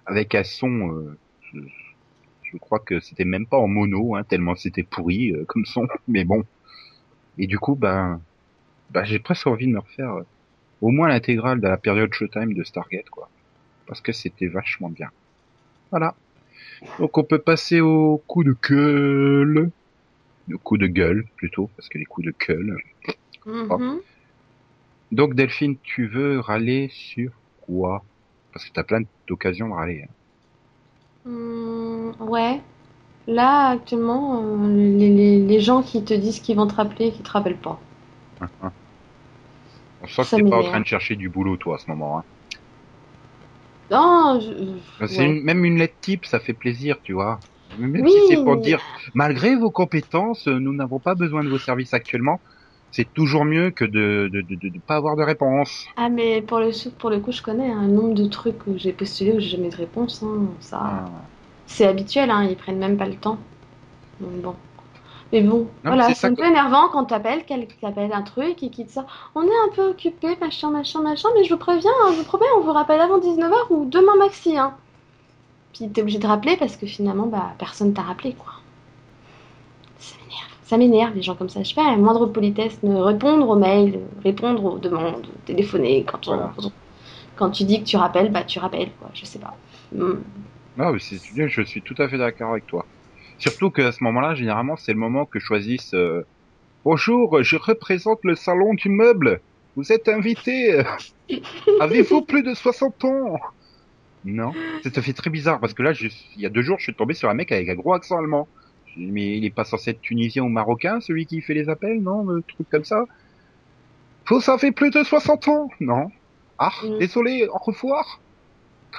[0.06, 1.18] Avec un son, euh,
[2.52, 5.88] je- crois que c'était même pas en mono, hein, tellement c'était pourri euh, comme son.
[6.08, 6.44] Mais bon.
[7.38, 8.22] Et du coup, ben,
[8.92, 10.24] ben j'ai presque envie de me refaire euh,
[10.82, 13.30] au moins l'intégrale de la période Showtime de Stargate, quoi.
[13.88, 15.10] Parce que c'était vachement bien.
[15.92, 16.16] Voilà.
[17.00, 19.72] Donc on peut passer au coup de gueule.
[20.48, 22.78] Le coup de gueule, plutôt, parce que les coups de gueule.
[23.46, 24.00] Mhm.
[25.12, 27.32] Donc Delphine, tu veux râler sur
[27.62, 28.04] quoi?
[28.54, 30.04] Parce que t'as plein d'occasions de râler.
[30.04, 30.14] hein.
[31.26, 32.62] Hmm, ouais.
[33.28, 37.12] Là, actuellement, euh, les, les, les gens qui te disent qu'ils vont te rappeler et
[37.12, 37.80] qui te rappellent pas.
[40.02, 42.20] On sent que t'es pas en train de chercher du boulot, toi, à ce moment.
[42.20, 42.24] Hein.
[43.90, 45.26] Non, je- C'est ouais.
[45.26, 47.40] une- même une lettre type, ça fait plaisir, tu vois.
[47.78, 48.80] Même Oui, si c'est pour mais- dire,
[49.16, 52.40] malgré vos compétences, nous n'avons pas besoin de vos services actuellement.
[52.90, 55.94] C'est toujours mieux que de de, de, de, de pas avoir de réponse.
[55.98, 58.92] Ah, mais pour le, pour le coup, je connais un nombre de trucs où j'ai
[58.94, 60.22] postulé où j'ai jamais de réponse.
[60.24, 60.48] hein.
[60.60, 61.06] Ça, Ah.
[61.68, 62.44] c'est habituel, hein.
[62.50, 63.40] Ils prennent même pas le temps.
[64.20, 64.56] Donc bon.
[65.34, 68.86] Mais bon, voilà, c'est un peu énervant quand t'appelles, quelqu'un t'appelle un truc et qui
[68.86, 69.06] te sort
[69.36, 72.26] On est un peu occupé, machin, machin, machin, mais je vous préviens, hein, je vous
[72.26, 74.78] promets, on vous rappelle avant 19h ou demain maxi, hein.
[75.74, 78.54] Puis t'es obligé de rappeler parce que finalement, bah, personne t'a rappelé, quoi.
[80.00, 80.55] Ça m'énerve.
[80.66, 81.62] Ça m'énerve, les gens comme ça.
[81.64, 86.04] Je fais la moindre politesse, ne répondre aux mails, répondre aux demandes, téléphoner.
[86.04, 86.54] Quand, on- Voilà.
[87.38, 89.10] quand, tu dis que tu rappelles, bah tu rappelles, quoi.
[89.14, 89.56] Je sais pas.
[89.94, 90.16] Hmm.
[90.76, 92.88] Non, mais c'est bien, je suis tout à fait d'accord avec toi.
[93.38, 95.94] Surtout qu'à ce moment-là, généralement, c'est le moment que choisissent.
[95.94, 96.24] euh,
[96.86, 99.42] Bonjour, je représente le salon du meuble.
[99.76, 100.84] Vous êtes invité.
[101.80, 103.38] Avez-vous plus de 60 ans?
[104.24, 106.84] Non, ça fait très bizarre parce que là, je- il y a deux jours, je
[106.86, 108.50] suis tombé sur un mec avec un gros accent allemand.
[108.98, 112.24] Mais il est pas censé être tunisien ou marocain, celui qui fait les appels, non,
[112.26, 113.04] le truc comme ça?
[114.28, 116.08] Faut ça fait plus de 60 ans, non
[116.60, 117.00] Ah, Mm.
[117.00, 118.22] désolé, au revoir.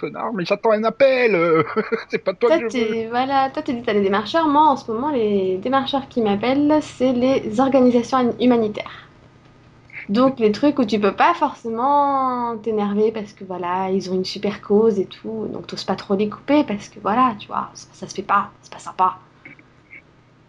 [0.01, 1.35] Connard, mais j'attends un appel.
[2.11, 2.97] c'est pas toi, Toi, que je veux.
[3.11, 4.49] voilà, toi, t'es t'as les démarcheurs.
[4.49, 9.09] Moi, en ce moment, les démarcheurs qui m'appellent, c'est les organisations humanitaires.
[10.09, 14.25] Donc, les trucs où tu peux pas forcément t'énerver parce que voilà, ils ont une
[14.25, 15.49] super cause et tout.
[15.53, 18.23] Donc, t'oses pas trop les couper parce que voilà, tu vois, ça, ça se fait
[18.23, 19.17] pas, c'est pas sympa.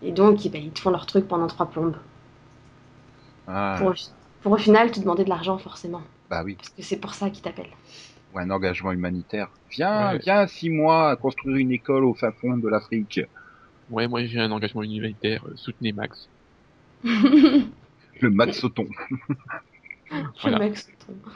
[0.01, 1.97] Et donc, ben, ils te font leur truc pendant trois plombes.
[3.45, 3.93] Ah, Pour, au-
[4.41, 6.01] pour au final te demander de l'argent, forcément.
[6.29, 7.75] bah oui, Parce que c'est pour ça qu'ils t'appellent.
[8.31, 9.49] ou un engagement humanitaire.
[9.71, 10.19] Viens, Ouais.
[10.19, 13.19] viens six mois à construire une école au fin fond de l'Afrique.
[13.89, 16.29] Ouais, moi j'ai un engagement humanitaire, euh, soutenez Max.
[18.21, 18.87] Le Max Sauton.
[20.41, 20.59] Voilà.
[20.59, 20.73] Le
[21.05, 21.31] tombe.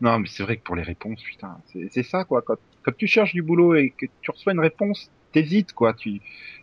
[0.00, 2.42] Non, mais c'est vrai que pour les réponses, putain, c'est c'est ça, quoi.
[2.42, 5.92] Quand, quand tu cherches du boulot et que tu reçois une réponse, t'hésites, quoi.
[5.94, 6.22] Tu,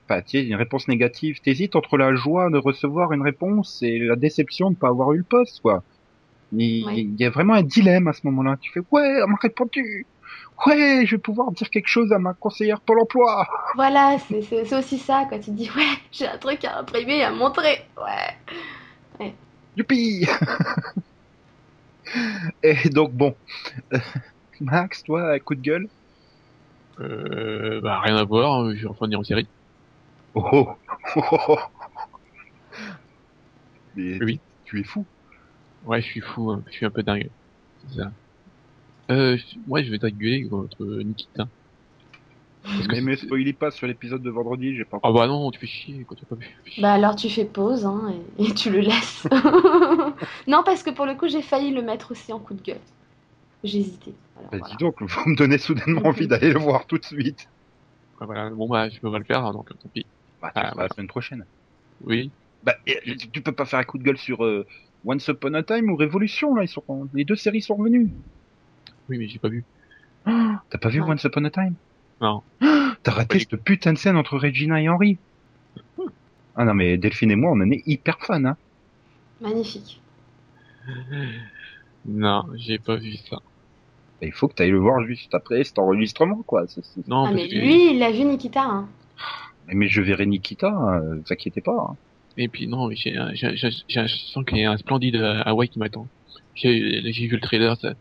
[0.09, 4.15] enfin, tu une réponse négative, t'hésites entre la joie de recevoir une réponse et la
[4.15, 5.83] déception de pas avoir eu le poste, quoi.
[6.53, 6.93] Il, Ouais.
[6.97, 8.57] il y a vraiment un dilemme à ce moment-là.
[8.61, 10.05] Tu fais, ouais, on m'a répondu.
[10.65, 13.47] Ouais, je vais pouvoir dire quelque chose à ma conseillère Pôle emploi.
[13.75, 15.39] Voilà, c'est aussi ça, quoi.
[15.39, 17.81] Tu dis, ouais, j'ai un truc à imprimer, à montrer.
[17.97, 19.31] Ouais.
[19.75, 20.27] Youpi!
[22.63, 23.35] et donc, bon.
[24.59, 25.87] Max, toi, coup de gueule?
[27.01, 29.49] Euh, bah, rien à voir, hein, je suis en train de dire une série.
[30.35, 30.75] Oh, oh,
[31.17, 31.57] oh, oh, oh.
[33.93, 34.41] Mais Oui.
[34.63, 35.07] tu es fou.
[35.83, 37.31] Ouais, je suis fou, hein, je suis un peu dingue.
[37.81, 38.13] C'est ça.
[39.11, 41.49] Euh, je- moi, je vais t'engueuler contre Nikita.
[42.89, 45.67] Mais me spoilez pas sur l'épisode de vendredi, j'ai pas Ah bah non, tu fais
[45.67, 46.83] chier, quoi, tu fais pas chier.
[46.83, 49.27] Bah alors tu fais pause hein, et, et tu le laisses.
[50.47, 52.81] non, parce que pour le coup, j'ai failli le mettre aussi en coup de gueule.
[53.63, 54.13] J'ai hésité.
[54.35, 54.71] Alors, Bah, voilà.
[54.71, 57.47] dis donc, vous me donnez soudainement envie d'aller le voir tout de suite.
[58.19, 60.05] Ouais, voilà, bon bah, je peux pas le faire, hein, donc tant pis.
[60.41, 61.45] Bah, Ah, la semaine prochaine.
[62.01, 62.31] Oui.
[62.63, 64.65] Bah, et, tu- peux pas faire un coup de gueule sur euh,
[65.03, 68.11] Once Upon a Time ou Révolution, là, ils sont, les deux séries sont revenues.
[69.09, 69.65] Oui, mais j'ai pas vu.
[70.25, 71.01] T'as pas vu.
[71.01, 71.75] Once Upon a Time?
[72.19, 72.43] Non.
[73.03, 75.19] T'as raté cette putain de scène entre Regina et Henry.
[76.55, 78.57] Ah non, mais Delphine et moi, on en est hyper fans, hein.
[79.41, 79.99] Magnifique.
[82.05, 83.37] Non, j'ai pas vu ça.
[84.21, 86.65] Bah, il faut que t'ailles le voir juste après cet enregistrement, quoi.
[86.67, 87.55] C'est- c'est- Non, ah mais que...
[87.55, 88.61] lui, il l'a vu Nikita.
[88.63, 88.87] Hein.
[89.67, 91.71] Mais je verrai Nikita, euh, vous inquiétez pas.
[91.89, 91.95] hein.
[92.37, 95.15] Et puis non, j'ai, un- j'ai, j'ai, j'ai, je sens qu'il y a un splendide
[95.15, 96.07] euh, Hawaii qui m'attend.
[96.55, 97.93] J'ai, j'ai vu le trailer, ça,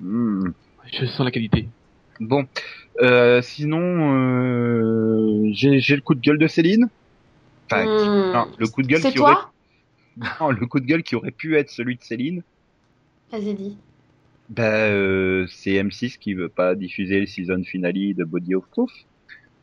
[0.00, 0.50] Hmm.
[0.92, 1.68] je sens la qualité.
[2.20, 2.44] Bon,
[3.02, 6.88] euh, sinon, euh, j'ai j'ai le coup de gueule de Céline.
[7.70, 8.32] Enfin, qui- Hmm.
[8.34, 9.52] non, le coup de gueule C'est qui aurait, toi
[10.40, 12.42] non, le coup de gueule qui aurait pu être celui de Céline.
[13.30, 13.76] Vas-y, dis.
[14.48, 19.06] Ben, euh, c'est M6 qui veut pas diffuser le season finale de Body of Truth.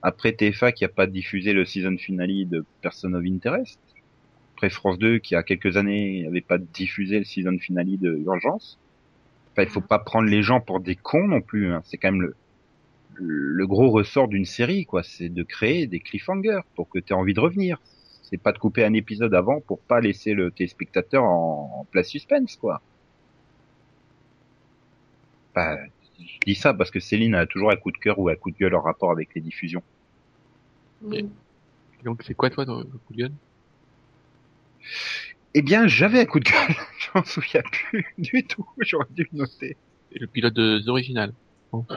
[0.02, 3.80] Après TFA qui a pas diffusé le season finale de Person of Interest.
[4.56, 8.80] Après France 2 qui a quelques années avait pas diffusé le season finale de Urgence.
[9.54, 11.72] Enfin, il faut pas prendre les gens pour des cons non plus.
[11.74, 11.82] hein.
[11.86, 12.38] C'est quand même le,
[13.16, 15.04] le gros ressort d'une série, quoi.
[15.04, 17.80] C'est de créer des cliffhangers pour que tu aies envie de revenir.
[18.22, 22.08] C'est pas de couper un épisode avant pour pas laisser le téléspectateur en, en place
[22.10, 22.82] suspense, quoi.
[25.56, 25.78] Bah,
[26.20, 28.52] je dis ça parce que Céline a toujours un coup de cœur ou un coup
[28.52, 29.84] de gueule en rapport avec les diffusions.
[31.02, 31.30] Oui.
[32.04, 33.32] Donc c'est quoi toi ton coup de gueule?
[35.54, 36.76] Eh bien, j'avais un coup de gueule.
[37.00, 38.66] Je m'en souviens plus du tout.
[38.80, 39.78] J'aurais dû le noter.
[40.12, 41.34] C'est le pilote de Original.
[41.72, 41.86] Bon.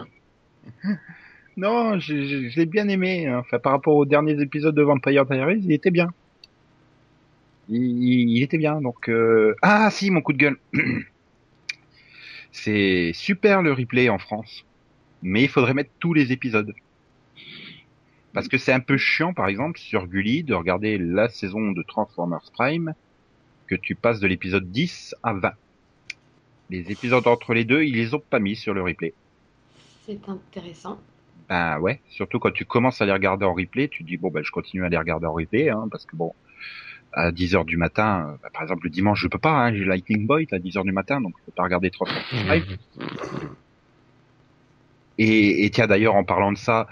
[1.59, 3.27] Non, je, je- je l'ai bien aimé.
[3.27, 3.39] hein.
[3.39, 6.11] Enfin, par rapport aux derniers épisodes de Vampire Diaries, il était bien.
[7.71, 8.79] Il, il- il était bien.
[8.83, 9.55] Donc, euh...
[9.63, 10.59] ah si, mon coup de gueule.
[12.57, 14.65] C'est super le replay en France,
[15.23, 16.73] mais il faudrait mettre tous les épisodes.
[18.33, 21.83] Parce que c'est un peu chiant, par exemple, sur Gulli, de regarder la saison de
[21.83, 22.95] Transformers Prime,
[23.67, 25.53] que tu passes de l'épisode 10 à 20.
[26.71, 29.13] Les épisodes entre les deux, ils les ont pas mis sur le replay.
[30.07, 30.99] C'est intéressant.
[31.51, 34.31] Ben ouais, surtout quand tu commences à les regarder en replay, tu te dis bon
[34.31, 36.35] ben je continue à les regarder en replay, hein, parce que bon,
[37.13, 39.75] à 10 heures du matin, euh, bah, par exemple le dimanche je peux pas, hein,
[39.75, 42.07] j'ai Lightning Boy à 10 heures du matin, donc je peux pas regarder trop.
[45.19, 46.87] Et, et tiens d'ailleurs en parlant de ça,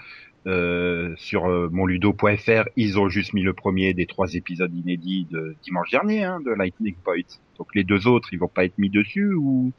[0.47, 5.55] euh, sur euh, monludo.fr, ils ont juste mis le premier des trois épisodes inédits de
[5.63, 7.23] dimanche dernier hein, de Lightning Point.
[7.57, 9.71] Donc les deux autres, ils vont pas être mis dessus ou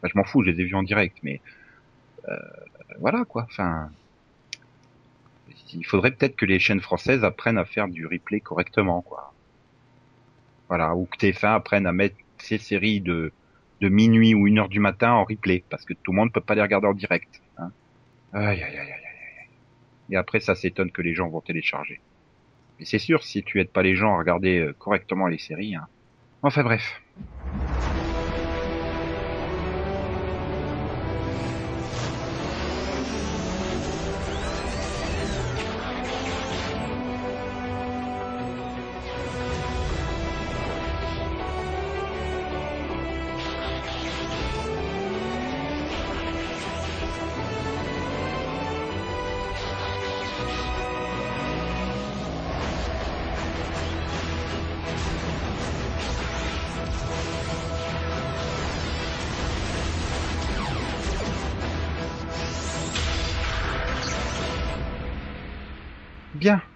[0.00, 1.40] Enfin, je m'en fous, je les ai vus en direct, mais
[2.28, 2.36] euh,
[2.98, 3.46] voilà quoi.
[3.50, 3.90] Enfin,
[5.74, 9.34] il faudrait peut-être que les chaînes françaises apprennent à faire du replay correctement, quoi.
[10.70, 13.32] Voilà, ou que TF1 apprenne à mettre ces séries de
[13.80, 16.40] de minuit ou une heure du matin en replay, parce que tout le monde peut
[16.40, 17.40] pas les regarder en direct.
[17.58, 17.70] Hein.
[18.32, 19.48] Aïe, aïe, aïe, aïe, aïe, aïe.
[20.10, 22.00] Et après, ça s'étonne que les gens vont télécharger.
[22.78, 25.74] Mais c'est sûr, si tu aides pas les gens à regarder euh, correctement les séries.
[25.74, 25.86] Hein.
[26.42, 27.02] Enfin bref.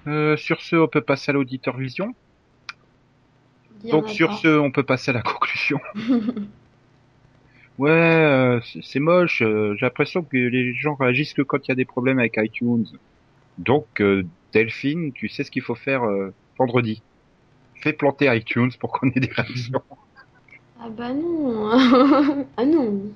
[0.07, 2.15] Euh, sur ce, on peut passer à l'auditeur vision.
[3.91, 4.35] Donc sur pas.
[4.35, 5.81] ce, on peut passer à la conclusion.
[7.79, 9.43] Ouais, euh, c'est moche.
[9.43, 12.35] euh, J'ai l'impression que les gens réagissent que quand il y a des problèmes avec
[12.39, 12.87] iTunes.
[13.59, 16.03] Donc, euh, Delphine, tu sais ce qu'il faut faire
[16.59, 17.03] vendredi.
[17.75, 19.83] Fais planter iTunes pour qu'on ait des réactions.
[20.79, 21.71] Ah bah non.
[22.57, 23.15] ah non.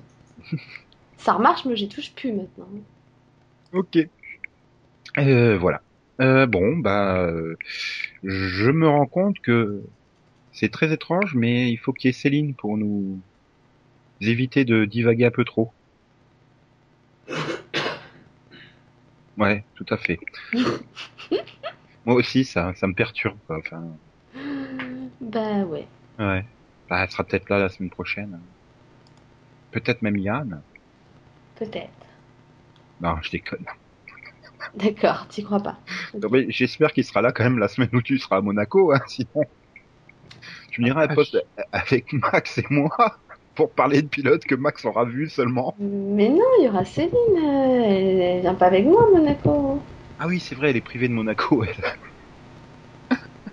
[1.17, 2.67] Ça remarche, mais j'y touche plus maintenant.
[3.71, 4.09] ok.
[5.17, 5.81] Euh, voilà.
[6.19, 7.55] Euh, bon, bah, euh,
[8.23, 9.81] je me rends compte que
[10.51, 13.19] c'est très étrange, mais il faut qu'il y ait Céline pour nous
[14.21, 15.71] éviter de divaguer un peu trop.
[19.37, 20.19] Ouais, tout à fait.
[22.05, 23.37] Moi aussi, ça, ça me perturbe.
[23.47, 23.59] Quoi.
[23.59, 23.83] Enfin,
[25.21, 25.87] Bah ouais.
[26.17, 26.45] ouais.
[26.89, 28.39] Bah, elle sera peut-être là la semaine prochaine.
[29.71, 30.61] Peut-être même Yann.
[31.55, 31.89] Peut-être.
[32.99, 33.65] Non, je déconne.
[34.75, 35.79] D'accord, t'y crois pas.
[36.21, 38.91] Non, mais J'espère qu'il sera là quand même la semaine où tu seras à Monaco,
[38.93, 39.43] hein, sinon.
[40.71, 41.37] Tu me diras un Ah, poste
[41.71, 42.89] avec Max et moi
[43.55, 45.79] pour parler de pilote que Max aura vu seulement.
[45.79, 47.11] Mais non, il y aura Céline.
[47.37, 49.81] euh, Elle, elle vient pas avec moi à Monaco.
[50.19, 51.83] Ah oui, c'est vrai, elle est privée de Monaco, elle.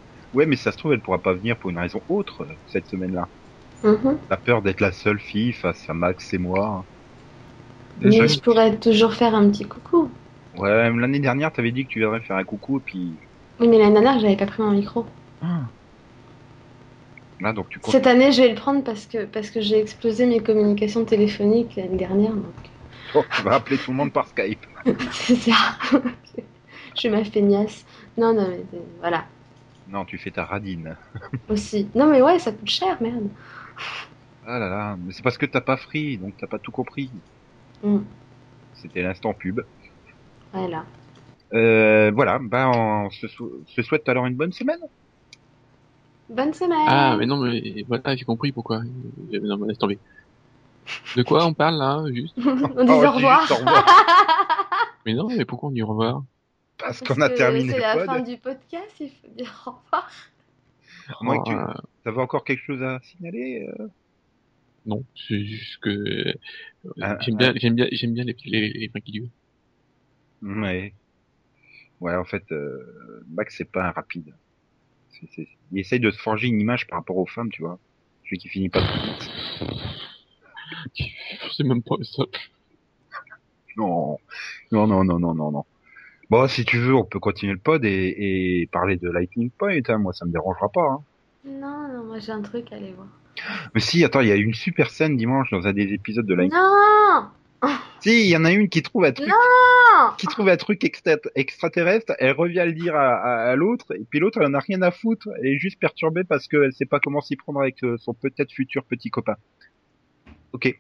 [0.33, 2.87] ouais, mais ça se trouve, elle pourra pas venir pour une raison autre euh, cette
[2.89, 3.31] semaine-là.
[3.83, 4.21] Mhm.
[4.31, 6.89] La peur d'être la seule fille face à Max et moi.
[8.01, 10.11] Mais je pourrais toujours faire un petit coucou.
[10.59, 13.13] Ouais, l'année dernière, t'avais dit que tu viendrais faire un coucou, et puis...
[13.61, 15.07] Oui, mais l'année dernière, j'avais pas pris mon micro.
[17.41, 17.79] Là, donc tu.
[17.85, 21.77] Cette année, je vais le prendre parce que, parce que j'ai explosé mes communications téléphoniques
[21.77, 22.33] l'année dernière.
[22.33, 22.55] Donc...
[23.15, 24.65] Oh, tu vas appeler tout le monde par Skype.
[25.11, 25.53] C'est ça.
[25.93, 27.85] je suis ma feignasse.
[28.17, 29.27] Non, non, mais euh, voilà.
[29.89, 30.97] Non, tu fais ta radine.
[31.49, 31.89] Aussi.
[31.95, 33.29] Non, mais ouais, ça coûte cher, merde.
[34.47, 37.11] Ah là là, mais c'est parce que t'as pas free, donc t'as pas tout compris.
[37.83, 37.99] Mm.
[38.75, 39.61] C'était l'instant pub.
[40.53, 40.85] Voilà.
[41.53, 44.81] Euh, voilà, bah on se, sou- se souhaite alors une bonne semaine.
[46.29, 46.85] Bonne semaine.
[46.89, 48.79] Ah, mais non, mais voilà, j'ai compris pourquoi.
[48.79, 49.99] Euh, Non, mais laisse tomber.
[51.17, 53.41] De quoi on parle là, juste On dit Oh, au revoir.
[53.41, 53.87] juste au revoir.
[55.05, 56.25] Mais non, mais pourquoi on dit au revoir
[56.79, 58.07] Parce Parce qu'on a que terminé C'est le la pod.
[58.07, 60.11] fin du podcast, il faut dire au revoir.
[61.09, 63.69] Que tu Oh, euh, avais encore quelque chose à signaler.
[63.79, 63.87] euh
[64.85, 66.35] Non, c'est juste que euh,
[67.01, 69.29] Ah, j'aime bien, j'aime bien, j'aime bien les, les, les durent.
[70.43, 70.93] Ouais.
[72.01, 74.35] Ouais, en fait, euh, Max c'est pas un rapide.
[75.11, 77.79] C'est- c'est- Il essaye de se forger une image par rapport aux femmes, tu vois.
[78.25, 79.31] Celui qui finit pas trop vite.
[81.57, 82.25] C'est même pas ça.
[83.77, 84.19] Non,
[84.73, 85.65] non, non, non, non, non, non.
[86.31, 89.81] Bon, si tu veux, on peut continuer le pod et, et parler de Lightning Point.
[89.89, 89.99] Hein.
[89.99, 90.81] Moi, ça me dérangera pas.
[90.91, 91.01] Hein.
[91.45, 93.07] Non, non, moi j'ai un truc à aller voir.
[93.75, 96.27] Mais si, attends, il y a eu une super scène dimanche dans un des épisodes
[96.27, 96.59] de Lightning.
[96.61, 97.29] Non
[98.01, 100.85] Si, il y en a une qui trouve un truc, Non qui trouve un truc
[100.85, 102.13] extra- extraterrestre.
[102.19, 104.81] Elle revient le dire à, à, à l'autre, et puis l'autre, elle en a rien
[104.83, 105.29] à foutre.
[105.39, 108.53] Elle est juste perturbée parce qu'elle sait pas comment s'y prendre avec euh, son peut-être
[108.53, 109.37] futur petit copain.
[110.53, 110.79] Ok.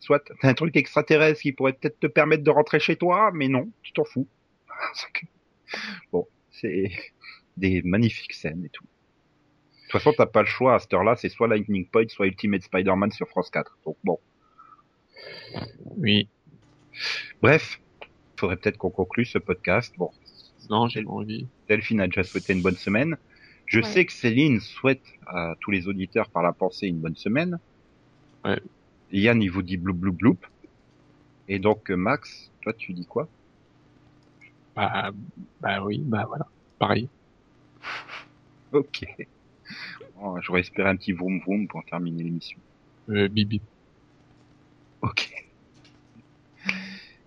[0.00, 3.48] Soit, t'as un truc extraterrestre qui pourrait peut-être te permettre de rentrer chez toi, mais
[3.48, 4.26] non, tu t'en fous.
[6.12, 6.90] bon, c'est
[7.56, 8.84] des magnifiques scènes et tout.
[8.84, 12.26] De toute façon, t'as pas le choix à cette heure-là, c'est soit Lightning Point, soit
[12.26, 13.78] Ultimate Spider-Man sur France 4.
[13.84, 14.18] Donc bon.
[15.96, 16.28] Oui.
[17.42, 17.80] Bref,
[18.36, 19.94] faudrait peut-être qu'on conclue ce podcast.
[19.98, 20.10] Bon,
[20.70, 21.46] Non, j'ai envie.
[21.68, 23.16] Delphine a déjà souhaité une bonne semaine.
[23.66, 23.84] Je Ouais.
[23.86, 27.58] sais que Céline souhaite à tous les auditeurs par la pensée une bonne semaine.
[28.44, 28.60] Ouais.
[29.12, 30.38] Yann, il vous dit bloup bloup bloup.
[31.48, 33.28] Et donc, euh, Max, toi, tu dis quoi?
[34.76, 35.10] Bah,
[35.60, 36.46] bah oui, bah voilà.
[36.78, 37.08] Pareil.
[38.72, 39.04] Ok.
[40.16, 42.58] Bon, J'aurais espéré un petit vroom vroom pour terminer l'émission.
[43.10, 43.60] Euh, bibi.
[45.02, 45.30] Ok.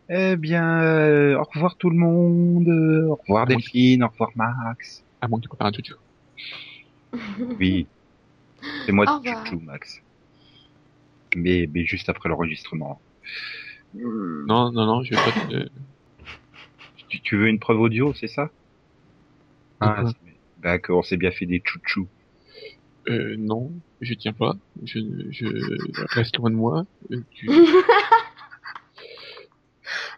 [0.10, 2.68] Eh bien, euh, au revoir tout le monde.
[2.68, 3.56] euh, Au revoir bon.
[3.56, 5.04] Delphine, au revoir Max.
[5.22, 5.94] À moins que tu prépares un tutu.
[7.60, 7.88] Oui.
[8.86, 9.46] C'est moi Au qui revoir.
[9.46, 10.00] chouchou, Max.
[11.36, 13.02] Mais, mais juste après l'enregistrement.
[13.96, 15.70] Euh, Non, non, non, je vais pas te...
[17.10, 18.50] Tu, tu veux une preuve audio, c'est ça?
[19.80, 20.04] Ah,
[20.58, 22.08] bah, qu'on s'est bien fait des chouchous.
[23.08, 23.72] Euh, non,
[24.06, 24.56] je tiens pas.
[24.84, 25.00] Je,
[25.32, 25.46] je
[26.14, 26.86] reste loin de moi.
[27.12, 27.50] Euh, tu...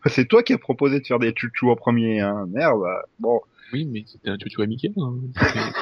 [0.06, 2.46] C'est toi qui as proposé de faire des chouchous en premier, hein.
[2.50, 2.80] Merde.
[2.82, 3.42] bah, Bon,
[3.74, 4.94] Oui, mais c'était un tutu amical.
[4.98, 5.16] Hein.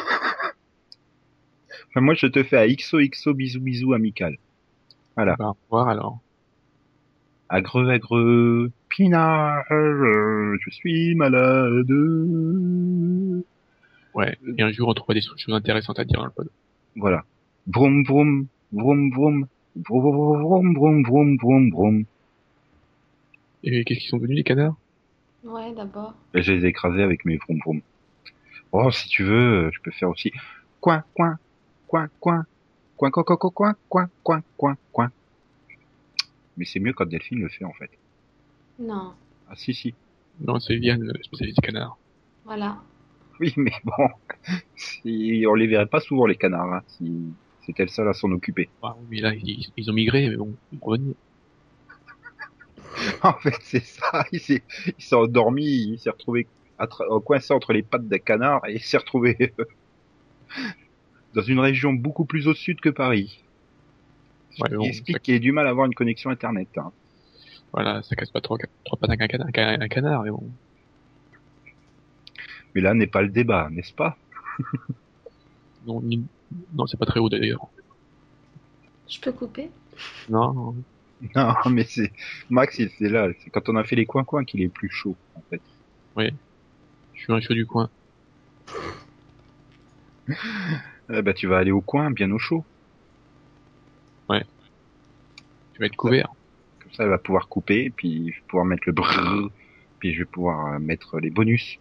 [1.89, 4.35] Enfin, moi je te fais à XOXO bisous bisous amical.
[5.15, 5.37] Voilà.
[5.39, 6.19] Bah, au revoir alors.
[7.47, 11.89] Agreux agreux, pinard, je suis malade.
[14.13, 14.37] Ouais.
[14.57, 16.49] Et un jour, on trouvera des choses intéressantes à dire dans le pod.
[16.97, 17.23] Voilà.
[17.67, 20.11] Vroom vroom, vroom vroom, vroom
[20.43, 22.05] vroom vroom vroom vroom vroom.
[23.63, 24.75] Et qu'est-ce qu'ils sont venus, les canards
[25.43, 26.13] Ouais, d'abord.
[26.33, 27.81] Et je les ai écrasés avec mes vroom vroom.
[28.71, 30.31] Oh, si tu veux, euh, je peux faire aussi.
[30.81, 31.37] Coin, coin,
[31.87, 32.45] coin, coin,
[32.97, 35.11] coin, coin, coin, coin, coin, coin, coin, coin, coin.
[36.57, 37.89] Mais c'est mieux quand Delphine le fait en fait.
[38.79, 39.13] Non,
[39.49, 39.93] Ah si si.
[40.39, 41.97] Non, c'est Viviane, le spécialiste des canards.
[42.43, 42.77] voilà.
[43.39, 44.09] Oui, mais bon,
[44.75, 47.33] si on les verrait pas souvent les canards, hein, si
[47.65, 48.69] c'était le seul à s'en occuper.
[48.83, 51.13] Ah, oui, là, ils, ils ont migré, mais bon, ils vont revenir.
[53.23, 54.25] En fait, c'est ça.
[54.31, 54.63] Il s'est,
[54.97, 56.47] il s'est endormi, il s'est retrouvé
[57.25, 59.37] coincé entre les pattes d'un canard et il s'est retrouvé
[61.33, 63.39] dans une région beaucoup plus au sud que Paris.
[64.51, 66.67] Ce Ouais, qui bon, explique ça- qu'il ait du mal à avoir une connexion internet.
[66.77, 66.91] hein.
[67.73, 69.47] Voilà, ça casse pas trop, trois pattes à un canard,
[69.81, 70.49] un canard, mais bon.
[72.73, 74.17] Mais là n'est pas le débat, n'est-ce pas?
[75.85, 76.25] Non, ni-
[76.73, 77.67] non c'est pas très haut d'ailleurs.
[79.07, 79.69] Je peux couper?
[80.29, 80.75] Non, non.
[81.35, 82.11] Non, mais c'est
[82.49, 83.29] Max, il- c'est là.
[83.43, 85.61] C'est quand on a fait les coins coins qu'il est plus chaud, en fait.
[86.17, 87.89] je suis un chaud du coin.
[91.07, 92.65] Eh ben, tu vas aller au coin, bien au chaud.
[95.75, 96.29] Tu vas être couvert.
[96.81, 99.49] Comme ça, elle va pouvoir couper, puis je vais pouvoir mettre le brrr,
[99.99, 101.77] puis je vais pouvoir euh, mettre les bonus.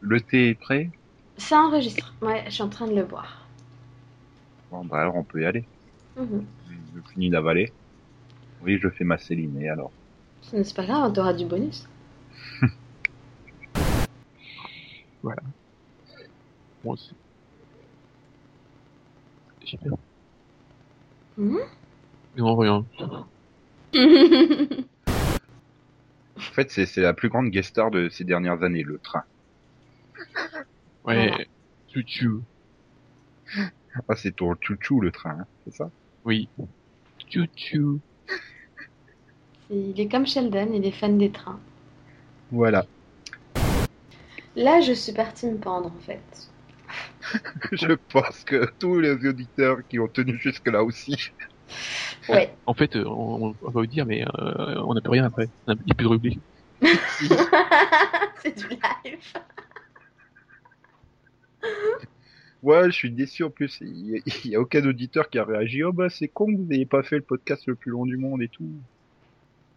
[0.00, 0.90] Le thé est prêt?
[1.38, 2.12] Ça enregistre.
[2.20, 3.46] Ouais, je suis en train de le boire.
[4.70, 5.64] Bon, bah alors on peut y aller.
[6.16, 6.44] Mhm.
[6.94, 7.72] Je finis d'avaler.
[8.60, 9.92] Oui, je fais ma Céline, et alors?
[10.42, 11.88] C'est pas grave, t'auras du bonus.
[16.84, 17.14] Bon, c'est...
[19.64, 19.98] J'ai peur.
[21.36, 21.58] Mhm.
[22.36, 22.84] Non, rien.
[26.36, 29.24] En fait, c'est c'est la plus grande guest star de ces dernières années, le train.
[31.08, 31.44] Ouais, Voilà.
[31.92, 32.42] chouchou.
[33.56, 35.90] Ah, c'est ton chouchou, le train, hein, c'est ça?
[36.24, 36.48] Oui.
[37.32, 38.00] Chouchou.
[39.70, 41.58] il est comme Sheldon, il est fan des trains.
[42.50, 42.84] Voilà.
[44.54, 46.50] Là, je suis partie me pendre en fait.
[47.72, 51.30] je pense que tous les auditeurs qui ont tenu jusque-là aussi.
[52.28, 52.54] Ouais.
[52.66, 55.48] En fait, euh, on, on va vous dire, mais euh, on n'a plus rien après.
[55.68, 56.40] Il y a plus de rubrique.
[58.42, 59.32] c'est du live.
[62.60, 63.78] Ouais, je suis déçu en plus.
[63.82, 65.84] Il y, a, il y a aucun auditeur qui a réagi.
[65.84, 68.16] Oh bah c'est con que vous n'ayez pas fait le podcast le plus long du
[68.16, 68.68] monde et tout.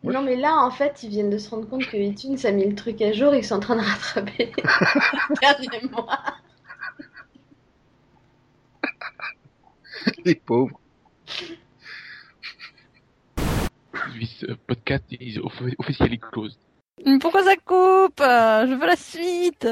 [0.03, 0.11] Ouais.
[0.11, 2.67] Non, mais là, en fait, ils viennent de se rendre compte que iTunes a mis
[2.67, 6.17] le truc à jour et qu'ils sont en train de rattraper le dernier mois.
[10.25, 10.79] Les pauvres.
[14.43, 16.57] Uh, podcast is off- officially closed.
[17.05, 18.19] Mais Pourquoi ça coupe?
[18.19, 19.67] Je veux la suite